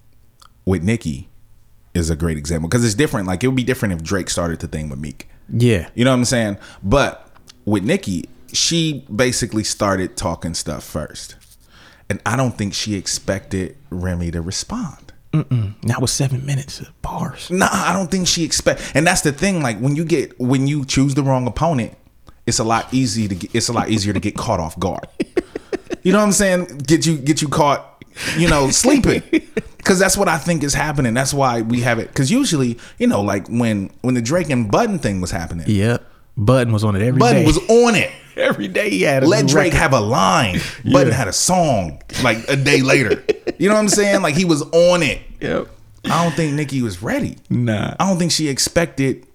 with 0.65 0.83
Nicki 0.83 1.29
is 1.93 2.09
a 2.09 2.15
great 2.15 2.37
example 2.37 2.69
because 2.69 2.83
it's 2.85 2.95
different. 2.95 3.27
Like 3.27 3.43
it 3.43 3.47
would 3.47 3.55
be 3.55 3.63
different 3.63 3.93
if 3.93 4.03
Drake 4.03 4.29
started 4.29 4.59
the 4.59 4.67
thing 4.67 4.89
with 4.89 4.99
Meek. 4.99 5.27
Yeah. 5.51 5.89
You 5.95 6.05
know 6.05 6.11
what 6.11 6.17
I'm 6.17 6.25
saying? 6.25 6.57
But 6.83 7.29
with 7.65 7.83
Nicki, 7.83 8.29
she 8.53 9.05
basically 9.13 9.63
started 9.63 10.15
talking 10.17 10.53
stuff 10.53 10.83
first. 10.83 11.35
And 12.09 12.21
I 12.25 12.37
don't 12.37 12.57
think 12.57 12.73
she 12.73 12.95
expected 12.95 13.77
Remy 13.89 14.31
to 14.31 14.41
respond. 14.41 15.06
That 15.31 16.01
was 16.01 16.11
seven 16.11 16.45
minutes 16.45 16.79
of 16.79 17.01
bars. 17.01 17.49
Nah, 17.51 17.67
I 17.71 17.93
don't 17.93 18.09
think 18.09 18.27
she 18.27 18.43
expect. 18.43 18.91
And 18.95 19.05
that's 19.05 19.21
the 19.21 19.31
thing. 19.31 19.61
Like 19.61 19.79
when 19.79 19.95
you 19.95 20.03
get 20.05 20.39
when 20.39 20.67
you 20.67 20.85
choose 20.85 21.13
the 21.15 21.23
wrong 21.23 21.47
opponent, 21.47 21.93
it's 22.45 22.59
a 22.59 22.63
lot 22.63 22.91
easy 22.93 23.27
to 23.27 23.35
get. 23.35 23.53
It's 23.53 23.67
a 23.69 23.73
lot 23.73 23.89
easier 23.89 24.13
to 24.13 24.19
get 24.19 24.35
caught 24.35 24.59
off 24.59 24.77
guard. 24.79 25.07
You 26.03 26.13
know 26.13 26.19
what 26.19 26.25
I'm 26.25 26.31
saying? 26.31 26.65
Get 26.85 27.05
you 27.05 27.17
get 27.17 27.41
you 27.41 27.49
caught. 27.49 28.01
You 28.37 28.47
know, 28.49 28.69
sleeping. 28.71 29.23
Because 29.77 29.99
that's 29.99 30.17
what 30.17 30.27
I 30.27 30.37
think 30.37 30.63
is 30.63 30.73
happening. 30.73 31.13
That's 31.13 31.33
why 31.33 31.61
we 31.61 31.79
have 31.79 31.97
it. 31.97 32.09
Because 32.09 32.29
usually, 32.29 32.77
you 32.97 33.07
know, 33.07 33.21
like 33.21 33.47
when 33.47 33.89
when 34.01 34.15
the 34.15 34.21
Drake 34.21 34.49
and 34.49 34.69
Budden 34.69 34.99
thing 34.99 35.21
was 35.21 35.31
happening, 35.31 35.65
Yep. 35.67 36.03
Budden 36.35 36.73
was 36.73 36.83
on 36.83 36.95
it 36.97 37.01
every 37.01 37.19
Budden 37.19 37.43
day. 37.43 37.45
was 37.45 37.57
on 37.69 37.95
it. 37.95 38.11
every 38.47 38.67
day 38.67 38.89
he 38.89 39.01
had 39.01 39.23
a 39.23 39.27
Let 39.27 39.47
Drake 39.47 39.73
record. 39.73 39.77
have 39.77 39.93
a 39.93 39.99
line. 39.99 40.59
Budden 40.85 41.13
had 41.13 41.27
a 41.27 41.33
song 41.33 42.01
like 42.23 42.47
a 42.49 42.55
day 42.55 42.81
later. 42.81 43.23
You 43.57 43.69
know 43.69 43.75
what 43.75 43.81
I'm 43.81 43.89
saying? 43.89 44.21
Like 44.21 44.35
he 44.35 44.45
was 44.45 44.61
on 44.61 45.03
it. 45.03 45.21
Yep. 45.41 45.67
I 46.05 46.23
don't 46.23 46.33
think 46.35 46.53
Nicki 46.53 46.81
was 46.81 47.01
ready. 47.03 47.37
Nah. 47.49 47.95
I 47.99 48.07
don't 48.07 48.17
think 48.17 48.31
she 48.31 48.47
expected. 48.47 49.25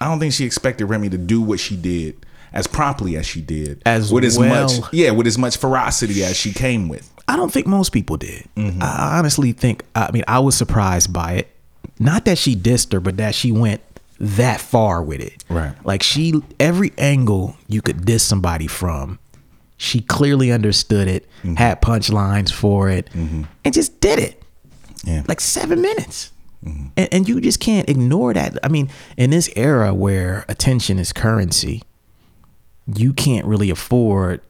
I 0.00 0.06
don't 0.06 0.18
think 0.18 0.32
she 0.34 0.44
expected 0.44 0.86
Remy 0.86 1.10
to 1.10 1.18
do 1.18 1.40
what 1.40 1.60
she 1.60 1.76
did 1.76 2.16
as 2.52 2.66
promptly 2.66 3.16
as 3.16 3.26
she 3.26 3.40
did, 3.40 3.82
As 3.84 4.12
with 4.12 4.22
as 4.24 4.38
well. 4.38 4.64
much 4.64 4.72
yeah, 4.92 5.10
with 5.10 5.26
as 5.26 5.36
much 5.38 5.56
ferocity 5.56 6.22
as 6.22 6.36
she 6.36 6.52
came 6.52 6.88
with. 6.88 7.10
I 7.26 7.36
don't 7.36 7.52
think 7.52 7.66
most 7.66 7.90
people 7.90 8.16
did. 8.16 8.44
Mm-hmm. 8.56 8.80
I 8.82 9.18
honestly 9.18 9.52
think, 9.52 9.82
I 9.94 10.10
mean, 10.12 10.24
I 10.28 10.38
was 10.38 10.56
surprised 10.56 11.12
by 11.12 11.32
it. 11.32 11.48
Not 11.98 12.26
that 12.26 12.38
she 12.38 12.54
dissed 12.54 12.92
her, 12.92 13.00
but 13.00 13.16
that 13.16 13.34
she 13.34 13.50
went 13.50 13.80
that 14.20 14.60
far 14.60 15.02
with 15.02 15.20
it. 15.20 15.42
Right. 15.48 15.74
Like 15.84 16.02
she, 16.02 16.34
every 16.60 16.92
angle 16.98 17.56
you 17.68 17.82
could 17.82 18.04
diss 18.04 18.22
somebody 18.22 18.66
from, 18.66 19.18
she 19.76 20.00
clearly 20.00 20.52
understood 20.52 21.08
it, 21.08 21.28
Mm-hmm. 21.42 21.56
had 21.56 21.82
punchlines 21.82 22.50
for 22.52 22.88
it, 22.88 23.10
and 23.14 23.46
just 23.70 24.00
did 24.00 24.18
it. 24.18 24.42
Yeah, 25.04 25.22
Like 25.28 25.40
seven 25.40 25.82
minutes. 25.82 26.32
And, 26.64 26.92
and 27.12 27.28
you 27.28 27.38
just 27.42 27.60
can't 27.60 27.86
ignore 27.90 28.32
that. 28.32 28.56
I 28.62 28.68
mean, 28.68 28.88
in 29.18 29.28
this 29.28 29.50
era 29.54 29.92
where 29.92 30.46
attention 30.48 30.98
is 30.98 31.12
currency, 31.12 31.82
you 32.86 33.12
can't 33.12 33.44
really 33.46 33.68
afford 33.68 34.40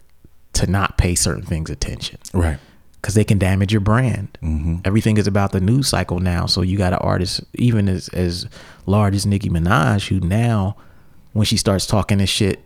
to 0.52 0.68
not 0.68 0.96
pay 0.96 1.16
certain 1.16 1.42
things 1.42 1.70
attention 1.70 2.18
right. 2.32 2.58
Because 3.04 3.14
they 3.14 3.24
can 3.24 3.36
damage 3.36 3.70
your 3.70 3.82
brand. 3.82 4.38
Mm-hmm. 4.42 4.76
Everything 4.86 5.18
is 5.18 5.26
about 5.26 5.52
the 5.52 5.60
news 5.60 5.88
cycle 5.88 6.20
now. 6.20 6.46
So 6.46 6.62
you 6.62 6.78
got 6.78 6.94
an 6.94 7.00
artist, 7.00 7.42
even 7.52 7.86
as 7.86 8.08
as 8.08 8.46
large 8.86 9.14
as 9.14 9.26
Nicki 9.26 9.50
Minaj, 9.50 10.08
who 10.08 10.26
now, 10.26 10.78
when 11.34 11.44
she 11.44 11.58
starts 11.58 11.84
talking 11.84 12.16
this 12.16 12.30
shit 12.30 12.64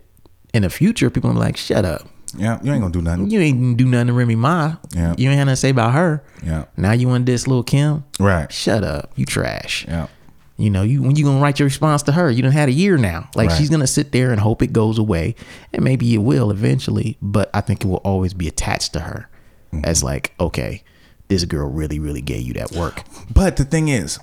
in 0.53 0.61
the 0.61 0.69
future, 0.69 1.09
people 1.09 1.29
are 1.29 1.33
like, 1.33 1.57
"Shut 1.57 1.83
up! 1.83 2.07
Yeah, 2.37 2.57
you 2.63 2.71
ain't 2.71 2.79
gonna 2.81 2.93
do 2.93 3.01
nothing. 3.01 3.29
You 3.29 3.41
ain't 3.41 3.59
gonna 3.59 3.75
do 3.75 3.85
nothing 3.85 4.07
to 4.07 4.13
Remy 4.13 4.35
Ma. 4.35 4.77
Yeah. 4.95 5.13
You 5.17 5.29
ain't 5.29 5.37
had 5.39 5.43
nothing 5.43 5.51
to 5.51 5.55
say 5.57 5.69
about 5.71 5.91
her. 5.93 6.23
Yeah. 6.41 6.65
Now 6.77 6.93
you 6.93 7.09
want 7.09 7.25
this 7.25 7.45
little 7.45 7.63
Kim? 7.63 8.05
Right. 8.17 8.49
Shut 8.49 8.85
up! 8.85 9.11
You 9.17 9.25
trash. 9.25 9.85
Yeah. 9.89 10.07
You 10.55 10.69
know, 10.69 10.83
you 10.83 11.01
when 11.01 11.17
you 11.17 11.25
gonna 11.25 11.41
write 11.41 11.59
your 11.59 11.65
response 11.65 12.01
to 12.03 12.13
her? 12.13 12.31
You 12.31 12.43
done 12.43 12.53
had 12.53 12.69
a 12.69 12.73
year 12.73 12.97
now. 12.97 13.29
Like 13.35 13.49
Right. 13.49 13.57
she's 13.57 13.69
gonna 13.69 13.87
sit 13.87 14.13
there 14.13 14.31
and 14.31 14.39
hope 14.39 14.61
it 14.61 14.71
goes 14.71 14.97
away, 14.97 15.35
and 15.73 15.83
maybe 15.83 16.13
it 16.13 16.19
will 16.19 16.49
eventually. 16.49 17.17
But 17.21 17.49
I 17.53 17.59
think 17.59 17.83
it 17.83 17.87
will 17.89 17.97
always 18.05 18.33
be 18.33 18.47
attached 18.47 18.93
to 18.93 19.01
her 19.01 19.27
Mm-hmm. 19.71 19.85
as 19.85 20.03
like, 20.03 20.33
okay, 20.39 20.83
this 21.27 21.45
girl 21.45 21.69
really, 21.69 21.99
really 21.99 22.21
gave 22.21 22.41
you 22.41 22.53
that 22.53 22.71
work. 22.71 23.03
But 23.31 23.57
the 23.57 23.63
thing 23.63 23.87
is, 23.87 24.19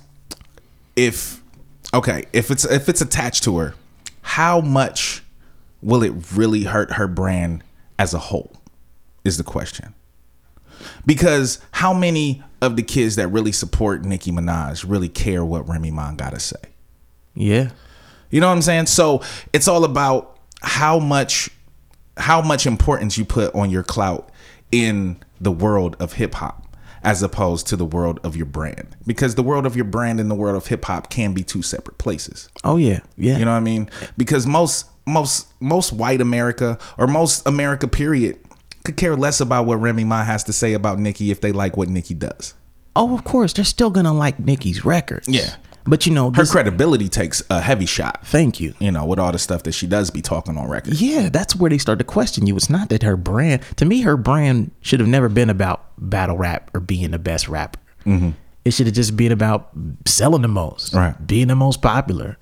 if 0.95 1.41
okay, 1.93 2.25
if 2.33 2.51
it's 2.51 2.65
if 2.65 2.89
it's 2.89 3.01
attached 3.01 3.43
to 3.45 3.57
her, 3.59 3.75
how 4.21 4.59
much 4.59 5.23
will 5.81 6.03
it 6.03 6.11
really 6.33 6.63
hurt 6.63 6.93
her 6.93 7.07
brand 7.07 7.63
as 7.97 8.13
a 8.13 8.19
whole? 8.19 8.51
Is 9.23 9.37
the 9.37 9.43
question. 9.43 9.93
Because 11.05 11.59
how 11.71 11.93
many 11.93 12.43
of 12.61 12.75
the 12.75 12.83
kids 12.83 13.15
that 13.15 13.27
really 13.29 13.51
support 13.51 14.03
Nicki 14.03 14.31
Minaj 14.31 14.85
really 14.87 15.09
care 15.09 15.43
what 15.45 15.67
Remy 15.67 15.91
Ma 15.91 16.11
gotta 16.11 16.39
say? 16.39 16.57
Yeah, 17.35 17.69
You 18.31 18.41
know 18.41 18.47
what 18.47 18.53
I'm 18.53 18.61
saying? 18.61 18.87
So 18.87 19.21
it's 19.53 19.67
all 19.67 19.83
about 19.83 20.39
how 20.61 20.99
much 20.99 21.49
how 22.17 22.41
much 22.41 22.65
importance 22.65 23.17
you 23.17 23.25
put 23.25 23.53
on 23.53 23.69
your 23.69 23.83
clout 23.83 24.31
in 24.71 25.17
the 25.39 25.51
world 25.51 25.95
of 25.99 26.13
hip 26.13 26.35
hop 26.35 26.63
as 27.03 27.21
opposed 27.23 27.67
to 27.67 27.75
the 27.75 27.85
world 27.85 28.19
of 28.23 28.35
your 28.35 28.45
brand. 28.45 28.95
Because 29.05 29.35
the 29.35 29.43
world 29.43 29.65
of 29.65 29.75
your 29.75 29.85
brand 29.85 30.19
and 30.19 30.29
the 30.29 30.35
world 30.35 30.57
of 30.57 30.67
hip 30.67 30.83
hop 30.85 31.09
can 31.09 31.33
be 31.33 31.43
two 31.43 31.61
separate 31.61 31.97
places. 31.97 32.49
oh 32.63 32.77
yeah, 32.77 32.99
yeah. 33.17 33.37
You 33.37 33.45
know 33.45 33.51
what 33.51 33.57
I 33.57 33.61
mean? 33.61 33.89
Because 34.17 34.45
most 34.45 34.87
most 35.05 35.47
most 35.61 35.93
white 35.93 36.19
America 36.21 36.77
or 36.97 37.07
most 37.07 37.47
America 37.47 37.87
period 37.87 38.37
could 38.83 38.97
care 38.97 39.15
less 39.15 39.39
about 39.39 39.65
what 39.65 39.75
Remy 39.77 40.03
Ma 40.05 40.23
has 40.23 40.43
to 40.45 40.53
say 40.53 40.73
about 40.73 40.99
Nicki 40.99 41.31
if 41.31 41.39
they 41.41 41.51
like 41.51 41.77
what 41.77 41.87
Nicki 41.89 42.13
does. 42.13 42.53
oh, 42.95 43.13
of 43.13 43.23
course, 43.23 43.53
they're 43.53 43.63
still 43.65 43.89
gonna 43.91 44.13
like 44.13 44.39
Nicki's 44.39 44.83
records. 44.83 45.27
Yeah. 45.29 45.55
But 45.87 46.05
you 46.05 46.13
know, 46.13 46.25
Her 46.31 46.43
this, 46.43 46.51
credibility 46.51 47.09
takes 47.09 47.41
a 47.49 47.61
heavy 47.61 47.85
shot. 47.85 48.25
thank 48.27 48.59
you. 48.59 48.73
You 48.79 48.91
know, 48.91 49.05
with 49.05 49.19
all 49.19 49.31
the 49.31 49.39
stuff 49.39 49.63
that 49.63 49.71
she 49.73 49.87
does 49.87 50.09
be 50.11 50.21
talking 50.21 50.57
on 50.57 50.69
record. 50.69 50.95
Yeah, 50.95 51.29
that's 51.29 51.55
where 51.55 51.69
they 51.69 51.77
start 51.77 51.99
to 51.99 52.05
question 52.05 52.45
you. 52.47 52.55
It's 52.55 52.69
not 52.69 52.89
that 52.89 53.03
her 53.03 53.17
brand, 53.17 53.61
to 53.77 53.85
me, 53.85 54.01
her 54.01 54.17
brand 54.17 54.71
should 54.81 54.99
have 54.99 55.09
never 55.09 55.29
been 55.29 55.49
about 55.49 55.85
battle 55.97 56.37
rap 56.37 56.69
or 56.73 56.79
being 56.79 57.11
the 57.11 57.19
best 57.19 57.47
rapper. 57.47 57.79
It 58.05 58.71
should 58.71 58.85
have 58.87 58.95
just 58.95 59.15
been 59.17 59.31
about 59.31 59.69
selling 60.05 60.41
the 60.41 60.47
most, 60.49 60.93
Mm-hmm. 60.93 60.97
Right. 60.97 61.27
Being 61.27 61.47
the 61.47 61.55
most 61.55 61.81
popular, 61.81 62.37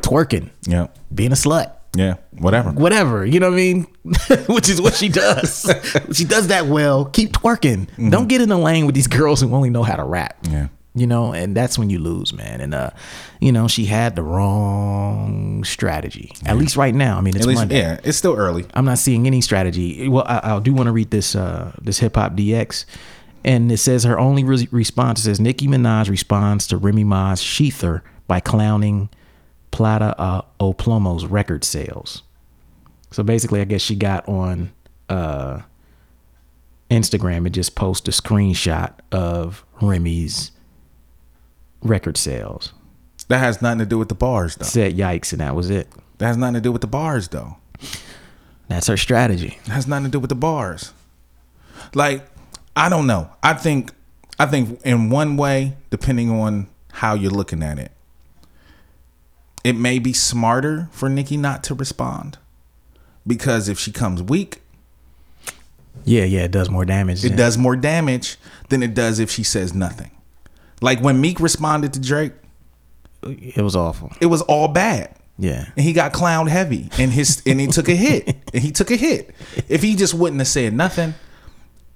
twerking, 0.00 0.50
Yeah. 0.62 0.86
being 1.14 1.32
a 1.32 1.36
slut, 1.36 1.72
Yeah. 1.96 2.14
Whatever. 2.38 2.70
whatever. 2.70 3.26
You 3.26 3.40
know 3.40 3.48
what 3.50 3.54
I 3.54 3.56
mean? 3.56 3.86
Which 4.48 4.68
is 4.68 4.80
what 4.80 4.94
she 4.94 5.08
does. 5.08 5.70
she 6.12 6.24
does 6.24 6.48
that 6.48 6.66
well. 6.66 7.06
Keep 7.06 7.32
twerking. 7.32 7.88
Don't 8.10 8.28
get 8.28 8.40
in 8.40 8.48
the 8.48 8.58
lane 8.58 8.86
with 8.86 8.94
these 8.94 9.08
girls 9.08 9.40
who 9.40 9.52
only 9.54 9.70
know 9.70 9.82
how 9.82 9.96
to 9.96 10.04
rap. 10.04 10.40
Mm-hmm. 10.42 10.54
Yeah. 10.54 10.68
You 10.98 11.06
know, 11.06 11.32
and 11.32 11.56
that's 11.56 11.78
when 11.78 11.90
you 11.90 11.98
lose, 11.98 12.32
man. 12.32 12.60
And 12.60 12.74
uh, 12.74 12.90
you 13.40 13.52
know, 13.52 13.68
she 13.68 13.84
had 13.86 14.16
the 14.16 14.22
wrong 14.22 15.62
strategy. 15.64 16.32
At 16.46 16.56
least 16.56 16.76
right 16.76 16.94
now. 16.94 17.18
I 17.18 17.20
mean, 17.20 17.34
it's 17.36 17.44
At 17.44 17.48
least, 17.48 17.60
Monday. 17.60 17.78
yeah, 17.78 18.00
it's 18.04 18.18
still 18.18 18.34
early. 18.34 18.66
I'm 18.74 18.84
not 18.84 18.98
seeing 18.98 19.26
any 19.26 19.40
strategy. 19.40 20.08
Well, 20.08 20.24
I, 20.26 20.56
I 20.56 20.60
do 20.60 20.72
want 20.74 20.86
to 20.88 20.92
read 20.92 21.10
this 21.10 21.34
uh, 21.34 21.72
this 21.80 22.00
HipHopDX, 22.00 22.84
and 23.44 23.70
it 23.70 23.78
says 23.78 24.04
her 24.04 24.18
only 24.18 24.44
re- 24.44 24.68
response 24.70 25.22
says 25.22 25.38
Nicki 25.40 25.66
Minaj 25.66 26.08
responds 26.10 26.66
to 26.68 26.76
Remy 26.76 27.04
Ma's 27.04 27.40
Shether 27.40 28.02
by 28.26 28.40
clowning 28.40 29.08
Plata 29.70 30.14
uh, 30.20 30.42
O 30.60 30.72
Plomo's 30.72 31.26
record 31.26 31.64
sales. 31.64 32.22
So 33.10 33.22
basically, 33.22 33.60
I 33.60 33.64
guess 33.64 33.80
she 33.80 33.94
got 33.96 34.28
on 34.28 34.72
uh, 35.08 35.60
Instagram 36.90 37.38
and 37.46 37.54
just 37.54 37.74
post 37.74 38.08
a 38.08 38.10
screenshot 38.10 38.92
of 39.12 39.64
Remy's 39.80 40.50
record 41.82 42.16
sales. 42.16 42.72
That 43.28 43.38
has 43.38 43.60
nothing 43.60 43.80
to 43.80 43.86
do 43.86 43.98
with 43.98 44.08
the 44.08 44.14
bars, 44.14 44.56
though. 44.56 44.64
Said 44.64 44.96
yikes, 44.96 45.32
and 45.32 45.40
that 45.40 45.54
was 45.54 45.68
it. 45.70 45.88
That 46.18 46.28
has 46.28 46.36
nothing 46.36 46.54
to 46.54 46.60
do 46.60 46.72
with 46.72 46.80
the 46.80 46.86
bars, 46.86 47.28
though. 47.28 47.56
That's 48.68 48.86
her 48.86 48.96
strategy. 48.96 49.58
It 49.64 49.70
has 49.70 49.86
nothing 49.86 50.04
to 50.06 50.10
do 50.10 50.20
with 50.20 50.28
the 50.30 50.34
bars. 50.34 50.92
Like, 51.94 52.26
I 52.76 52.88
don't 52.88 53.06
know. 53.06 53.30
I 53.42 53.54
think, 53.54 53.92
I 54.38 54.46
think 54.46 54.80
in 54.84 55.10
one 55.10 55.36
way, 55.36 55.74
depending 55.90 56.30
on 56.30 56.68
how 56.92 57.14
you're 57.14 57.30
looking 57.30 57.62
at 57.62 57.78
it, 57.78 57.92
it 59.64 59.74
may 59.74 59.98
be 59.98 60.12
smarter 60.12 60.88
for 60.92 61.08
Nicki 61.08 61.36
not 61.36 61.62
to 61.64 61.74
respond, 61.74 62.38
because 63.26 63.68
if 63.68 63.78
she 63.78 63.92
comes 63.92 64.22
weak, 64.22 64.62
Yeah, 66.04 66.24
yeah, 66.24 66.42
it 66.44 66.50
does 66.50 66.70
more 66.70 66.84
damage. 66.84 67.24
it 67.24 67.28
than- 67.30 67.36
does 67.38 67.58
more 67.58 67.76
damage 67.76 68.38
than 68.70 68.82
it 68.82 68.94
does 68.94 69.18
if 69.18 69.30
she 69.30 69.42
says 69.42 69.74
nothing. 69.74 70.10
Like 70.80 71.00
when 71.00 71.20
Meek 71.20 71.40
responded 71.40 71.92
to 71.94 72.00
Drake, 72.00 72.32
It 73.22 73.62
was 73.62 73.74
awful. 73.76 74.12
It 74.20 74.26
was 74.26 74.42
all 74.42 74.68
bad. 74.68 75.14
Yeah. 75.38 75.66
And 75.76 75.84
he 75.84 75.92
got 75.92 76.12
clowned 76.12 76.48
heavy 76.48 76.88
and 76.98 77.12
his 77.12 77.42
and 77.46 77.60
he 77.60 77.66
took 77.68 77.88
a 77.88 77.94
hit. 77.96 78.36
And 78.54 78.62
he 78.62 78.70
took 78.72 78.90
a 78.90 78.96
hit. 78.96 79.34
If 79.68 79.82
he 79.82 79.94
just 79.94 80.14
wouldn't 80.14 80.40
have 80.40 80.48
said 80.48 80.72
nothing, 80.72 81.14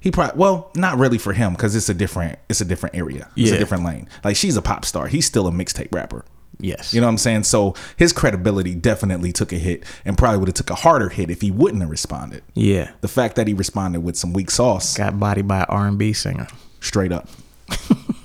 he 0.01 0.11
probably 0.11 0.39
well, 0.39 0.71
not 0.77 0.99
really 0.99 1.19
for 1.19 1.33
him 1.33 1.53
because 1.53 1.75
it's 1.75 1.89
a 1.89 1.95
different 1.95 2.39
it's 2.49 2.61
a 2.61 2.65
different 2.65 2.95
area. 2.97 3.29
It's 3.37 3.51
Yeah. 3.51 3.57
a 3.57 3.59
different 3.59 3.85
lane. 3.85 4.09
Like 4.23 4.37
she's 4.37 4.57
a 4.57 4.63
pop 4.63 4.85
star. 4.85 5.07
He's 5.09 5.27
still 5.27 5.47
a 5.49 5.51
mixtape 5.51 5.93
rapper. 5.95 6.25
Yes. 6.61 6.95
You 6.95 7.01
know 7.01 7.09
what 7.09 7.13
I'm 7.13 7.19
saying? 7.19 7.43
So 7.45 7.75
his 7.97 8.13
credibility 8.13 8.75
definitely 8.77 9.33
took 9.33 9.53
a 9.53 9.57
hit 9.59 9.83
and 10.05 10.17
probably 10.17 10.39
would 10.39 10.49
have 10.49 10.55
took 10.55 10.71
a 10.71 10.77
harder 10.77 11.09
hit 11.09 11.29
if 11.31 11.41
he 11.41 11.51
wouldn't 11.51 11.81
have 11.83 11.91
responded. 11.91 12.45
Yeah. 12.55 12.93
The 13.01 13.09
fact 13.09 13.35
that 13.37 13.49
he 13.49 13.55
responded 13.55 14.01
with 14.03 14.17
some 14.17 14.33
weak 14.33 14.51
sauce, 14.51 14.97
Got 14.97 15.19
bodied 15.19 15.49
by 15.49 15.61
an 15.61 15.67
R&B 15.69 16.13
singer. 16.13 16.47
straight 16.81 17.11
up. 17.11 17.29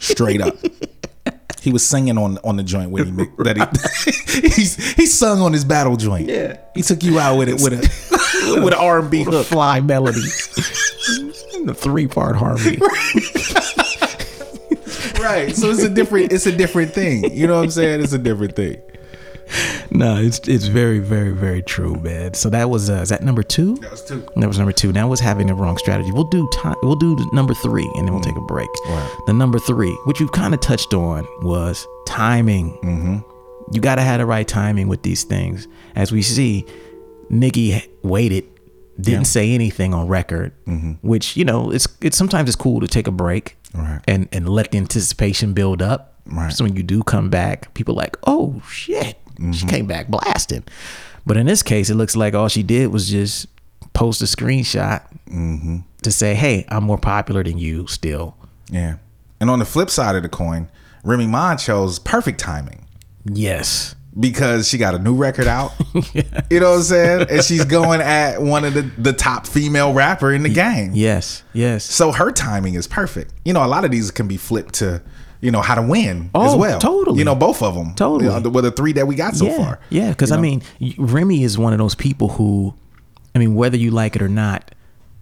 straight 0.00 0.40
up. 0.40 0.56
He 1.60 1.72
was 1.72 1.86
singing 1.86 2.18
on 2.18 2.38
on 2.44 2.56
the 2.56 2.62
joint 2.62 2.90
when 2.90 3.04
he 3.06 3.10
mi- 3.12 3.28
that 3.38 3.56
he 3.56 4.48
he's 4.48 4.76
he 4.96 5.06
sung 5.06 5.40
on 5.40 5.52
his 5.52 5.64
battle 5.64 5.96
joint. 5.96 6.28
Yeah. 6.28 6.58
he 6.74 6.82
took 6.82 7.02
you 7.02 7.18
out 7.18 7.36
with 7.36 7.48
it 7.48 7.54
with 7.60 7.72
a 7.72 8.60
with 8.64 8.72
an 8.72 8.78
R 8.78 9.00
and 9.00 9.10
B 9.10 9.24
fly 9.24 9.80
melody. 9.80 10.20
the 11.64 11.74
three-part 11.76 12.36
harmony. 12.36 12.78
Right. 15.20 15.54
So 15.54 15.70
it's 15.70 15.82
a 15.82 15.90
different 15.90 16.32
it's 16.32 16.46
a 16.46 16.56
different 16.56 16.92
thing. 16.94 17.36
You 17.36 17.46
know 17.46 17.56
what 17.56 17.64
I'm 17.64 17.70
saying? 17.70 18.02
It's 18.02 18.12
a 18.12 18.18
different 18.18 18.54
thing. 18.54 18.80
no, 19.90 20.16
it's 20.16 20.40
it's 20.48 20.66
very, 20.66 20.98
very, 20.98 21.30
very 21.32 21.62
true, 21.62 21.94
man. 21.96 22.34
So 22.34 22.50
that 22.50 22.68
was 22.70 22.90
uh, 22.90 22.94
is 22.94 23.08
that 23.08 23.22
number 23.22 23.42
two? 23.42 23.76
That 23.76 23.90
was 23.90 24.04
two. 24.04 24.26
That 24.36 24.46
was 24.46 24.58
number 24.58 24.72
two. 24.72 24.92
Now 24.92 25.08
was 25.08 25.20
having 25.20 25.46
the 25.46 25.54
wrong 25.54 25.78
strategy. 25.78 26.10
We'll 26.12 26.24
do 26.24 26.48
time. 26.52 26.76
We'll 26.82 26.96
do 26.96 27.16
number 27.32 27.54
three, 27.54 27.88
and 27.96 28.06
then 28.06 28.12
we'll 28.14 28.22
take 28.22 28.36
a 28.36 28.40
break. 28.46 28.68
Right. 28.88 29.16
The 29.26 29.32
number 29.32 29.58
three, 29.58 29.92
which 30.04 30.20
you've 30.20 30.32
kind 30.32 30.54
of 30.54 30.60
touched 30.60 30.92
on, 30.94 31.26
was 31.42 31.86
timing. 32.06 32.72
Mm-hmm. 32.82 33.74
You 33.74 33.80
got 33.80 33.96
to 33.96 34.02
have 34.02 34.18
the 34.18 34.26
right 34.26 34.46
timing 34.48 34.88
with 34.88 35.02
these 35.02 35.24
things. 35.24 35.68
As 35.94 36.10
we 36.12 36.22
see, 36.22 36.64
Nicki 37.28 37.82
waited, 38.02 38.44
didn't 39.00 39.26
say 39.26 39.52
anything 39.52 39.94
on 39.94 40.08
record, 40.08 40.52
which 41.02 41.36
you 41.36 41.44
know, 41.44 41.70
it's 41.70 41.86
it's 42.00 42.16
sometimes 42.16 42.48
it's 42.48 42.56
cool 42.56 42.80
to 42.80 42.88
take 42.88 43.06
a 43.06 43.12
break 43.12 43.56
Right. 43.74 44.00
and 44.08 44.28
and 44.32 44.48
let 44.48 44.70
the 44.72 44.78
anticipation 44.78 45.52
build 45.52 45.82
up. 45.82 46.17
Right. 46.28 46.52
So 46.52 46.64
when 46.64 46.76
you 46.76 46.82
do 46.82 47.02
come 47.02 47.30
back, 47.30 47.72
people 47.74 47.94
are 47.94 48.02
like, 48.02 48.16
oh 48.26 48.62
shit, 48.68 49.18
she 49.36 49.42
mm-hmm. 49.42 49.68
came 49.68 49.86
back 49.86 50.08
blasting. 50.08 50.64
But 51.26 51.36
in 51.36 51.46
this 51.46 51.62
case, 51.62 51.90
it 51.90 51.94
looks 51.94 52.16
like 52.16 52.34
all 52.34 52.48
she 52.48 52.62
did 52.62 52.92
was 52.92 53.10
just 53.10 53.48
post 53.92 54.22
a 54.22 54.24
screenshot 54.24 55.02
mm-hmm. 55.28 55.78
to 56.02 56.12
say, 56.12 56.34
hey, 56.34 56.64
I'm 56.68 56.84
more 56.84 56.98
popular 56.98 57.42
than 57.42 57.58
you 57.58 57.86
still. 57.86 58.36
Yeah. 58.70 58.96
And 59.40 59.50
on 59.50 59.58
the 59.58 59.64
flip 59.64 59.90
side 59.90 60.16
of 60.16 60.22
the 60.22 60.28
coin, 60.28 60.68
Remy 61.04 61.26
Ma 61.26 61.56
chose 61.56 61.98
perfect 61.98 62.40
timing. 62.40 62.86
Yes. 63.24 63.94
because 64.18 64.68
she 64.68 64.78
got 64.78 64.94
a 64.94 64.98
new 64.98 65.14
record 65.14 65.46
out. 65.46 65.72
You 66.50 66.60
know 66.60 66.70
what 66.70 66.76
I'm 66.78 66.82
saying? 66.82 67.26
And 67.28 67.44
she's 67.44 67.64
going 67.66 68.00
at 68.00 68.40
one 68.40 68.64
of 68.64 68.72
the, 68.72 68.82
the 68.96 69.12
top 69.12 69.46
female 69.46 69.92
rapper 69.92 70.32
in 70.32 70.42
the 70.42 70.48
game. 70.48 70.92
Yes. 70.94 71.42
Yes. 71.52 71.84
So 71.84 72.12
her 72.12 72.30
timing 72.30 72.74
is 72.74 72.86
perfect. 72.86 73.34
You 73.44 73.52
know, 73.52 73.64
a 73.64 73.68
lot 73.68 73.84
of 73.84 73.90
these 73.90 74.10
can 74.10 74.26
be 74.26 74.38
flipped 74.38 74.74
to, 74.76 75.02
you 75.40 75.50
know, 75.50 75.60
how 75.60 75.74
to 75.74 75.82
win 75.82 76.30
as 76.34 76.54
Oh, 76.54 76.56
well. 76.56 76.78
totally. 76.80 77.18
You 77.18 77.24
know, 77.24 77.34
both 77.34 77.62
of 77.62 77.74
them. 77.74 77.94
Totally. 77.94 78.24
You 78.24 78.30
know, 78.30 78.40
the, 78.50 78.60
the 78.62 78.70
three 78.72 78.92
that 78.94 79.06
we 79.06 79.14
got 79.14 79.36
so 79.36 79.46
yeah. 79.46 79.56
far. 79.56 79.80
Yeah. 79.90 80.10
Because, 80.10 80.30
You 80.30 80.36
I 80.36 80.40
mean, 80.40 80.62
Remy 80.98 81.42
is 81.44 81.56
one 81.58 81.72
of 81.72 81.78
those 81.78 81.94
people 81.94 82.28
who, 82.30 82.74
I 83.34 83.38
mean, 83.38 83.54
whether 83.54 83.76
you 83.76 83.90
like 83.90 84.16
it 84.16 84.22
or 84.22 84.28
not, 84.28 84.74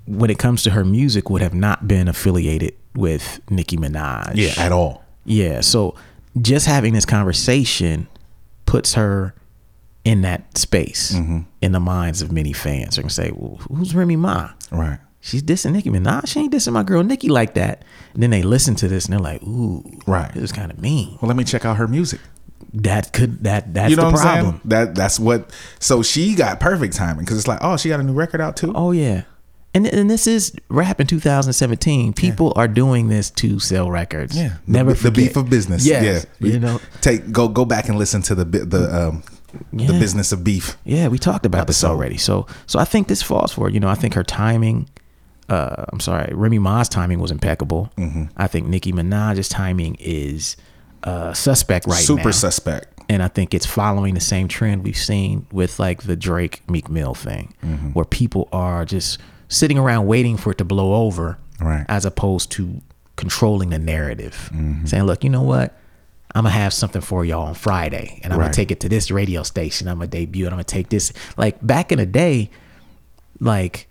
when 0.06 0.30
it 0.30 0.38
comes 0.38 0.62
to 0.62 0.70
her 0.70 0.84
music, 0.84 1.28
would 1.30 1.42
have 1.42 1.54
not 1.54 1.86
been 1.88 2.08
affiliated 2.08 2.74
with 2.94 3.40
Nicki 3.50 3.76
Minaj. 3.76 4.32
Yeah, 4.36 4.54
at 4.56 4.72
all. 4.72 5.04
Yeah. 5.24 5.60
So 5.60 5.94
just 6.40 6.66
having 6.66 6.94
this 6.94 7.04
conversation 7.04 8.06
puts 8.66 8.94
her 8.94 9.34
in 10.04 10.22
that 10.22 10.56
space 10.56 11.12
Mm-hmm. 11.12 11.40
in 11.60 11.72
the 11.72 11.80
minds 11.80 12.22
of 12.22 12.30
many 12.30 12.52
fans. 12.52 12.94
They're 12.96 13.02
gonna 13.02 13.10
say, 13.10 13.32
well, 13.34 13.56
"Who's 13.68 13.94
Remy 13.94 14.16
Ma? 14.16 14.50
Right. 14.70 14.98
She's 15.26 15.42
dissing 15.42 15.72
Nicki 15.72 15.90
Minaj. 15.90 16.28
She 16.28 16.40
ain't 16.40 16.52
dissing 16.54 16.72
my 16.72 16.82
girl 16.84 17.02
Nicki 17.02 17.28
like 17.28 17.54
that." 17.54 17.82
And 18.14 18.22
then 18.22 18.30
they 18.30 18.42
listen 18.42 18.76
to 18.76 18.88
this 18.88 19.06
and 19.06 19.12
they're 19.12 19.20
like, 19.20 19.42
"Ooh, 19.42 19.84
Right. 20.06 20.32
This 20.32 20.44
is 20.44 20.52
kind 20.52 20.70
of 20.70 20.80
mean." 20.80 21.18
Well, 21.20 21.28
let 21.28 21.36
me 21.36 21.44
check 21.44 21.64
out 21.64 21.76
her 21.78 21.88
music. 21.88 22.20
That 22.72 23.12
could 23.12 23.42
that 23.44 23.74
that's 23.74 23.90
you 23.90 23.96
know 23.96 24.06
the 24.06 24.12
what 24.12 24.20
problem. 24.20 24.50
saying? 24.52 24.60
That 24.66 24.94
that's 24.94 25.18
what. 25.18 25.50
So 25.78 26.02
she 26.02 26.34
got 26.34 26.60
perfect 26.60 26.94
timing 26.94 27.24
because 27.24 27.38
it's 27.38 27.48
like, 27.48 27.58
oh, 27.60 27.76
she 27.76 27.88
got 27.88 28.00
a 28.00 28.02
new 28.02 28.12
record 28.12 28.40
out 28.40 28.56
too. 28.56 28.72
Oh 28.74 28.92
yeah. 28.92 29.22
And, 29.74 29.86
and 29.86 30.08
this 30.08 30.26
is 30.26 30.56
rap 30.70 31.02
in 31.02 31.06
2017. 31.06 32.14
People 32.14 32.54
are 32.56 32.66
doing 32.66 33.08
this 33.08 33.28
to 33.32 33.58
sell 33.58 33.90
records. 33.90 34.34
Yeah, 34.34 34.56
never 34.66 34.94
the, 34.94 35.02
the 35.02 35.10
beef 35.10 35.36
of 35.36 35.50
business. 35.50 35.86
Yes, 35.86 36.26
yeah, 36.40 36.48
you 36.48 36.58
know. 36.58 36.80
take 37.02 37.30
go 37.30 37.46
go 37.46 37.66
back 37.66 37.90
and 37.90 37.98
listen 37.98 38.22
to 38.22 38.34
the 38.34 38.44
the 38.46 39.08
um 39.08 39.22
the 39.74 39.98
business 39.98 40.32
of 40.32 40.44
beef. 40.44 40.78
Yeah, 40.84 41.08
we 41.08 41.18
talked 41.18 41.44
about 41.44 41.66
this 41.66 41.84
already. 41.84 42.16
So 42.16 42.46
so 42.66 42.78
I 42.78 42.86
think 42.86 43.08
this 43.08 43.22
falls 43.22 43.52
for 43.52 43.68
it. 43.68 43.74
You 43.74 43.80
know, 43.80 43.88
I 43.88 43.94
think 43.94 44.14
her 44.14 44.24
timing. 44.24 44.88
Uh, 45.48 45.84
I'm 45.92 46.00
sorry, 46.00 46.32
Remy 46.34 46.58
Ma's 46.58 46.88
timing 46.88 47.20
was 47.20 47.30
impeccable. 47.30 47.90
Mm-hmm. 47.96 48.24
I 48.36 48.46
think 48.48 48.66
Nicki 48.66 48.92
Minaj's 48.92 49.48
timing 49.48 49.96
is 50.00 50.56
uh, 51.04 51.32
suspect 51.34 51.86
right 51.86 51.94
Super 51.96 52.16
now. 52.16 52.22
Super 52.22 52.32
suspect. 52.32 53.00
and 53.08 53.22
I 53.22 53.28
think 53.28 53.54
it's 53.54 53.66
following 53.66 54.14
the 54.14 54.20
same 54.20 54.48
trend 54.48 54.82
we've 54.82 54.96
seen 54.96 55.46
with 55.52 55.78
like 55.78 56.02
the 56.02 56.16
Drake 56.16 56.68
Meek 56.68 56.88
Mill 56.88 57.14
thing, 57.14 57.54
Mm-hmm. 57.64 57.90
where 57.90 58.04
people 58.04 58.48
are 58.52 58.84
just 58.84 59.18
sitting 59.48 59.78
around 59.78 60.06
waiting 60.06 60.36
for 60.36 60.50
it 60.50 60.58
to 60.58 60.64
blow 60.64 60.94
over, 61.06 61.38
Right. 61.60 61.86
as 61.88 62.04
opposed 62.04 62.50
to 62.52 62.80
controlling 63.14 63.70
the 63.70 63.78
narrative, 63.78 64.50
Mm-hmm. 64.52 64.86
saying, 64.86 65.04
"Look, 65.04 65.22
you 65.22 65.30
know 65.30 65.42
what." 65.42 65.78
I'm 66.34 66.42
gonna 66.42 66.50
have 66.54 66.74
something 66.74 67.00
for 67.00 67.24
y'all 67.24 67.46
on 67.46 67.54
Friday, 67.54 68.20
and 68.22 68.30
I'm 68.32 68.38
Right. 68.38 68.46
gonna 68.46 68.54
take 68.54 68.70
it 68.70 68.80
to 68.80 68.90
this 68.90 69.10
radio 69.10 69.42
station. 69.42 69.88
I'm 69.88 69.98
gonna 69.98 70.08
debut 70.08 70.44
it. 70.44 70.48
I'm 70.48 70.54
gonna 70.54 70.64
take 70.64 70.90
this. 70.90 71.12
Like 71.38 71.64
back 71.64 71.92
in 71.92 71.98
the 71.98 72.04
day, 72.04 72.50
like 73.40 73.88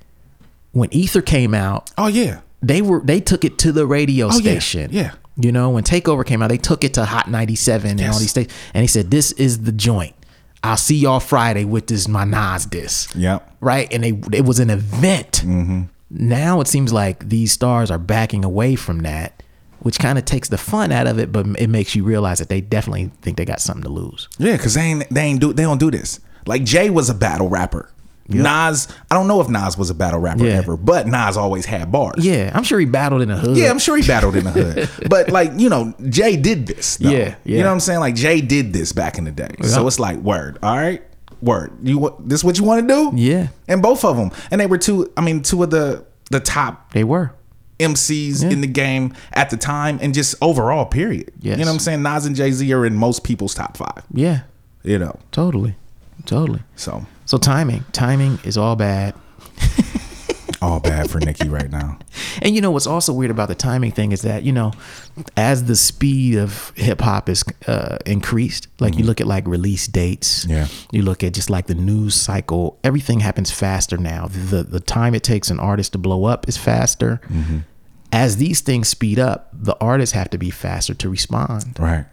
when 0.75 0.93
Ether 0.93 1.21
came 1.21 1.53
out, 1.53 1.89
Oh 1.97 2.07
yeah. 2.07 2.41
they 2.61 2.81
were 2.81 2.99
they 3.03 3.19
took 3.21 3.43
it 3.45 3.57
to 3.59 3.71
the 3.71 3.87
radio 3.87 4.27
Oh, 4.27 4.31
station. 4.31 4.89
Yeah. 4.91 5.13
You 5.37 5.51
know, 5.51 5.69
when 5.71 5.83
Takeover 5.83 6.25
came 6.25 6.41
out, 6.41 6.47
they 6.49 6.57
took 6.57 6.83
it 6.83 6.93
to 6.95 7.03
Hot 7.05 7.29
97 7.29 7.91
and 7.99 8.01
all 8.11 8.19
these 8.19 8.29
stations. 8.29 8.53
And 8.73 8.81
he 8.81 8.87
said, 8.87 9.09
This 9.11 9.31
is 9.33 9.63
the 9.63 9.71
joint. 9.71 10.15
I'll 10.63 10.77
see 10.77 10.95
y'all 10.95 11.19
Friday 11.19 11.63
with 11.65 11.87
this 11.87 12.07
my 12.07 12.23
Nas 12.25 12.65
diss. 12.65 13.07
Yep. 13.15 13.55
Right? 13.61 13.91
And 13.93 14.03
they 14.03 14.13
it 14.37 14.45
was 14.45 14.59
an 14.59 14.69
event. 14.69 15.43
Mm-hmm. 15.45 15.83
Now 16.11 16.59
it 16.61 16.67
seems 16.67 16.91
like 16.93 17.29
these 17.29 17.51
stars 17.51 17.89
are 17.91 17.97
backing 17.99 18.43
away 18.45 18.75
from 18.75 18.99
that, 18.99 19.43
which 19.79 19.97
kind 19.99 20.17
of 20.17 20.25
takes 20.25 20.49
the 20.49 20.57
fun 20.57 20.91
out 20.91 21.07
of 21.07 21.19
it, 21.19 21.31
but 21.31 21.45
it 21.59 21.69
makes 21.69 21.95
you 21.95 22.03
realize 22.03 22.39
that 22.39 22.49
they 22.49 22.61
definitely 22.61 23.11
think 23.21 23.37
they 23.37 23.45
got 23.45 23.61
something 23.61 23.83
to 23.83 23.89
lose. 23.89 24.27
Yeah, 24.37 24.57
because 24.57 24.73
they 24.73 24.81
ain't 24.81 25.09
they 25.09 25.21
ain't 25.21 25.39
do 25.41 25.53
they 25.53 25.63
don't 25.63 25.79
do 25.79 25.91
this. 25.91 26.19
Like 26.45 26.63
Jay 26.63 26.89
was 26.89 27.09
a 27.09 27.13
battle 27.15 27.49
rapper. 27.49 27.89
Nas, 28.27 28.87
I 29.11 29.15
don't 29.15 29.27
know 29.27 29.39
if 29.41 29.49
Nas 29.49 29.77
was 29.77 29.89
a 29.89 29.93
battle 29.93 30.19
rapper 30.19 30.45
Yeah. 30.45 30.53
ever, 30.53 30.75
but 30.77 31.07
Nas 31.07 31.37
always 31.37 31.65
had 31.65 31.91
bars. 31.91 32.25
Yeah, 32.25 32.51
I'm 32.53 32.63
sure 32.63 32.79
he 32.79 32.85
battled 32.85 33.21
in 33.21 33.27
the 33.29 33.35
hood. 33.37 33.55
Yeah, 33.57 33.69
I'm 33.69 33.79
sure 33.79 33.95
he 33.97 34.03
battled 34.07 34.35
in 34.35 34.45
the 34.45 34.51
hood. 34.51 34.89
but 35.09 35.29
like, 35.29 35.51
you 35.57 35.69
know, 35.69 35.93
Jay 36.09 36.35
did 36.35 36.65
this. 36.67 36.97
though. 36.97 37.09
Yeah, 37.11 37.35
You 37.43 37.59
know 37.59 37.65
what 37.67 37.73
I'm 37.73 37.79
saying? 37.79 37.99
Like 37.99 38.15
Jay 38.15 38.41
did 38.41 38.73
this 38.73 38.91
back 38.93 39.17
in 39.17 39.25
the 39.25 39.31
day. 39.31 39.49
So 39.61 39.77
uh-huh. 39.79 39.87
it's 39.87 39.99
like, 39.99 40.17
word, 40.17 40.57
all 40.63 40.75
right, 40.75 41.03
word. 41.41 41.71
You 41.83 42.15
this 42.19 42.43
what 42.43 42.57
you 42.57 42.63
want 42.63 42.87
to 42.87 42.93
do? 42.93 43.11
Yeah. 43.15 43.47
And 43.67 43.81
both 43.81 44.03
of 44.03 44.17
them. 44.17 44.31
And 44.51 44.59
they 44.59 44.65
were 44.65 44.77
two, 44.79 45.11
I 45.15 45.21
mean, 45.21 45.41
two 45.43 45.61
of 45.63 45.69
the 45.69 46.05
the 46.31 46.39
top 46.39 46.93
They 46.93 47.03
were. 47.03 47.31
MCs 47.79 48.49
in 48.49 48.61
the 48.61 48.67
game 48.67 49.13
at 49.33 49.49
the 49.49 49.57
time 49.57 49.99
and 50.01 50.13
just 50.13 50.33
overall, 50.41 50.85
period. 50.85 51.31
Yes. 51.41 51.57
You 51.59 51.65
know 51.65 51.71
what 51.71 51.75
I'm 51.75 51.79
saying? 51.79 52.01
Nas 52.03 52.25
and 52.25 52.33
Jay-Z 52.35 52.71
are 52.73 52.85
in 52.85 52.95
most 52.95 53.23
people's 53.25 53.53
top 53.53 53.75
five. 53.75 54.03
Yeah, 54.13 54.43
You 54.83 54.97
know. 54.97 55.19
totally. 55.31 55.75
Totally. 56.25 56.61
So 56.77 57.05
So 57.25 57.37
timing, 57.37 57.83
timing 57.91 58.39
is 58.43 58.57
all 58.57 58.75
bad. 58.75 59.15
all 60.61 60.79
bad 60.79 61.09
for 61.09 61.19
Nicki 61.19 61.49
right 61.49 61.69
now. 61.69 61.97
And 62.41 62.55
you 62.55 62.61
know 62.61 62.71
what's 62.71 62.87
also 62.87 63.13
weird 63.13 63.31
about 63.31 63.47
the 63.49 63.55
timing 63.55 63.91
thing 63.91 64.11
is 64.11 64.21
that 64.21 64.43
you 64.43 64.51
know, 64.51 64.71
as 65.37 65.65
the 65.65 65.75
speed 65.75 66.37
of 66.37 66.71
hip 66.75 67.01
hop 67.01 67.29
is 67.29 67.43
uh, 67.67 67.97
increased, 68.05 68.67
like 68.79 68.97
you 68.97 69.03
look 69.05 69.19
at 69.21 69.27
like 69.27 69.47
release 69.47 69.87
dates, 69.87 70.45
Mm-hmm. 70.45 70.51
Yeah. 70.53 70.67
you 70.91 71.01
look 71.01 71.23
at 71.23 71.33
just 71.33 71.49
like 71.49 71.67
the 71.67 71.75
news 71.75 72.15
cycle, 72.15 72.77
everything 72.83 73.19
happens 73.19 73.51
faster 73.51 73.97
now. 73.97 74.27
The 74.27 74.63
the 74.63 74.79
time 74.79 75.13
it 75.15 75.23
takes 75.23 75.49
an 75.49 75.59
artist 75.59 75.91
to 75.93 75.97
blow 75.97 76.25
up 76.25 76.47
is 76.47 76.57
faster. 76.57 77.21
Mm-hmm. 77.29 77.59
As 78.11 78.37
these 78.37 78.61
things 78.61 78.87
speed 78.87 79.19
up, 79.19 79.49
the 79.51 79.75
artists 79.81 80.13
have 80.13 80.29
to 80.29 80.37
be 80.37 80.49
faster 80.49 80.93
to 80.93 81.09
respond. 81.09 81.77
Right. 81.79 82.05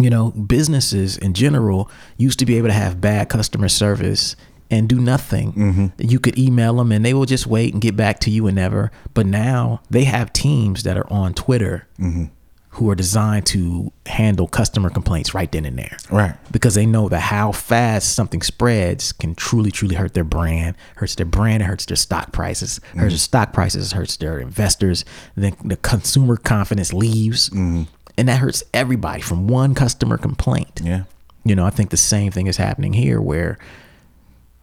You 0.00 0.10
know, 0.10 0.30
businesses 0.32 1.16
in 1.16 1.34
general 1.34 1.90
used 2.16 2.38
to 2.40 2.46
be 2.46 2.56
able 2.56 2.68
to 2.68 2.74
have 2.74 3.00
bad 3.00 3.28
customer 3.28 3.68
service 3.68 4.36
and 4.70 4.88
do 4.88 4.98
nothing. 4.98 5.52
Mm-hmm. 5.52 5.86
You 5.98 6.18
could 6.18 6.38
email 6.38 6.74
them 6.76 6.90
and 6.90 7.04
they 7.04 7.14
will 7.14 7.26
just 7.26 7.46
wait 7.46 7.72
and 7.74 7.82
get 7.82 7.96
back 7.96 8.18
to 8.20 8.30
you 8.30 8.42
whenever. 8.44 8.90
But 9.12 9.26
now 9.26 9.82
they 9.90 10.04
have 10.04 10.32
teams 10.32 10.82
that 10.82 10.96
are 10.96 11.10
on 11.12 11.34
Twitter 11.34 11.86
Mm-hmm. 12.00 12.24
who 12.70 12.90
are 12.90 12.96
designed 12.96 13.46
to 13.46 13.92
handle 14.06 14.48
customer 14.48 14.90
complaints 14.90 15.32
right 15.32 15.52
then 15.52 15.64
and 15.64 15.78
there. 15.78 15.96
Right. 16.10 16.34
Because 16.50 16.74
they 16.74 16.86
know 16.86 17.08
that 17.08 17.20
how 17.20 17.52
fast 17.52 18.16
something 18.16 18.42
spreads 18.42 19.12
can 19.12 19.36
truly, 19.36 19.70
truly 19.70 19.94
hurt 19.94 20.14
their 20.14 20.24
brand, 20.24 20.74
hurts 20.96 21.14
their 21.14 21.26
brand, 21.26 21.62
it 21.62 21.66
hurts 21.66 21.86
their 21.86 21.96
stock 21.96 22.32
prices, 22.32 22.80
hurts 22.96 23.12
their 23.12 23.18
stock 23.18 23.52
prices, 23.52 23.92
hurts 23.92 24.16
their 24.16 24.40
investors. 24.40 25.04
Then 25.36 25.54
the 25.62 25.76
consumer 25.76 26.36
confidence 26.36 26.92
leaves. 26.92 27.48
And 28.16 28.28
that 28.28 28.38
hurts 28.38 28.62
everybody 28.72 29.20
from 29.20 29.46
one 29.48 29.74
customer 29.74 30.16
complaint. 30.18 30.80
Yeah. 30.82 31.04
You 31.44 31.54
know, 31.54 31.64
I 31.66 31.70
think 31.70 31.90
the 31.90 31.96
same 31.96 32.30
thing 32.32 32.46
is 32.46 32.56
happening 32.56 32.92
here 32.92 33.20
where 33.20 33.58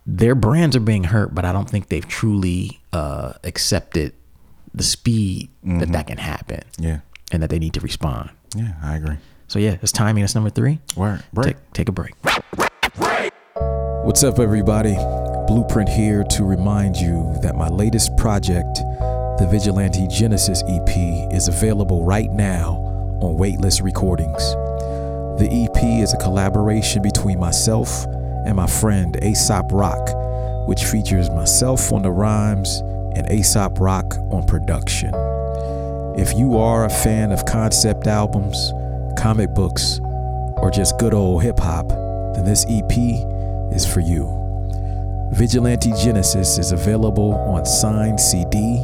their 0.06 0.34
brands 0.36 0.76
are 0.76 0.80
being 0.82 1.04
hurt, 1.06 1.36
but 1.36 1.46
I 1.46 1.52
don't 1.52 1.70
think 1.70 1.90
they've 1.90 2.08
truly 2.08 2.80
uh, 2.92 3.34
accepted 3.44 4.14
the 4.74 4.84
speed 4.84 5.50
that 5.64 5.92
that 5.92 6.08
can 6.08 6.18
happen 6.18 6.62
Yeah. 6.80 7.00
and 7.32 7.44
that 7.44 7.50
they 7.50 7.60
need 7.60 7.74
to 7.74 7.82
respond. 7.82 8.30
Yeah, 8.56 8.74
I 8.82 8.96
agree. 8.96 9.18
So 9.48 9.60
yeah, 9.60 9.76
it's 9.82 9.92
timing. 9.92 10.24
That's 10.24 10.34
number 10.34 10.50
three. 10.50 10.80
Word. 10.96 11.24
Break. 11.34 11.58
Take, 11.74 11.74
take 11.74 11.90
a 11.90 11.92
break. 11.92 12.14
What's 14.06 14.24
up, 14.24 14.40
everybody? 14.40 14.96
Blueprint 15.48 15.90
here 15.90 16.24
to 16.32 16.44
remind 16.44 16.96
you 16.98 17.34
that 17.44 17.56
my 17.56 17.68
latest 17.68 18.16
project, 18.18 18.76
the 19.40 19.48
Vigilante 19.52 20.08
Genesis 20.08 20.64
EP, 20.68 20.90
is 21.34 21.48
available 21.48 22.06
right 22.06 22.32
now 22.32 22.88
on 23.22 23.38
Weightless 23.38 23.82
Recordings. 23.82 24.56
The 25.40 25.48
EP 25.52 25.84
is 26.02 26.14
a 26.14 26.18
collaboration 26.18 27.02
between 27.02 27.40
myself 27.40 28.06
and 28.46 28.56
my 28.56 28.68
friend 28.68 29.18
Aesop 29.24 29.72
Rock, 29.72 30.10
which 30.68 30.84
features 30.84 31.30
myself 31.30 31.92
on 31.92 32.02
the 32.02 32.12
rhymes 32.12 32.80
and 33.16 33.32
Aesop 33.32 33.80
Rock 33.80 34.16
on 34.32 34.46
production. 34.46 35.14
If 36.18 36.34
you 36.38 36.58
are 36.58 36.86
a 36.86 36.90
fan 36.90 37.32
of 37.32 37.46
concept 37.46 38.08
albums, 38.08 38.74
comic 39.18 39.54
books, 39.54 40.00
or 40.58 40.72
just 40.74 40.98
good 41.00 41.14
old 41.14 41.44
hip 41.44 41.60
hop, 41.60 41.90
then 41.90 42.44
this 42.44 42.66
EP 42.70 42.92
is 43.72 43.86
for 43.86 44.00
you. 44.00 44.38
Vigilante 45.34 45.92
Genesis 46.04 46.58
is 46.58 46.72
available 46.72 47.34
on 47.34 47.66
signed 47.66 48.20
CD, 48.20 48.78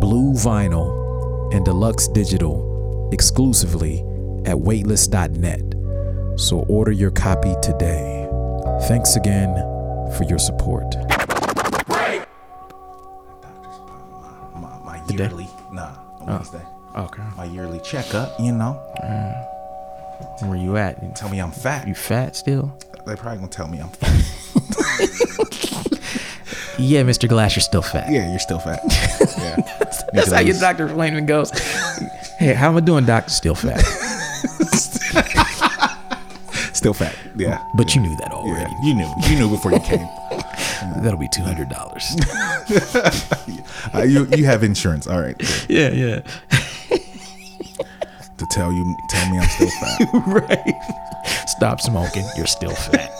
blue 0.00 0.32
vinyl, 0.32 1.54
and 1.54 1.64
deluxe 1.64 2.08
digital 2.08 2.65
exclusively 3.12 4.00
at 4.46 4.58
weightless.net. 4.60 5.60
So 6.38 6.60
order 6.68 6.92
your 6.92 7.10
copy 7.10 7.54
today. 7.62 8.28
Thanks 8.88 9.16
again 9.16 9.54
for 10.16 10.24
your 10.28 10.38
support. 10.38 10.84
My, 14.54 14.78
my 14.84 14.98
Today? 15.08 15.24
yearly, 15.24 15.48
nah, 15.72 15.92
oh. 16.20 16.24
Wednesday. 16.26 16.62
Okay. 16.96 17.22
My 17.36 17.44
yearly 17.44 17.80
checkup, 17.80 18.38
you 18.40 18.52
know. 18.52 18.80
Mm. 19.02 20.48
Where 20.48 20.56
you 20.58 20.76
at? 20.76 21.02
You- 21.02 21.12
Tell 21.14 21.28
me 21.28 21.40
I'm 21.40 21.52
fat. 21.52 21.86
You 21.86 21.94
fat 21.94 22.36
still? 22.36 22.76
They 23.06 23.14
probably 23.16 23.36
gonna 23.38 23.48
tell 23.48 23.68
me 23.68 23.78
I'm 23.80 23.88
fat. 23.90 24.10
Yeah, 26.78 27.02
Mr. 27.04 27.26
Glass, 27.28 27.56
you're 27.56 27.62
still 27.62 27.80
fat. 27.82 28.10
yeah, 28.12 28.28
you're 28.30 28.38
still 28.38 28.58
fat. 28.58 28.80
Yeah. 29.38 29.56
That's 30.12 30.32
how 30.32 30.40
your 30.40 30.58
doctor 30.58 30.86
appointment 30.86 31.26
goes. 31.26 31.50
Hey, 32.38 32.52
how 32.54 32.68
am 32.68 32.76
I 32.76 32.80
doing, 32.80 33.06
doctor? 33.06 33.30
Still 33.30 33.54
fat. 33.54 33.80
Still 36.74 36.92
fat. 36.92 37.16
Yeah. 37.36 37.62
But 37.76 37.94
you 37.94 38.02
knew 38.02 38.14
that 38.16 38.32
already. 38.32 38.70
Yeah. 38.70 38.82
You 38.84 38.94
knew. 38.94 39.14
You 39.28 39.36
knew 39.38 39.48
before 39.50 39.72
you 39.72 39.80
came. 39.80 40.06
That'll 41.02 41.18
be 41.18 41.28
two 41.32 41.42
hundred 41.42 41.68
dollars. 41.70 42.04
Uh, 43.94 44.02
you 44.02 44.26
you 44.36 44.44
have 44.44 44.64
insurance. 44.64 45.06
All 45.06 45.20
right. 45.20 45.36
yeah, 45.68 45.90
yeah. 45.90 46.20
To 48.38 48.46
tell 48.50 48.72
you, 48.72 48.96
tell 49.10 49.30
me 49.30 49.38
I'm 49.38 49.48
still 49.48 49.70
fat. 49.70 50.00
right. 50.26 50.74
Stop 51.46 51.80
smoking. 51.80 52.24
You're 52.36 52.46
still 52.46 52.74
fat. 52.74 53.12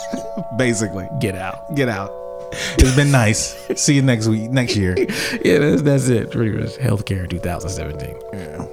Basically, 0.59 1.09
Get 1.21 1.37
out. 1.37 1.75
get 1.77 1.89
out. 1.89 2.11
It's 2.79 2.95
been 2.97 3.11
nice. 3.11 3.55
See 3.77 3.95
you 3.95 4.03
next 4.03 4.27
week, 4.29 4.51
next 4.51 4.77
year. 4.77 4.95
Yeah, 5.45 5.59
that's, 5.59 5.83
that's 5.83 6.09
it. 6.09 6.31
Pretty 6.31 6.53
much 6.57 6.77
healthcare 6.77 7.25
in 7.25 7.29
2017. 7.31 8.17
Yeah. 8.33 8.67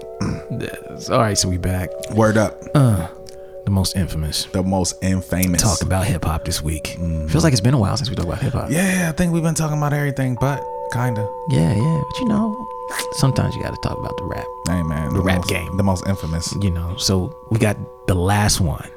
Yes. 0.60 1.10
All 1.10 1.20
right, 1.20 1.38
so 1.38 1.50
we 1.50 1.58
back. 1.58 1.90
Word 2.12 2.38
up. 2.38 2.62
The 2.74 3.72
most 3.72 3.96
infamous. 3.96 4.46
The 4.46 4.62
most 4.64 5.02
infamous. 5.02 5.62
Talk 5.62 5.82
about 5.82 6.06
hip 6.06 6.26
hop 6.26 6.46
this 6.46 6.62
week. 6.62 6.88
Feels 7.30 7.44
like 7.44 7.54
it's 7.54 7.62
been 7.62 7.74
a 7.74 7.78
while 7.80 7.96
since 7.98 8.10
we 8.10 8.16
talked 8.16 8.28
about 8.28 8.42
hip 8.42 8.54
hop. 8.54 8.70
Yeah, 8.70 9.08
I 9.10 9.12
think 9.14 9.32
we've 9.34 9.44
been 9.44 9.56
talking 9.56 9.78
about 9.78 9.94
everything, 9.94 10.36
but 10.40 10.62
kinda. 10.92 11.28
yeah, 11.50 11.74
yeah. 11.74 12.02
But 12.10 12.20
you 12.20 12.28
know, 12.28 12.68
sometimes 13.14 13.56
you 13.56 13.64
got 13.64 13.72
to 13.72 13.82
talk 13.88 13.98
about 13.98 14.16
the 14.18 14.26
rap. 14.26 14.46
Hey 14.68 14.84
man, 14.84 15.14
The 15.14 15.22
rap 15.22 15.38
most, 15.38 15.50
game. 15.50 15.78
the 15.78 15.84
most 15.84 16.06
infamous. 16.08 16.54
you 16.62 16.72
know 16.72 16.96
so 16.98 17.36
we 17.52 17.58
got 17.60 17.78
the 18.08 18.14
last 18.16 18.60
one 18.62 18.90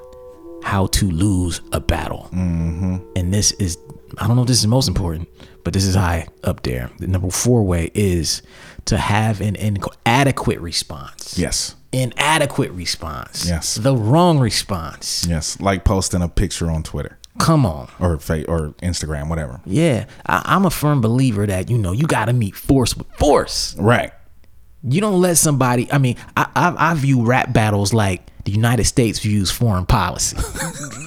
how 0.63 0.87
to 0.89 1.11
lose 1.11 1.61
a 1.73 1.81
battle 1.81 2.29
mm-hmm. 2.33 2.97
and 3.15 3.33
this 3.33 3.53
is 3.53 3.79
i 4.19 4.27
don't 4.27 4.37
know 4.37 4.43
if 4.43 4.49
this 4.49 4.59
is 4.61 4.67
most 4.67 4.89
important 4.89 5.29
but 5.65 5.73
this 5.73 5.85
is 5.85 5.97
high 5.97 6.29
up 6.45 6.63
there. 6.63 6.93
The 7.01 7.09
number 7.09 7.29
four 7.29 7.65
way 7.65 7.91
is 7.93 8.41
to 8.85 8.97
have 8.97 9.41
an 9.41 9.57
inadequate 9.57 10.61
response. 10.61 11.37
Yes, 11.37 11.75
inadequate 11.91 12.71
response. 12.71 13.49
Yes. 13.49 13.75
the 13.75 13.97
wrong 13.97 14.39
response. 14.39 15.27
Yes. 15.29 15.59
Like 15.61 15.85
posting 15.85 16.23
a 16.23 16.29
picture 16.29 16.71
on 16.71 16.85
Twitter. 16.85 17.19
Come 17.41 17.67
on. 17.67 17.89
Or 17.99 18.13
or 18.13 18.19
Instagram, 18.19 19.29
whatever. 19.29 19.61
yeah. 19.67 20.07
I, 20.25 20.43
i'm 20.45 20.65
a 20.67 20.71
firm 20.71 21.01
believer 21.01 21.45
that 21.47 21.69
you 21.69 21.79
know 21.79 21.91
you 21.91 22.07
gotta 22.07 22.33
meet 22.33 22.55
force 22.55 22.97
with 22.97 23.09
force. 23.15 23.75
Right. 23.77 24.13
you 24.85 25.01
don't 25.01 25.21
let 25.21 25.37
somebody 25.37 25.91
i 25.93 25.99
mean 25.99 26.17
i, 26.37 26.47
I, 26.55 26.91
I 26.91 26.95
view 26.95 27.25
rap 27.25 27.53
battles 27.53 27.93
like 27.93 28.23
the 28.45 28.53
united 28.53 28.85
states 28.85 29.19
views 29.19 29.51
foreign 29.51 29.85
policy 29.87 30.37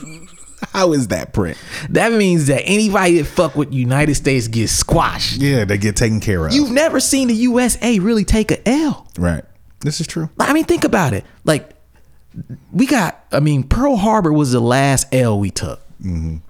How 0.80 0.94
is 0.94 1.10
that 1.10 1.34
print? 1.34 1.58
That 1.90 2.14
means 2.14 2.48
that 2.48 2.64
anybody 2.64 3.18
that 3.18 3.26
fuck 3.26 3.54
with 3.54 3.74
United 3.74 4.16
States 4.16 4.48
gets 4.48 4.72
squashed. 4.72 5.36
Yeah, 5.36 5.66
they 5.66 5.78
get 5.78 5.98
taken 5.98 6.22
care 6.22 6.48
of. 6.48 6.54
You've 6.54 6.72
never 6.72 7.02
seen 7.02 7.28
the 7.28 7.34
USA 7.34 8.00
really 8.00 8.24
take 8.24 8.50
a 8.50 8.66
L. 8.66 9.06
right. 9.18 9.44
This 9.82 10.00
is 10.00 10.08
true. 10.08 10.30
I 10.40 10.54
mean, 10.54 10.64
think 10.64 10.86
about 10.86 11.12
it. 11.12 11.26
Like, 11.44 11.72
we 12.72 12.86
got, 12.86 13.26
I 13.34 13.42
mean, 13.42 13.64
Pearl 13.64 13.98
Harbor 13.98 14.32
was 14.32 14.54
the 14.54 14.62
last 14.62 15.14
L 15.14 15.38
we 15.38 15.50
took. 15.52 15.82
And 16.02 16.42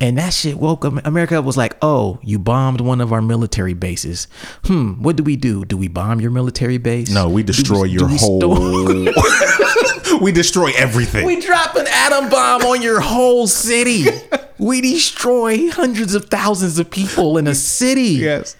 that 0.00 0.32
shit 0.32 0.56
woke 0.56 0.84
up. 0.84 1.04
America 1.04 1.42
was 1.42 1.56
like, 1.56 1.76
oh, 1.82 2.20
you 2.22 2.38
bombed 2.38 2.80
one 2.80 3.00
of 3.00 3.12
our 3.12 3.22
military 3.22 3.74
bases. 3.74 4.28
Hmm, 4.66 5.02
what 5.02 5.16
do 5.16 5.24
we 5.24 5.34
do? 5.34 5.64
Do 5.64 5.76
we 5.76 5.88
bomb 5.88 6.20
your 6.20 6.30
military 6.30 6.78
base? 6.78 7.10
No, 7.10 7.28
we 7.28 7.42
destroy 7.42 7.84
do 7.86 7.90
your 7.90 8.06
we 8.08 8.16
whole. 8.18 8.38
we 10.20 10.32
destroy 10.32 10.70
everything. 10.76 11.24
We 11.26 11.40
drop 11.40 11.76
an 11.76 11.86
atom 11.88 12.30
bomb 12.30 12.62
on 12.62 12.82
your 12.82 13.00
whole 13.00 13.46
city. 13.46 14.06
We 14.60 14.80
destroy 14.80 15.70
hundreds 15.70 16.16
of 16.16 16.24
thousands 16.24 16.80
of 16.80 16.90
people 16.90 17.38
in 17.38 17.46
a 17.46 17.54
city. 17.54 18.18
yes. 18.18 18.56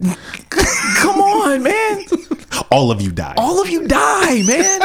Come 0.00 1.18
on, 1.20 1.64
man. 1.64 2.04
All 2.70 2.92
of 2.92 3.02
you 3.02 3.10
die. 3.10 3.34
All 3.36 3.60
of 3.60 3.68
you 3.68 3.88
die, 3.88 4.44
man. 4.46 4.80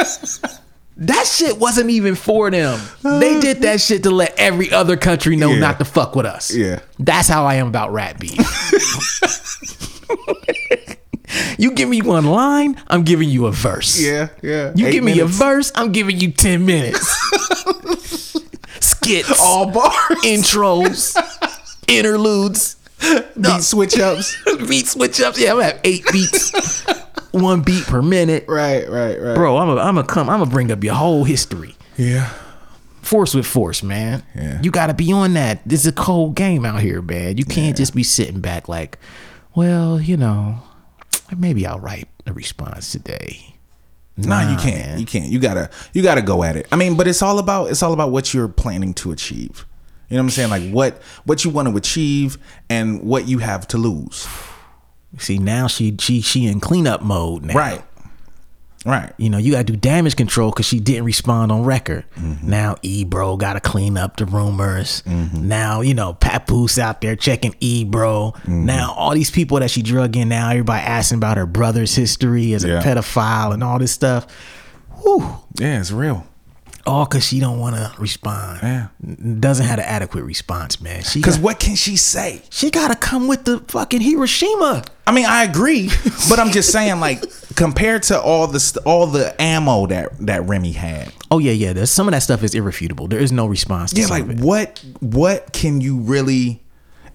That 0.96 1.26
shit 1.28 1.58
wasn't 1.58 1.90
even 1.90 2.16
for 2.16 2.50
them. 2.50 2.80
They 3.04 3.38
did 3.38 3.62
that 3.62 3.80
shit 3.80 4.02
to 4.02 4.10
let 4.10 4.34
every 4.36 4.72
other 4.72 4.96
country 4.96 5.36
know 5.36 5.52
Yeah. 5.52 5.60
not 5.60 5.78
to 5.78 5.84
fuck 5.84 6.16
with 6.16 6.26
us. 6.26 6.52
Yeah. 6.52 6.80
That's 6.98 7.28
how 7.28 7.46
I 7.46 7.54
am 7.54 7.68
about 7.68 7.92
rat 7.92 8.18
beef. 8.18 8.36
you 11.58 11.72
give 11.72 11.88
me 11.88 12.00
one 12.02 12.24
line, 12.26 12.76
I'm 12.88 13.02
giving 13.04 13.28
you 13.28 13.46
a 13.46 13.52
verse. 13.52 14.00
yeah, 14.00 14.28
yeah. 14.42 14.72
You 14.74 14.86
Eight 14.86 14.92
give 14.92 15.04
me 15.04 15.14
minutes. 15.16 15.34
a 15.36 15.38
verse, 15.44 15.72
I'm 15.74 15.92
giving 15.92 16.18
you 16.20 16.30
10 16.32 16.64
minutes. 16.64 17.06
Skits, 18.80 19.40
All 19.40 19.70
bars. 19.70 19.94
intros, 20.24 21.16
interludes, 21.88 22.76
Beat 23.40 23.62
switch 23.62 23.98
ups. 23.98 24.36
beat 24.68 24.86
switch 24.86 25.20
ups. 25.20 25.38
Yeah, 25.40 25.50
I'm 25.52 25.56
gonna 25.58 25.64
have 25.72 25.80
eight 25.84 26.04
beats, 26.12 26.84
one 27.32 27.62
beat 27.62 27.84
per 27.84 28.02
minute. 28.02 28.44
right, 28.48 28.88
right, 28.88 29.20
right. 29.20 29.34
Bro, 29.34 29.56
I'm 29.56 29.68
gonna 29.68 29.80
I'm 30.00 30.06
come, 30.06 30.28
I'm 30.28 30.40
gonna 30.40 30.50
bring 30.50 30.70
up 30.72 30.82
your 30.84 30.94
whole 30.94 31.24
history. 31.24 31.76
Yeah. 31.96 32.30
Force 33.02 33.34
with 33.34 33.46
force, 33.46 33.82
man. 33.82 34.22
Yeah. 34.34 34.60
You 34.62 34.70
gotta 34.70 34.94
be 34.94 35.12
on 35.12 35.34
that. 35.34 35.60
This 35.66 35.80
is 35.82 35.86
a 35.86 35.92
cold 35.92 36.34
game 36.34 36.64
out 36.64 36.80
here, 36.80 37.00
man. 37.00 37.38
You 37.38 37.44
can't 37.44 37.76
just 37.76 37.94
be 37.94 38.02
sitting 38.02 38.40
back 38.40 38.68
like, 38.68 38.98
well, 39.54 40.00
you 40.00 40.16
know, 40.16 40.62
maybe 41.36 41.66
I'll 41.66 41.80
write 41.80 42.08
a 42.26 42.32
response 42.32 42.92
today. 42.92 43.54
Nah, 44.16 44.50
you 44.50 44.56
can't. 44.56 44.86
man. 44.86 44.98
You 44.98 45.06
can't. 45.06 45.30
You 45.30 45.38
gotta. 45.38 45.70
You 45.92 46.02
gotta 46.02 46.22
go 46.22 46.42
at 46.42 46.56
it. 46.56 46.66
I 46.72 46.76
mean, 46.76 46.96
but 46.96 47.06
it's 47.06 47.22
all 47.22 47.38
about. 47.38 47.70
It's 47.70 47.82
all 47.82 47.92
about 47.92 48.10
what 48.10 48.34
you're 48.34 48.48
planning 48.48 48.92
to 48.94 49.12
achieve. 49.12 49.64
You 50.08 50.16
know 50.16 50.22
what 50.22 50.26
I'm 50.26 50.30
saying? 50.30 50.50
Like 50.50 50.70
what 50.72 51.00
what 51.24 51.44
you 51.44 51.50
want 51.50 51.68
to 51.68 51.76
achieve 51.76 52.38
and 52.68 53.02
what 53.02 53.28
you 53.28 53.38
have 53.38 53.68
to 53.68 53.78
lose. 53.78 54.26
See, 55.18 55.38
now 55.38 55.66
she 55.68 55.96
she 56.00 56.20
she 56.20 56.46
in 56.46 56.60
cleanup 56.60 57.02
mode 57.02 57.44
now. 57.44 57.54
Right. 57.54 57.82
Right. 58.86 59.12
You 59.18 59.28
know, 59.28 59.38
you 59.38 59.52
gotta 59.52 59.64
do 59.64 59.76
damage 59.76 60.14
control 60.16 60.50
because 60.50 60.66
she 60.66 60.78
didn't 60.78 61.04
respond 61.04 61.50
on 61.50 61.64
record. 61.64 62.04
Mm-hmm. 62.16 62.48
Now 62.48 62.76
Ebro 62.82 63.36
gotta 63.36 63.60
clean 63.60 63.98
up 63.98 64.16
the 64.16 64.24
rumors. 64.24 65.02
Now, 65.06 65.80
you 65.80 65.94
know, 65.94 66.14
Papoose 66.14 66.78
out 66.78 67.00
there 67.00 67.16
checking 67.16 67.54
Ebro. 67.60 68.32
Mm-hmm. 68.42 68.64
Now 68.66 68.92
all 68.96 69.14
these 69.14 69.30
people 69.32 69.58
that 69.60 69.70
she 69.70 69.82
drug 69.82 70.16
in 70.16 70.28
now, 70.28 70.50
everybody 70.50 70.82
asking 70.84 71.18
about 71.18 71.36
her 71.38 71.46
brother's 71.46 71.94
history 71.94 72.52
as 72.54 72.64
Yeah. 72.64 72.78
a 72.78 72.82
pedophile 72.82 73.52
and 73.52 73.64
all 73.64 73.78
this 73.80 73.92
stuff. 73.92 74.26
Whew. 75.02 75.26
Yeah, 75.58 75.80
it's 75.80 75.90
real. 75.90 76.24
All 76.86 77.04
cause 77.04 77.26
she 77.26 77.38
don't 77.40 77.58
wanna 77.58 77.92
respond. 77.98 78.60
Yeah. 78.62 78.86
Doesn't 79.40 79.66
have 79.66 79.78
an 79.78 79.84
adequate 79.84 80.22
response, 80.24 80.80
man. 80.80 81.02
Because 81.12 81.38
what 81.38 81.58
can 81.58 81.74
she 81.74 81.96
say? 81.96 82.42
she 82.48 82.70
gotta 82.70 82.94
come 82.96 83.28
with 83.28 83.44
the 83.44 83.58
fucking 83.68 84.00
Hiroshima. 84.00 84.84
I 85.06 85.12
mean, 85.12 85.26
I 85.26 85.42
agree, 85.44 85.90
but 86.30 86.38
I'm 86.38 86.50
just 86.50 86.70
saying, 86.70 87.00
like, 87.00 87.22
compared 87.58 88.04
to 88.04 88.20
all 88.20 88.46
the 88.46 88.60
st- 88.60 88.86
all 88.86 89.06
the 89.06 89.34
ammo 89.42 89.86
that 89.88 90.16
that 90.26 90.46
Remy 90.46 90.72
had. 90.72 91.12
Oh 91.30 91.38
yeah, 91.38 91.52
yeah. 91.52 91.72
There's 91.72 91.90
some 91.90 92.06
of 92.06 92.12
that 92.12 92.22
stuff 92.22 92.42
is 92.42 92.54
irrefutable. 92.54 93.08
There 93.08 93.18
is 93.18 93.32
no 93.32 93.46
response. 93.46 93.92
To 93.92 94.00
Yeah, 94.00 94.06
like 94.06 94.38
what 94.38 94.82
what 95.00 95.52
can 95.52 95.80
you 95.80 95.98
really 95.98 96.62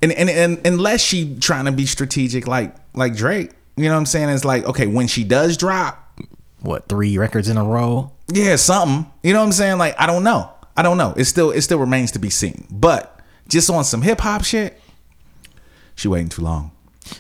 and, 0.02 0.12
and 0.12 0.30
and 0.30 0.68
unless 0.68 1.02
she 1.02 1.38
trying 1.40 1.66
to 1.66 1.72
be 1.72 1.86
strategic 1.86 2.46
like 2.46 2.76
like 2.94 3.16
Drake, 3.16 3.52
you 3.78 3.86
know 3.86 3.92
what 3.92 4.00
I'm 4.00 4.06
saying? 4.06 4.30
It's 4.30 4.44
like, 4.46 4.66
okay, 4.66 4.86
when 4.86 5.08
she 5.08 5.24
does 5.24 5.56
drop, 5.56 6.20
what 6.60 6.90
three 6.90 7.18
records 7.18 7.48
in 7.48 7.58
a 7.58 7.64
row? 7.64 8.12
yeah, 8.32 8.58
something. 8.58 9.10
You 9.24 9.34
know 9.34 9.40
what 9.40 9.46
I'm 9.46 9.52
saying? 9.54 9.78
Like, 9.78 9.96
I 9.98 10.06
don't 10.06 10.24
know. 10.24 10.50
I 10.76 10.82
don't 10.82 10.98
know. 10.98 11.14
It 11.16 11.26
still 11.26 11.52
it 11.52 11.62
still 11.62 11.80
remains 11.80 12.12
to 12.12 12.20
be 12.20 12.30
seen. 12.30 12.68
But 12.70 13.22
just 13.48 13.70
on 13.70 13.86
some 13.86 14.02
hip 14.02 14.20
hop 14.20 14.44
shit, 14.44 14.80
she 15.96 16.10
waiting 16.10 16.30
too 16.30 16.42
long. 16.42 16.72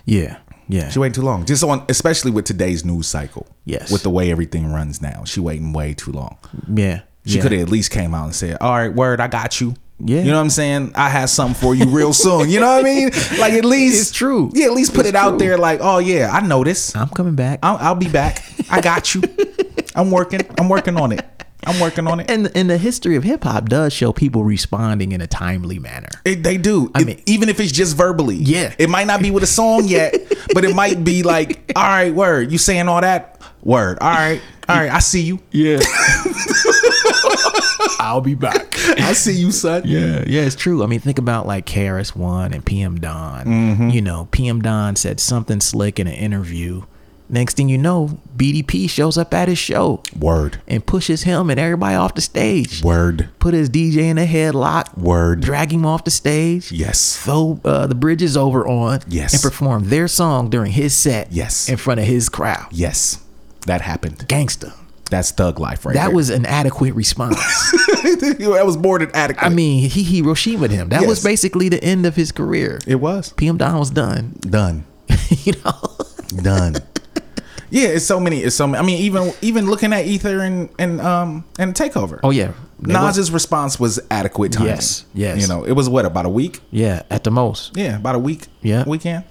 Yeah, 0.05 0.39
yeah. 0.68 0.89
She 0.89 0.99
waiting 0.99 1.14
too 1.14 1.22
long. 1.22 1.45
Just 1.45 1.64
on 1.64 1.86
especially 1.89 2.32
with 2.32 2.45
today's 2.45 2.84
news 2.86 3.07
cycle. 3.07 3.47
Yes. 3.66 3.91
With 3.91 4.03
the 4.03 4.09
way 4.09 4.32
everything 4.32 4.72
runs 4.72 5.01
now. 5.01 5.24
She 5.26 5.39
waiting 5.39 5.74
way 5.74 5.93
too 5.93 6.11
long. 6.11 6.38
yeah. 6.74 7.01
She 7.26 7.38
yeah. 7.38 7.41
could 7.41 7.51
have 7.53 7.61
at 7.61 7.70
least 7.70 7.89
came 7.91 8.14
out 8.14 8.26
and 8.26 8.36
said, 8.36 8.57
"All 8.59 8.74
right, 8.74 8.93
word, 8.93 9.22
I 9.22 9.28
got 9.28 9.61
you." 9.61 9.76
Yeah. 9.99 10.20
you 10.20 10.32
know 10.32 10.36
what 10.36 10.41
I'm 10.41 10.49
saying. 10.49 10.91
I 10.95 11.07
have 11.07 11.30
something 11.30 11.55
for 11.55 11.74
you 11.74 11.86
real 11.86 12.11
soon. 12.11 12.49
You 12.49 12.59
know 12.59 12.68
what 12.68 12.82
I 12.82 12.84
mean? 12.84 13.11
Like 13.39 13.53
at 13.53 13.64
least 13.64 14.01
It's 14.01 14.11
true. 14.11 14.51
Yeah, 14.53 14.66
at 14.66 14.74
least 14.74 14.91
put 14.93 15.01
It's 15.01 15.09
it 15.09 15.16
out 15.16 15.39
there. 15.39 15.57
Like, 15.57 15.80
oh 15.82 15.99
yeah, 15.99 16.30
I 16.32 16.45
know 16.45 16.64
this. 16.64 16.93
I'm 16.95 17.07
coming 17.09 17.36
back. 17.36 17.59
I'll, 17.64 17.78
I'll 17.78 17.95
be 17.95 18.09
back. 18.09 18.43
I 18.70 18.82
got 18.82 19.16
you. 19.16 19.22
I'm 19.95 20.11
working. 20.11 20.41
I'm 20.57 20.68
working 20.68 20.97
on 20.97 21.14
it. 21.14 21.26
I'm 21.68 21.80
working 21.80 22.07
on 22.07 22.20
it. 22.20 22.30
and 22.30 22.51
and 22.55 22.70
the 22.70 22.78
history 22.78 23.16
of 23.16 23.24
hip 23.24 23.43
hop 23.43 23.70
does 23.70 23.93
show 23.93 24.11
people 24.14 24.43
responding 24.43 25.11
in 25.11 25.22
a 25.22 25.28
timely 25.28 25.80
manner. 25.80 26.09
It, 26.26 26.43
they 26.43 26.57
do. 26.57 26.91
I 26.95 27.01
It- 27.01 27.07
mean- 27.07 27.22
even 27.26 27.49
if 27.49 27.59
it's 27.59 27.72
just 27.72 27.95
verbally. 27.97 28.36
Yeah. 28.36 28.74
It 28.78 28.89
might 28.89 29.07
not 29.07 29.22
be 29.22 29.32
with 29.32 29.43
a 29.43 29.47
song 29.47 29.86
yet, 29.88 30.14
but 30.53 30.66
it 30.66 30.76
might 30.76 31.03
be 31.03 31.24
like, 31.24 31.72
all 31.76 31.84
right, 31.84 32.14
word. 32.14 32.51
You 32.51 32.57
saying 32.57 32.88
all 32.88 33.01
that? 33.01 33.41
Word. 33.64 33.97
All 34.01 34.09
right. 34.11 34.41
All 34.68 34.76
right. 34.78 34.91
I 34.91 34.99
see 34.99 35.22
you. 35.22 35.39
Yeah. 35.51 35.80
I'll 37.99 38.22
be 38.22 38.36
back. 38.36 38.78
I 38.99 39.14
see 39.14 39.34
you, 39.34 39.51
son. 39.51 39.84
Yeah, 39.86 40.24
yeah, 40.28 40.41
it's 40.41 40.55
true. 40.55 40.84
I 40.84 40.88
mean, 40.88 40.99
think 40.99 41.18
about 41.20 41.47
like 41.47 41.66
KRS-One 41.66 42.53
and 42.53 42.66
PM 42.66 42.99
Dawn. 42.99 43.45
Mm-hmm. 43.45 43.89
You 43.89 44.01
know, 44.01 44.28
PM 44.32 44.61
Dawn 44.61 44.95
said 44.95 45.20
something 45.20 45.61
slick 45.61 45.99
in 45.99 46.07
an 46.07 46.14
interview. 46.14 46.84
Next 47.34 47.58
thing 47.58 47.68
you 47.68 47.80
know, 47.80 48.20
BDP 48.38 48.88
shows 48.88 49.18
up 49.18 49.34
at 49.34 49.48
his 49.48 49.58
show 49.58 50.04
Word. 50.20 50.62
and 50.68 50.86
pushes 50.86 51.24
him 51.24 51.50
and 51.50 51.60
everybody 51.60 51.96
off 51.96 52.14
the 52.14 52.22
stage. 52.22 52.84
Word. 52.84 53.28
Put 53.40 53.56
his 53.56 53.72
DJ 53.72 54.04
in 54.04 54.20
a 54.20 54.28
headlock. 54.28 54.96
Word. 54.96 55.42
Drag 55.42 55.72
him 55.74 55.84
off 55.84 56.04
the 56.04 56.12
stage. 56.12 56.72
Yes. 56.72 57.18
Throw 57.18 57.60
uh, 57.66 57.88
the 57.88 57.96
bridges 57.96 58.38
over 58.38 58.68
on. 58.68 59.00
Yes. 59.08 59.34
And 59.34 59.42
perform 59.42 59.90
their 59.90 60.08
song 60.08 60.52
during 60.52 60.74
his 60.74 60.94
set. 60.96 61.32
Yes. 61.32 61.68
In 61.70 61.78
front 61.78 62.00
of 62.00 62.06
his 62.06 62.30
crowd. 62.30 62.68
Yes. 62.70 63.20
That 63.66 63.82
happened. 63.82 64.28
Gangster. 64.28 64.72
That's 65.10 65.32
thug 65.32 65.60
life 65.60 65.88
right 65.88 65.96
That 65.96 66.08
there. 66.10 66.16
was 66.16 66.30
an 66.30 66.46
adequate 66.46 66.94
response. 66.94 67.36
that 67.72 68.62
was 68.64 68.78
more 68.78 69.00
than 69.00 69.10
adequate. 69.16 69.44
I 69.44 69.50
mean, 69.50 69.90
he 69.90 70.04
Hiroshima 70.04 70.68
him. 70.68 70.90
That 70.90 71.08
was 71.08 71.24
basically 71.24 71.68
the 71.70 71.84
end 71.84 72.06
of 72.06 72.16
his 72.16 72.32
career. 72.32 72.80
it 72.86 72.96
was 72.96 73.34
PM 73.34 73.58
Dawn 73.58 73.80
was 73.80 73.90
done. 73.90 74.36
done. 74.42 74.86
you 75.44 75.54
know. 75.66 75.98
Done. 76.42 76.76
Yeah, 77.74 77.88
it's 77.89 78.05
so 78.05 78.19
many. 78.19 78.39
It's 78.41 78.55
so 78.55 78.67
many. 78.67 78.82
I 78.82 78.86
mean, 78.86 78.99
even 79.01 79.34
even 79.41 79.65
looking 79.65 79.91
at 79.93 80.05
Ether 80.05 80.39
and 80.41 80.69
and 80.78 81.01
um 81.01 81.43
and 81.57 81.74
Takeover. 81.74 82.19
Oh 82.24 82.30
yeah. 82.30 82.53
Nas's 82.80 83.32
response 83.32 83.80
was 83.80 83.99
adequate 84.11 84.51
timing. 84.51 84.69
Yes, 84.69 85.05
yes. 85.13 85.41
You 85.41 85.47
know, 85.47 85.63
it 85.63 85.71
was 85.71 85.89
what 85.89 86.05
about 86.05 86.26
a 86.26 86.30
week? 86.30 86.59
yeah, 86.69 87.03
at 87.09 87.24
the 87.24 87.32
most. 87.32 87.76
Yeah, 87.78 87.95
about 87.97 88.15
a 88.15 88.19
week. 88.19 88.47
Yeah. 88.61 88.84
weekend. 88.86 89.24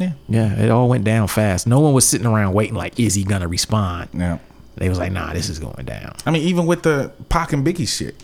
Yeah, 0.00 0.12
Yeah, 0.28 0.54
it 0.58 0.70
all 0.70 0.88
went 0.88 1.02
down 1.04 1.26
fast. 1.26 1.66
No 1.66 1.80
one 1.80 1.92
was 1.92 2.06
sitting 2.06 2.26
around 2.26 2.54
waiting 2.54 2.76
like, 2.76 2.98
is 3.00 3.14
he 3.14 3.24
gonna 3.24 3.48
respond? 3.48 4.10
yeah. 4.14 4.38
They 4.76 4.88
was 4.88 4.98
like, 4.98 5.12
nah, 5.12 5.32
this 5.34 5.48
is 5.50 5.58
going 5.58 5.84
down. 5.84 6.14
I 6.24 6.30
mean, 6.30 6.42
even 6.42 6.64
with 6.66 6.84
the 6.84 7.10
Pac 7.28 7.52
and 7.52 7.66
Biggie 7.66 7.86
shit, 7.88 8.14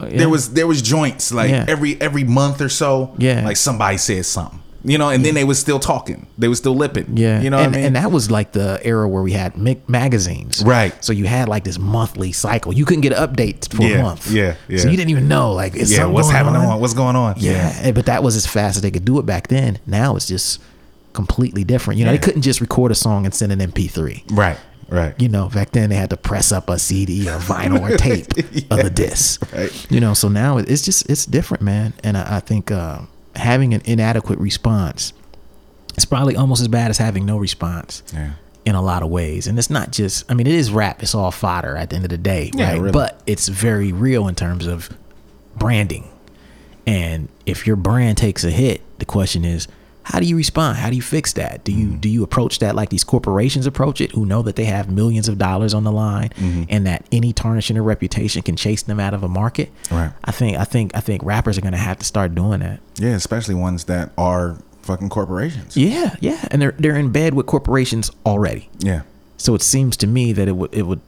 Yeah. 0.00 0.18
there 0.18 0.28
was 0.28 0.52
there 0.52 0.66
was 0.66 0.80
joints 0.82 1.32
like 1.32 1.50
Yeah. 1.50 1.64
every 1.66 1.98
every 2.00 2.24
month 2.24 2.60
or 2.60 2.68
so. 2.68 3.14
Yeah. 3.18 3.44
like 3.44 3.56
somebody 3.56 3.96
said 3.96 4.26
something. 4.26 4.60
You 4.88 4.98
know, 4.98 5.10
and 5.10 5.24
then 5.24 5.34
they 5.34 5.44
was 5.44 5.58
still 5.58 5.78
talking. 5.78 6.26
They 6.38 6.48
was 6.48 6.58
still 6.58 6.74
lipping. 6.74 7.16
Yeah, 7.16 7.40
you 7.40 7.50
know 7.50 7.58
and, 7.58 7.74
I 7.74 7.76
mean. 7.76 7.86
and 7.86 7.96
that 7.96 8.10
was 8.10 8.30
like 8.30 8.52
the 8.52 8.80
era 8.82 9.06
where 9.08 9.22
we 9.22 9.32
had 9.32 9.56
ma- 9.56 9.74
magazines, 9.86 10.62
Right. 10.64 10.92
So 11.04 11.12
you 11.12 11.26
had 11.26 11.48
like 11.48 11.64
this 11.64 11.78
monthly 11.78 12.32
cycle. 12.32 12.72
You 12.72 12.84
couldn't 12.84 13.02
get 13.02 13.12
updates 13.12 13.72
for 13.72 13.82
Yeah, 13.82 13.98
a 13.98 14.02
month. 14.02 14.30
yeah, 14.30 14.54
yeah. 14.68 14.78
So 14.78 14.88
you 14.88 14.96
didn't 14.96 15.10
even 15.10 15.28
know 15.28 15.52
like, 15.52 15.74
yeah, 15.76 16.06
what's 16.06 16.28
going 16.28 16.36
happening? 16.36 16.62
on? 16.62 16.80
What's 16.80 16.94
going 16.94 17.16
on? 17.16 17.34
Yeah, 17.38 17.72
and- 17.82 17.94
but 17.94 18.06
that 18.06 18.22
was 18.22 18.34
as 18.36 18.46
fast 18.46 18.76
as 18.76 18.82
they 18.82 18.90
could 18.90 19.04
do 19.04 19.18
it 19.18 19.26
back 19.26 19.48
then. 19.48 19.78
Now 19.86 20.16
it's 20.16 20.26
just 20.26 20.60
completely 21.12 21.64
different. 21.64 21.98
You 21.98 22.04
know, 22.04 22.12
Yeah. 22.12 22.18
they 22.18 22.24
couldn't 22.24 22.42
just 22.42 22.60
record 22.60 22.90
a 22.92 22.94
song 22.94 23.24
and 23.26 23.34
send 23.34 23.52
an 23.52 23.60
MP3. 23.60 24.22
right, 24.30 24.56
right. 24.88 25.14
You 25.20 25.28
know, 25.28 25.48
back 25.48 25.72
then 25.72 25.90
they 25.90 25.96
had 25.96 26.10
to 26.10 26.16
press 26.16 26.52
up 26.52 26.70
a 26.70 26.78
CD 26.78 27.28
or 27.28 27.38
vinyl 27.52 27.80
or 27.80 27.96
tape 27.96 28.28
of 28.70 28.82
the 28.82 28.90
disc. 28.90 29.42
Right. 29.52 29.86
You 29.90 30.00
know, 30.00 30.14
so 30.14 30.28
now 30.28 30.58
it's 30.58 30.82
just 30.82 31.08
it's 31.10 31.26
different, 31.26 31.62
man. 31.62 31.92
And 32.04 32.16
I, 32.16 32.36
I 32.36 32.40
think 32.40 32.70
uh, 32.70 33.00
having 33.38 33.74
an 33.74 33.82
inadequate 33.84 34.38
response 34.38 35.12
is 35.96 36.04
probably 36.04 36.36
almost 36.36 36.60
as 36.60 36.68
bad 36.68 36.90
as 36.90 36.98
having 36.98 37.24
no 37.26 37.38
response. 37.38 38.02
Yeah. 38.12 38.32
In 38.64 38.74
a 38.74 38.82
lot 38.82 39.02
of 39.02 39.08
ways, 39.08 39.46
and 39.46 39.58
it's 39.58 39.70
not 39.70 39.92
just. 39.92 40.30
I 40.30 40.34
mean, 40.34 40.46
it 40.46 40.52
is 40.52 40.70
rap. 40.70 41.02
It's 41.02 41.14
all 41.14 41.30
fodder 41.30 41.74
at 41.74 41.88
the 41.88 41.96
end 41.96 42.04
of 42.04 42.10
the 42.10 42.18
day, 42.18 42.50
Yeah, 42.54 42.72
right? 42.72 42.78
really. 42.80 42.92
But 42.92 43.18
it's 43.26 43.48
very 43.48 43.92
real 43.92 44.28
in 44.28 44.34
terms 44.34 44.66
of 44.66 44.90
branding. 45.56 46.06
And 46.86 47.30
if 47.46 47.66
your 47.66 47.76
brand 47.76 48.18
takes 48.18 48.44
a 48.44 48.50
hit, 48.50 48.82
the 48.98 49.06
question 49.06 49.44
is, 49.46 49.68
how 50.10 50.20
do 50.20 50.26
you 50.26 50.36
respond? 50.36 50.78
How 50.78 50.90
do 50.90 50.96
you 50.96 51.02
fix 51.02 51.32
that? 51.34 51.64
Do 51.64 51.72
you 51.72 51.86
Mm-hmm. 51.88 51.98
do 51.98 52.08
you 52.08 52.22
approach 52.22 52.58
that 52.60 52.74
like 52.74 52.88
these 52.88 53.04
corporations 53.04 53.66
approach 53.66 54.00
it, 54.00 54.12
who 54.12 54.24
know 54.26 54.42
that 54.42 54.56
they 54.56 54.64
have 54.64 54.90
millions 54.90 55.28
of 55.28 55.36
dollars 55.38 55.74
on 55.74 55.84
the 55.84 55.92
line, 55.92 56.30
Mm-hmm. 56.30 56.62
and 56.68 56.86
that 56.86 57.06
any 57.12 57.32
tarnish 57.32 57.70
in 57.70 57.74
their 57.74 57.82
reputation 57.82 58.42
can 58.42 58.56
chase 58.56 58.82
them 58.82 58.98
out 59.00 59.14
of 59.14 59.22
a 59.22 59.28
market? 59.28 59.70
Right. 59.90 60.12
I 60.24 60.32
think 60.32 60.56
I 60.56 60.64
think 60.64 60.96
I 60.96 61.00
think 61.00 61.22
rappers 61.24 61.58
are 61.58 61.60
gonna 61.60 61.76
have 61.76 61.98
to 61.98 62.04
start 62.04 62.34
doing 62.34 62.60
that. 62.60 62.80
Yeah, 62.96 63.14
especially 63.14 63.54
ones 63.54 63.84
that 63.84 64.10
are 64.18 64.56
fucking 64.82 65.10
corporations. 65.10 65.76
Yeah, 65.76 66.16
yeah, 66.20 66.46
and 66.50 66.60
they're 66.62 66.74
they're 66.78 66.96
in 66.96 67.12
bed 67.12 67.34
with 67.34 67.46
corporations 67.46 68.10
already. 68.24 68.70
Yeah. 68.78 69.02
So 69.36 69.54
it 69.54 69.62
seems 69.62 69.96
to 69.98 70.06
me 70.06 70.32
that 70.32 70.48
it 70.48 70.56
would 70.56 70.72
it 70.74 70.82
would 70.84 71.00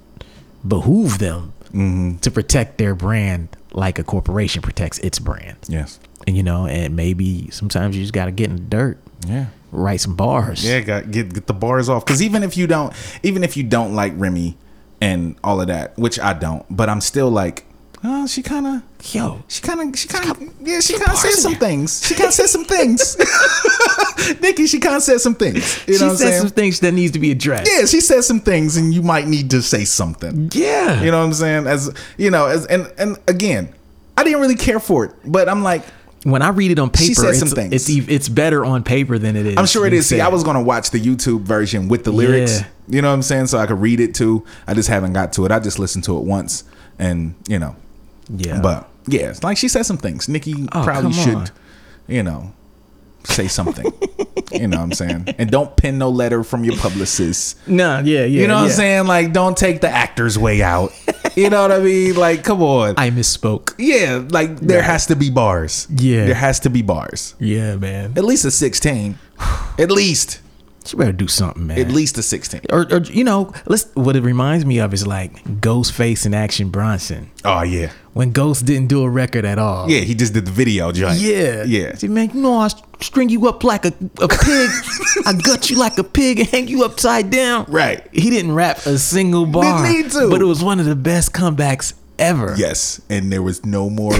behoove 0.67 1.19
them 1.19 1.53
Mm-hmm. 1.73 2.17
to 2.19 2.31
protect 2.33 2.79
their 2.79 2.97
brand 2.97 3.49
like 3.73 4.01
a 4.01 4.03
corporation 4.03 4.61
protects 4.61 4.99
its 4.99 5.21
brand. 5.21 5.57
Yes. 5.69 6.01
And 6.27 6.37
you 6.37 6.43
know, 6.43 6.67
and 6.67 6.95
maybe 6.97 7.51
sometimes 7.51 7.97
you 7.97 8.03
just 8.03 8.13
got 8.13 8.27
to 8.27 8.31
get 8.31 8.51
in 8.51 8.57
the 8.57 8.63
dirt, 8.63 8.99
Yeah. 9.27 9.47
write 9.73 10.01
some 10.01 10.17
bars. 10.17 10.65
Yeah, 10.65 10.81
got 10.81 11.11
get 11.11 11.33
get 11.33 11.47
the 11.47 11.55
bars 11.55 11.89
off. 11.89 12.05
Because 12.05 12.23
even 12.23 12.43
if 12.43 12.57
you 12.57 12.67
don't, 12.67 12.93
even 13.23 13.43
if 13.45 13.57
you 13.57 13.63
don't 13.65 13.95
like 13.95 14.13
Remy 14.17 14.57
and 15.01 15.37
all 15.43 15.61
of 15.61 15.69
that, 15.69 15.99
which 15.99 16.21
I 16.21 16.33
don't, 16.35 16.65
but 16.71 16.89
I'm 16.91 17.01
still 17.01 17.31
like, 17.31 17.65
oh, 18.05 18.27
she 18.27 18.43
kind 18.43 18.67
of, 18.67 18.83
Yo, 19.15 19.43
she 19.49 19.63
kind 19.63 19.81
of, 19.81 19.99
she 19.99 20.09
kind 20.09 20.31
of, 20.31 20.43
yeah, 20.61 20.81
she 20.81 20.93
she 20.93 20.99
kind 20.99 21.11
of 21.13 21.17
said 21.19 21.33
some 21.33 21.55
things. 21.55 22.07
She 22.07 22.15
kind 22.15 22.29
of 22.29 22.35
said 22.35 22.49
some 22.49 22.65
things. 22.67 23.17
Nicki, 24.43 24.67
she 24.67 24.79
kind 24.79 24.97
of 24.97 25.03
said 25.03 25.21
some 25.21 25.35
things. 25.35 25.83
You 25.89 25.95
she 25.95 26.01
know 26.01 26.09
what 26.11 26.19
said 26.19 26.29
saying? 26.29 26.41
some 26.43 26.51
things 26.51 26.81
that 26.81 26.93
needs 26.93 27.13
to 27.13 27.19
be 27.19 27.31
addressed. 27.31 27.71
yeah, 27.73 27.87
she 27.87 28.01
said 28.03 28.23
some 28.25 28.41
things, 28.41 28.77
and 28.77 28.93
you 28.93 29.01
might 29.03 29.27
need 29.27 29.51
to 29.53 29.63
say 29.63 29.85
something. 29.87 30.51
Yeah. 30.53 31.03
You 31.03 31.11
know 31.11 31.19
what 31.21 31.25
I'm 31.27 31.33
saying? 31.33 31.67
As 31.67 31.91
you 32.19 32.31
know, 32.31 32.47
as 32.47 32.67
and 32.67 32.93
and 32.99 33.17
again, 33.27 33.73
I 34.19 34.25
didn't 34.25 34.41
really 34.41 34.55
care 34.57 34.81
for 34.81 35.07
it, 35.07 35.13
but 35.25 35.49
I'm 35.49 35.63
like, 35.63 35.83
when 36.25 36.43
I 36.43 36.51
read 36.51 36.71
it 36.71 36.79
on 36.79 36.91
paper, 36.91 37.05
She 37.05 37.15
said 37.15 37.35
it's, 37.35 37.89
it's 37.89 38.09
it's 38.09 38.29
better 38.29 38.65
on 38.65 38.83
paper 38.83 39.19
than 39.19 39.37
it 39.37 39.47
is. 39.47 39.57
I'm 39.57 39.67
sure 39.67 39.87
it 39.87 39.93
is. 39.93 40.07
See. 40.07 40.21
I 40.21 40.29
was 40.29 40.45
gonna 40.45 40.63
watch 40.63 40.91
the 40.91 41.01
YouTube 41.01 41.43
version 41.43 41.89
with 41.89 42.05
the 42.05 42.11
lyrics. 42.11 42.61
Yeah. 42.61 42.67
You 42.89 43.03
know 43.03 43.09
what 43.09 43.15
I'm 43.15 43.23
saying? 43.23 43.47
So 43.47 43.59
I 43.59 43.67
could 43.67 43.81
read 43.81 44.01
it 44.01 44.15
too. 44.15 44.45
I 44.67 44.75
just 44.75 44.89
haven't 44.89 45.13
got 45.15 45.33
to 45.35 45.47
it. 45.47 45.53
I 45.53 45.59
just 45.61 45.79
listened 45.79 46.05
to 46.05 46.19
it 46.19 46.25
once, 46.25 46.65
and 46.99 47.35
you 47.49 47.59
know, 47.59 47.75
yeah, 48.29 48.61
but 48.61 48.89
yeah, 49.07 49.31
it's 49.31 49.43
like 49.43 49.57
she 49.57 49.69
said 49.69 49.85
some 49.85 49.97
things. 49.97 50.29
Nicki 50.29 50.67
Oh, 50.73 50.83
probably 50.85 51.13
should, 51.13 51.51
you 52.07 52.23
know, 52.23 52.53
say 53.25 53.49
something. 53.49 53.85
you 54.53 54.67
know 54.69 54.79
what 54.79 54.85
I'm 54.85 54.93
saying? 54.93 55.35
And 55.39 55.51
don't 55.51 55.77
pin 55.77 55.99
no 55.99 56.11
letter 56.11 56.43
from 56.45 56.65
your 56.65 56.77
publicist. 56.77 57.57
nah, 57.69 58.01
yeah, 58.01 58.21
yeah. 58.21 58.43
You 58.43 58.47
know 58.47 58.57
what 58.57 58.65
I'm 58.65 58.71
saying? 58.71 59.07
Like, 59.07 59.33
don't 59.33 59.57
take 59.57 59.81
the 59.81 59.89
actor's 59.89 60.39
way 60.39 60.63
out. 60.63 60.93
you 61.37 61.51
know 61.51 61.63
what 61.63 61.73
I 61.73 61.79
mean? 61.81 62.17
Like, 62.17 62.45
come 62.45 62.63
on. 62.63 62.95
I 62.97 63.11
misspoke. 63.11 63.75
yeah, 63.79 64.25
like 64.31 64.57
there 64.61 64.83
has 64.83 65.07
to 65.07 65.17
be 65.17 65.31
bars. 65.31 65.87
Yeah. 65.91 66.27
there 66.27 66.35
has 66.35 66.61
to 66.61 66.71
be 66.71 66.83
bars. 66.83 67.35
Yeah, 67.39 67.77
man. 67.77 68.15
At 68.17 68.25
least 68.25 68.45
a 68.45 68.51
16. 68.51 69.19
At 69.79 69.91
least, 69.91 70.41
She 70.85 70.97
better 70.97 71.13
do 71.13 71.29
something, 71.29 71.67
man. 71.67 71.79
at 71.79 71.89
least 71.91 72.17
a 72.19 72.23
16. 72.23 72.63
or, 72.71 72.87
or 72.91 73.01
you 73.03 73.23
know, 73.23 73.53
let's. 73.67 73.85
What 73.95 74.17
it 74.17 74.23
reminds 74.23 74.65
me 74.65 74.79
of 74.81 74.95
is 74.95 75.07
like 75.07 75.45
Ghostface 75.45 76.25
and 76.27 76.35
Action 76.35 76.71
Bronson 76.71 77.31
Oh 77.45 77.63
yeah, 77.63 77.91
when 78.15 78.33
Ghost 78.33 78.65
didn't 78.65 78.89
do 78.89 79.03
a 79.03 79.09
record 79.11 79.45
at 79.45 79.59
all. 79.59 79.91
yeah. 79.91 80.01
He 80.01 80.15
just 80.15 80.33
did 80.33 80.47
the 80.47 80.51
video 80.51 80.91
joint. 80.91 81.19
Yeah. 81.21 81.65
yeah. 81.65 81.95
See, 81.97 82.09
man, 82.09 82.31
you 82.33 82.41
know 82.41 82.55
I 82.59 82.69
string 83.01 83.29
you 83.29 83.47
up 83.47 83.63
like 83.63 83.85
a, 83.85 83.93
a 84.21 84.29
pig. 84.29 84.71
I 85.27 85.35
gut 85.43 85.69
you 85.71 85.77
like 85.77 85.99
a 85.99 86.05
pig 86.05 86.41
and 86.41 86.49
hang 86.49 86.67
you 86.69 86.85
upside 86.85 87.31
down. 87.31 87.67
Right. 87.69 88.07
He 88.13 88.31
didn't 88.31 88.55
rap 88.55 88.79
a 88.87 88.97
single 88.99 89.45
bar. 89.47 89.87
need 89.87 90.11
to. 90.13 90.29
But 90.31 90.41
it 90.41 90.47
was 90.47 90.65
one 90.65 90.81
of 90.81 90.87
the 90.87 90.97
best 90.97 91.33
comebacks 91.35 91.93
ever. 92.19 92.55
Yes, 92.59 93.01
and 93.09 93.33
there 93.33 93.43
was 93.43 93.65
no 93.65 93.89
more. 93.91 94.13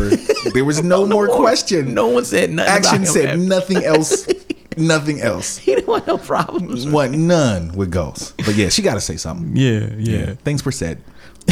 there 0.55 0.65
was 0.65 0.83
no 0.83 1.05
more 1.15 1.29
question. 1.29 1.93
No 1.95 2.09
one 2.09 2.25
said 2.25 2.51
nothing. 2.51 2.73
Action 2.73 3.07
said 3.07 3.39
nothing 3.39 3.85
else 3.85 4.27
Nothing 4.77 5.21
else. 5.21 5.57
He 5.65 5.75
didn't 5.75 5.89
want 5.89 6.07
no 6.07 6.17
problems. 6.19 6.87
Want 6.87 7.13
none 7.13 7.73
with 7.73 7.91
ghosts. 7.91 8.33
But 8.39 8.55
yeah, 8.55 8.69
she 8.69 8.83
got 8.83 8.95
to 8.95 9.01
say 9.01 9.17
something. 9.17 9.57
Yeah, 9.57 9.89
yeah. 9.99 10.35
Things 10.35 10.65
were 10.65 10.73
said. 10.73 11.03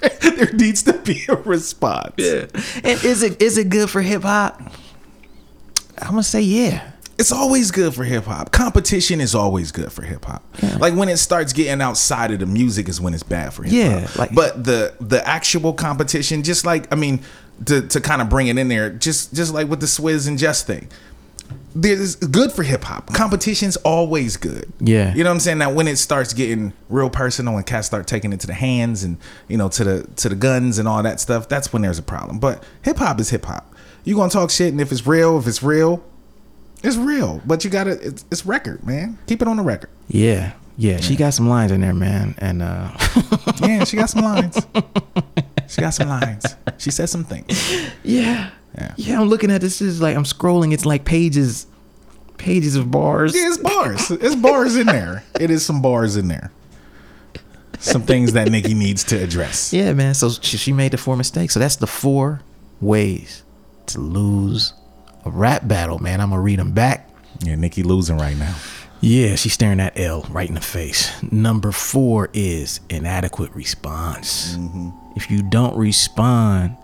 there 0.00 0.52
needs 0.52 0.82
to 0.84 0.94
be 1.04 1.22
a 1.28 1.36
response. 1.36 2.14
Yeah. 2.16 2.46
And 2.84 3.04
is 3.04 3.22
it 3.22 3.40
is 3.42 3.58
it 3.58 3.68
good 3.68 3.90
for 3.90 4.00
hip 4.02 4.22
hop? 4.22 4.60
I'm 5.98 6.10
gonna 6.10 6.22
say 6.22 6.40
yeah. 6.40 6.92
It's 7.18 7.32
always 7.32 7.70
good 7.70 7.94
for 7.94 8.04
hip 8.04 8.24
hop. 8.24 8.50
Competition 8.50 9.20
is 9.20 9.34
always 9.34 9.72
good 9.72 9.92
for 9.92 10.00
hip 10.02 10.24
hop. 10.24 10.42
Like 10.78 10.94
when 10.94 11.10
it 11.10 11.18
starts 11.18 11.52
getting 11.52 11.82
outside 11.82 12.30
of 12.30 12.38
the 12.40 12.46
music 12.46 12.88
is 12.88 12.98
when 13.00 13.12
it's 13.12 13.22
bad 13.22 13.52
for 13.52 13.62
hip 13.64 13.72
hop. 13.72 14.00
Yeah, 14.02 14.08
like- 14.18 14.34
but 14.34 14.64
the 14.64 14.94
the 15.00 15.26
actual 15.28 15.74
competition, 15.74 16.42
just 16.42 16.64
like 16.64 16.90
I 16.90 16.96
mean, 16.96 17.20
to 17.66 17.82
to 17.88 18.00
kind 18.00 18.22
of 18.22 18.30
bring 18.30 18.46
it 18.46 18.56
in 18.56 18.68
there, 18.68 18.88
just 18.90 19.34
just 19.34 19.52
like 19.52 19.68
with 19.68 19.80
the 19.80 19.86
Swizz 19.86 20.26
and 20.28 20.38
Just 20.38 20.66
thing. 20.66 20.88
There's 21.74 22.16
good 22.16 22.52
for 22.52 22.62
hip 22.62 22.82
hop. 22.84 23.12
Competition's 23.12 23.76
always 23.78 24.36
good. 24.36 24.72
Yeah. 24.80 25.14
You 25.14 25.22
know 25.22 25.30
what 25.30 25.34
I'm 25.34 25.40
saying? 25.40 25.58
Now 25.58 25.72
when 25.72 25.86
it 25.86 25.96
starts 25.96 26.32
getting 26.32 26.72
real 26.88 27.10
personal 27.10 27.56
and 27.56 27.64
cats 27.66 27.86
start 27.86 28.06
taking 28.06 28.32
it 28.32 28.40
to 28.40 28.46
the 28.46 28.54
hands 28.54 29.04
and 29.04 29.18
you 29.48 29.56
know 29.56 29.68
to 29.70 29.84
the 29.84 30.06
to 30.16 30.28
the 30.28 30.34
guns 30.34 30.78
and 30.78 30.88
all 30.88 31.02
that 31.02 31.20
stuff, 31.20 31.48
that's 31.48 31.72
when 31.72 31.82
there's 31.82 31.98
a 31.98 32.02
problem. 32.02 32.38
But 32.38 32.64
hip 32.82 32.98
hop 32.98 33.20
is 33.20 33.30
hip 33.30 33.44
hop. 33.44 33.72
You 34.04 34.16
gonna 34.16 34.30
talk 34.30 34.50
shit 34.50 34.72
and 34.72 34.80
if 34.80 34.90
it's 34.90 35.06
real, 35.06 35.38
if 35.38 35.46
it's 35.46 35.62
real, 35.62 36.02
it's 36.82 36.96
real. 36.96 37.40
But 37.46 37.64
you 37.64 37.70
gotta 37.70 37.92
it's, 37.92 38.24
it's 38.30 38.44
record, 38.44 38.84
man. 38.84 39.18
Keep 39.26 39.42
it 39.42 39.48
on 39.48 39.56
the 39.56 39.62
record. 39.62 39.90
Yeah. 40.08 40.54
Yeah. 40.76 40.98
She 40.98 41.14
got 41.14 41.34
some 41.34 41.48
lines 41.48 41.70
in 41.72 41.80
there, 41.82 41.94
man. 41.94 42.34
And 42.38 42.62
uh 42.62 42.90
Yeah, 43.60 43.84
she 43.84 43.96
got 43.96 44.10
some 44.10 44.22
lines. 44.24 44.66
She 45.70 45.80
got 45.80 45.90
some 45.90 46.08
lines. 46.08 46.44
She 46.78 46.90
said 46.90 47.08
some 47.08 47.22
things. 47.22 47.46
Yeah. 48.02 48.50
Yeah. 48.74 48.94
Yeah, 48.96 49.20
I'm 49.20 49.28
looking 49.28 49.50
at 49.50 49.60
this 49.60 49.80
is 49.80 50.00
like 50.00 50.16
I'm 50.16 50.24
scrolling, 50.24 50.72
it's 50.72 50.86
like 50.86 51.04
pages 51.04 51.66
pages 52.38 52.74
of 52.74 52.90
bars. 52.90 53.34
Yeah, 53.34 53.48
it's 53.48 53.58
bars. 53.58 54.10
It's 54.10 54.34
bars 54.34 54.76
in 54.76 54.86
there. 54.86 55.22
It 55.38 55.50
is 55.50 55.64
some 55.64 55.82
bars 55.82 56.16
in 56.16 56.28
there. 56.28 56.50
Some 57.78 58.02
things 58.02 58.32
that 58.32 58.50
Nicki 58.50 58.74
needs 58.74 59.04
to 59.04 59.22
address. 59.22 59.72
Yeah, 59.80 59.92
man. 59.92 60.14
So 60.14 60.30
she, 60.30 60.56
she 60.56 60.72
made 60.72 60.92
the 60.92 60.98
four 60.98 61.16
mistakes. 61.16 61.54
So 61.54 61.60
that's 61.60 61.76
the 61.76 61.86
four 61.86 62.40
ways 62.80 63.42
to 63.86 64.00
lose 64.00 64.74
a 65.24 65.30
rap 65.30 65.66
battle, 65.68 65.98
man. 65.98 66.20
I'm 66.20 66.30
gonna 66.30 66.42
read 66.42 66.58
them 66.58 66.72
back. 66.72 67.08
Yeah, 67.42 67.54
Nicki 67.54 67.82
losing 67.82 68.18
right 68.18 68.36
now. 68.36 68.54
Yeah, 69.00 69.34
she's 69.36 69.54
staring 69.54 69.80
at 69.80 69.98
L 69.98 70.26
right 70.30 70.48
in 70.48 70.54
the 70.54 70.60
face. 70.60 71.10
Number 71.22 71.72
four 71.72 72.28
is 72.34 72.80
inadequate 72.90 73.54
response. 73.54 74.56
Mm-hmm. 74.56 74.90
If 75.16 75.30
you 75.30 75.42
don't 75.42 75.74
respond, 75.76 76.76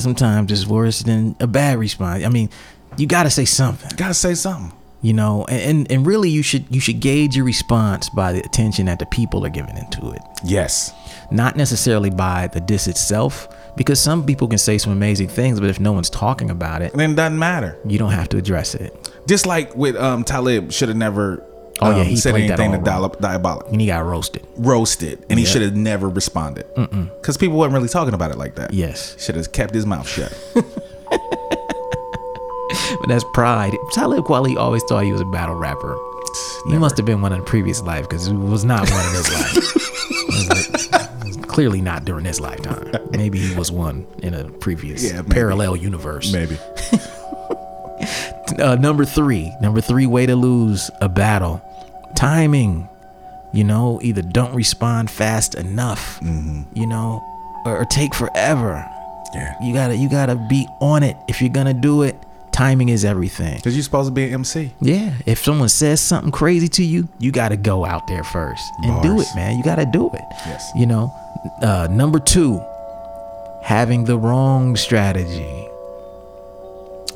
sometimes 0.00 0.50
it's 0.52 0.66
worse 0.66 1.00
than 1.00 1.36
a 1.40 1.46
bad 1.46 1.78
response. 1.78 2.24
I 2.24 2.28
mean, 2.28 2.50
you 2.96 3.06
got 3.06 3.24
to 3.24 3.30
say 3.30 3.44
something, 3.44 3.90
Gotta 3.96 4.14
say 4.14 4.34
something. 4.34 4.72
you 5.02 5.12
know, 5.12 5.44
and, 5.48 5.60
and 5.62 5.92
and 5.92 6.06
really 6.06 6.28
you 6.30 6.42
should 6.42 6.64
you 6.74 6.80
should 6.80 7.00
gauge 7.00 7.36
your 7.36 7.44
response 7.44 8.08
by 8.08 8.32
the 8.32 8.40
attention 8.40 8.86
that 8.86 8.98
the 8.98 9.06
people 9.06 9.44
are 9.46 9.50
giving 9.50 9.76
into 9.76 10.10
it, 10.10 10.22
Yes. 10.44 10.92
not 11.30 11.56
necessarily 11.56 12.10
by 12.10 12.48
the 12.48 12.60
diss 12.60 12.86
itself. 12.88 13.48
Because 13.76 14.00
some 14.00 14.26
people 14.26 14.48
can 14.48 14.58
say 14.58 14.76
some 14.76 14.92
amazing 14.92 15.28
things, 15.28 15.60
but 15.60 15.70
if 15.70 15.78
no 15.78 15.92
one's 15.92 16.10
talking 16.10 16.50
about 16.50 16.82
it, 16.82 16.92
then 16.94 17.12
it 17.12 17.14
doesn't 17.14 17.38
matter. 17.38 17.76
you 17.86 17.96
don't 17.96 18.10
have 18.10 18.28
to 18.30 18.36
address 18.36 18.74
it. 18.74 18.92
Just 19.28 19.46
like 19.46 19.76
with 19.76 19.94
um 19.96 20.24
Talib 20.24 20.72
should 20.72 20.88
have 20.88 20.98
never 20.98 21.44
Oh, 21.80 21.90
yeah, 21.90 22.00
um, 22.02 22.06
he 22.06 22.16
said 22.16 22.34
anything 22.34 22.72
to 22.72 22.78
dial- 22.78 23.08
diabolic. 23.20 23.68
And 23.68 23.80
he 23.80 23.86
got 23.86 24.04
roasted. 24.04 24.44
Roasted. 24.56 25.24
And 25.30 25.38
he 25.38 25.44
Yeah. 25.44 25.50
should 25.52 25.62
have 25.62 25.76
never 25.76 26.08
responded. 26.08 26.66
Because 26.74 27.36
people 27.36 27.56
weren't 27.58 27.72
really 27.72 27.88
talking 27.88 28.14
about 28.14 28.30
it 28.30 28.38
like 28.38 28.56
that. 28.56 28.72
Yes. 28.74 29.14
Should 29.18 29.36
have 29.36 29.52
kept 29.52 29.74
his 29.74 29.86
mouth 29.86 30.08
shut. 30.08 30.36
But 33.00 33.08
that's 33.08 33.24
pride. 33.32 33.76
Talib 33.92 34.24
Kweli 34.24 34.56
always 34.56 34.82
thought 34.84 35.04
he 35.04 35.12
was 35.12 35.20
a 35.20 35.24
battle 35.26 35.54
rapper. 35.54 35.96
He 36.68 36.76
must 36.78 36.96
have 36.96 37.06
been 37.06 37.20
one 37.22 37.32
in 37.32 37.40
a 37.40 37.44
previous 37.44 37.80
life 37.82 38.08
because 38.08 38.28
it 38.28 38.34
was 38.34 38.64
not 38.64 38.90
one 38.90 39.06
in 39.06 39.14
his 39.14 39.32
life. 39.32 39.74
It 40.30 40.48
like- 40.92 41.26
it 41.26 41.26
was 41.26 41.36
clearly 41.46 41.80
not 41.80 42.04
during 42.04 42.24
his 42.24 42.40
lifetime. 42.40 42.92
Maybe 43.10 43.38
he 43.38 43.54
was 43.56 43.70
one 43.72 44.06
in 44.22 44.34
a 44.34 44.44
previous 44.44 45.02
Yeah, 45.10 45.22
parallel 45.22 45.76
universe. 45.76 46.32
Maybe. 46.32 46.58
Uh, 48.58 48.74
number 48.76 49.04
three, 49.04 49.52
number 49.60 49.80
three 49.80 50.06
way 50.06 50.24
to 50.26 50.34
lose 50.34 50.90
a 51.02 51.08
battle, 51.08 51.60
timing. 52.18 52.88
You 53.52 53.64
know, 53.64 53.98
either 54.02 54.22
don't 54.22 54.54
respond 54.54 55.10
fast 55.10 55.54
enough. 55.54 56.18
You 56.22 56.86
know, 56.86 57.22
or, 57.64 57.78
or 57.78 57.84
take 57.86 58.14
forever. 58.14 58.84
Yeah. 59.34 59.54
You 59.62 59.72
gotta, 59.72 59.96
you 59.96 60.10
gotta 60.10 60.34
be 60.34 60.66
on 60.80 61.02
it 61.02 61.16
if 61.28 61.40
you're 61.40 61.50
gonna 61.50 61.74
do 61.74 62.02
it. 62.02 62.16
Timing 62.52 62.88
is 62.88 63.04
everything. 63.04 63.56
Because 63.56 63.76
you're 63.76 63.84
supposed 63.84 64.08
to 64.08 64.12
be 64.12 64.24
an 64.24 64.34
MC. 64.34 64.72
Yeah, 64.80 65.14
if 65.26 65.38
someone 65.44 65.68
says 65.68 66.00
something 66.00 66.32
crazy 66.32 66.66
to 66.68 66.82
you, 66.82 67.08
you 67.20 67.30
got 67.30 67.50
to 67.50 67.56
go 67.56 67.84
out 67.84 68.08
there 68.08 68.24
first 68.24 68.64
and 68.82 69.00
do 69.00 69.20
it, 69.20 69.28
man. 69.36 69.56
You 69.56 69.62
got 69.62 69.76
to 69.76 69.86
do 69.86 70.10
it. 70.12 70.24
Yes. 70.44 70.68
You 70.74 70.86
know, 70.86 71.14
uh, 71.62 71.86
number 71.88 72.18
two, 72.18 72.60
having 73.62 74.04
the 74.04 74.18
wrong 74.18 74.74
strategy. 74.74 75.67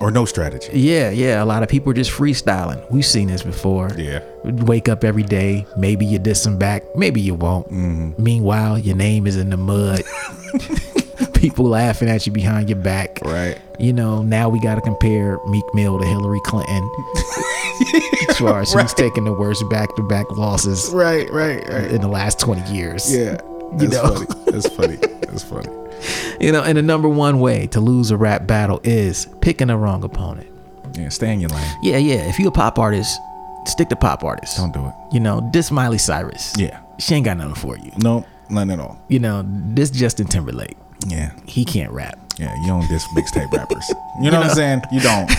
Or 0.01 0.11
no 0.11 0.25
strategy. 0.25 0.71
Yeah, 0.79 1.11
yeah. 1.11 1.43
A 1.43 1.47
lot 1.47 1.63
of 1.63 1.69
people 1.69 1.91
are 1.91 1.95
just 1.95 2.11
freestyling. 2.11 2.85
We've 2.91 3.07
seen 3.07 3.29
this 3.29 3.43
before. 3.43 3.91
Yeah. 3.97 4.21
Wake 4.45 4.89
up 4.89 5.05
every 5.05 5.23
day. 5.23 5.67
Maybe 5.77 6.05
you 6.07 6.19
diss 6.19 6.43
them 6.43 6.59
back. 6.59 6.83
Maybe 6.97 7.21
you 7.21 7.35
won't. 7.35 7.69
Mm-hmm. 7.69 8.23
Meanwhile, 8.23 8.79
your 8.81 8.97
name 8.97 9.27
is 9.27 9.37
in 9.37 9.51
the 9.51 9.57
mud. 9.57 10.03
people 11.35 11.67
laughing 11.67 12.09
at 12.09 12.27
you 12.27 12.33
behind 12.33 12.69
your 12.69 12.79
back. 12.79 13.21
Right. 13.25 13.59
You 13.79 13.93
know, 13.93 14.23
now 14.23 14.49
we 14.49 14.61
got 14.61 14.77
to 14.77 14.81
compare 14.81 15.39
Meek 15.47 15.65
Mill 15.75 15.99
to 15.99 16.05
Hillary 16.07 16.41
Clinton. 16.45 16.89
as 18.29 18.39
far 18.39 18.61
as 18.61 18.73
who's 18.73 18.95
taking 18.95 19.25
the 19.25 19.33
worst 19.33 19.69
back 19.69 19.95
to 19.97 20.03
back 20.03 20.31
losses 20.33 20.91
Right, 20.93 21.31
right, 21.31 21.67
right. 21.69 21.91
in 21.91 22.01
the 22.01 22.09
last 22.09 22.39
20 22.41 22.73
years. 22.73 23.13
Yeah. 23.15 23.39
You 23.79 23.89
That's 23.89 23.93
know. 23.93 24.15
funny. 24.15 24.27
That's 24.51 24.69
funny. 24.69 24.97
That's 24.97 25.43
funny. 25.45 25.69
You 26.41 26.51
know, 26.51 26.63
and 26.63 26.77
the 26.77 26.83
number 26.83 27.09
one 27.09 27.39
way 27.39 27.69
to 27.69 27.79
lose 27.79 28.11
a 28.11 28.17
rap 28.17 28.49
battle 28.49 28.81
is 28.83 29.29
picking 29.41 29.69
the 29.69 29.77
wrong 29.77 30.03
opponent. 30.03 30.49
Yeah, 30.95 31.09
stay 31.09 31.33
in 31.33 31.41
your 31.41 31.51
lane. 31.51 31.77
Yeah, 31.83 31.99
yeah. 31.99 32.29
If 32.29 32.39
you're 32.39 32.49
a 32.49 32.53
pop 32.53 32.81
artist, 32.81 33.21
stick 33.67 33.89
to 33.91 33.97
pop 33.97 34.25
artists. 34.25 34.57
Don't 34.57 34.73
do 34.73 34.85
it. 34.85 34.93
You 35.13 35.21
know, 35.21 35.49
this 35.53 35.71
Miley 35.71 35.99
Cyrus. 35.99 36.53
Yeah. 36.59 36.81
She 36.99 37.15
ain't 37.15 37.25
got 37.25 37.37
nothing 37.37 37.55
for 37.55 37.77
you. 37.79 37.93
Nope. 37.99 38.27
None 38.51 38.71
at 38.71 38.81
all. 38.81 39.01
You 39.09 39.21
know, 39.21 39.45
this 39.47 39.91
Justin 39.91 40.27
Timberlake. 40.27 40.77
Yeah. 41.07 41.33
He 41.47 41.65
can't 41.65 41.91
rap. 41.93 42.19
Yeah, 42.39 42.55
you 42.63 42.67
don't 42.67 42.89
diss 42.89 43.07
mixtape 43.09 43.53
rappers. 43.57 43.89
You 44.21 44.31
know, 44.31 44.41
what 44.41 44.51
I'm 44.51 44.55
saying? 44.57 44.83
You 44.91 45.01
don't. 45.01 45.31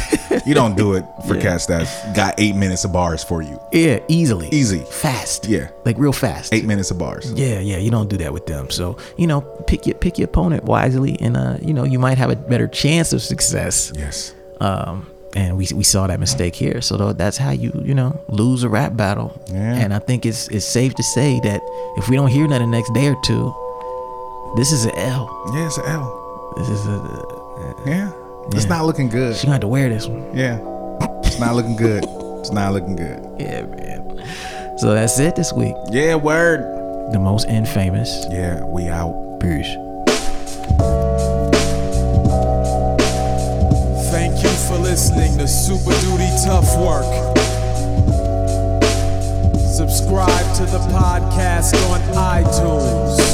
You 0.45 0.53
don't 0.53 0.76
do 0.76 0.93
it 0.93 1.05
for 1.28 1.39
cats 1.39 1.66
that 1.68 2.16
got 2.16 2.36
eight 2.38 2.55
minutes 2.55 2.84
of 2.86 2.93
bars 2.93 3.24
for 3.24 3.41
you. 3.41 3.59
Yeah, 3.72 3.99
easily. 4.07 4.49
Easy. 4.49 4.80
Fast. 4.80 5.47
Yeah. 5.47 5.70
Like 5.86 5.97
real 5.97 6.14
fast. 6.14 6.53
Eight 6.53 6.66
minutes 6.66 6.91
of 6.91 6.97
bars. 6.97 7.32
Yeah, 7.34 7.59
yeah, 7.59 7.78
you 7.78 7.89
don't 7.91 8.09
do 8.09 8.18
that 8.18 8.34
with 8.34 8.45
them. 8.45 8.70
So, 8.70 8.97
you 9.18 9.28
know, 9.28 9.41
pick 9.41 9.86
your 9.88 9.95
pick 9.95 10.18
your 10.18 10.26
opponent 10.28 10.66
wisely 10.66 11.18
and 11.20 11.38
uh, 11.38 11.57
you 11.61 11.74
know, 11.74 11.84
you 11.84 11.97
might 11.99 12.18
have 12.18 12.30
a 12.30 12.36
better 12.36 12.68
chance 12.68 13.14
of 13.14 13.22
success. 13.22 13.91
Yes. 13.95 14.34
Um 14.59 15.07
and 15.36 15.57
we, 15.57 15.68
we 15.74 15.84
saw 15.84 16.05
that 16.05 16.20
mistake 16.20 16.53
here. 16.53 16.80
So 16.82 17.11
that's 17.14 17.38
how 17.38 17.49
you, 17.51 17.72
you 17.84 17.95
know, 17.95 18.22
lose 18.28 18.64
a 18.64 18.70
rap 18.70 18.95
battle. 18.95 19.41
Yeah. 19.51 19.76
And 19.76 19.93
I 19.93 19.99
think 19.99 20.26
it's 20.26 20.47
it's 20.49 20.66
safe 20.66 20.93
to 20.95 21.03
say 21.03 21.39
that 21.41 21.61
if 21.97 22.07
we 22.09 22.16
don't 22.16 22.30
hear 22.30 22.47
nothing 22.47 22.70
the 22.70 22.78
next 22.78 22.93
day 22.93 23.07
or 23.07 23.16
two, 23.24 23.53
this 24.56 24.72
is 24.72 24.86
an 24.86 24.95
L. 24.95 25.30
Yeah, 25.54 25.66
it's 25.66 25.78
an 25.78 25.86
L. 25.86 26.54
This 26.58 26.70
is 26.70 26.86
a 26.88 26.99
Yeah. 27.86 28.10
It's 28.51 28.64
Yeah. 28.66 28.70
not 28.70 28.86
looking 28.86 29.10
good. 29.10 29.36
she 29.36 29.43
gonna 29.47 29.54
have 29.54 29.62
to 29.62 29.68
wear 29.68 29.89
this 29.89 30.08
one. 30.08 30.26
Yeah. 30.34 30.58
It's 31.24 31.39
not 31.39 31.56
looking 31.56 31.76
good. 31.76 32.06
It's 32.39 32.51
not 32.51 32.74
looking 32.74 32.95
good. 32.95 33.20
Yeah, 33.39 33.62
man. 33.64 34.24
So 34.78 34.93
that's 34.93 35.18
it 35.20 35.36
this 35.36 35.51
week. 35.54 35.76
Yeah, 35.91 36.16
word. 36.16 36.60
The 37.12 37.20
most 37.20 37.47
infamous. 37.47 38.26
Yeah, 38.30 38.64
we 38.66 38.88
out. 38.89 39.39
Peace. 39.39 39.68
Thank 44.12 44.43
you 44.43 44.49
for 44.68 44.78
listening 44.78 45.38
to 45.38 45.47
Super 45.47 45.91
Duty 46.01 46.30
Tough 46.45 46.78
Work. 46.78 47.06
Subscribe 49.76 50.56
to 50.58 50.66
the 50.66 50.80
podcast 50.93 51.74
on 51.89 51.99
iTunes. 52.16 53.34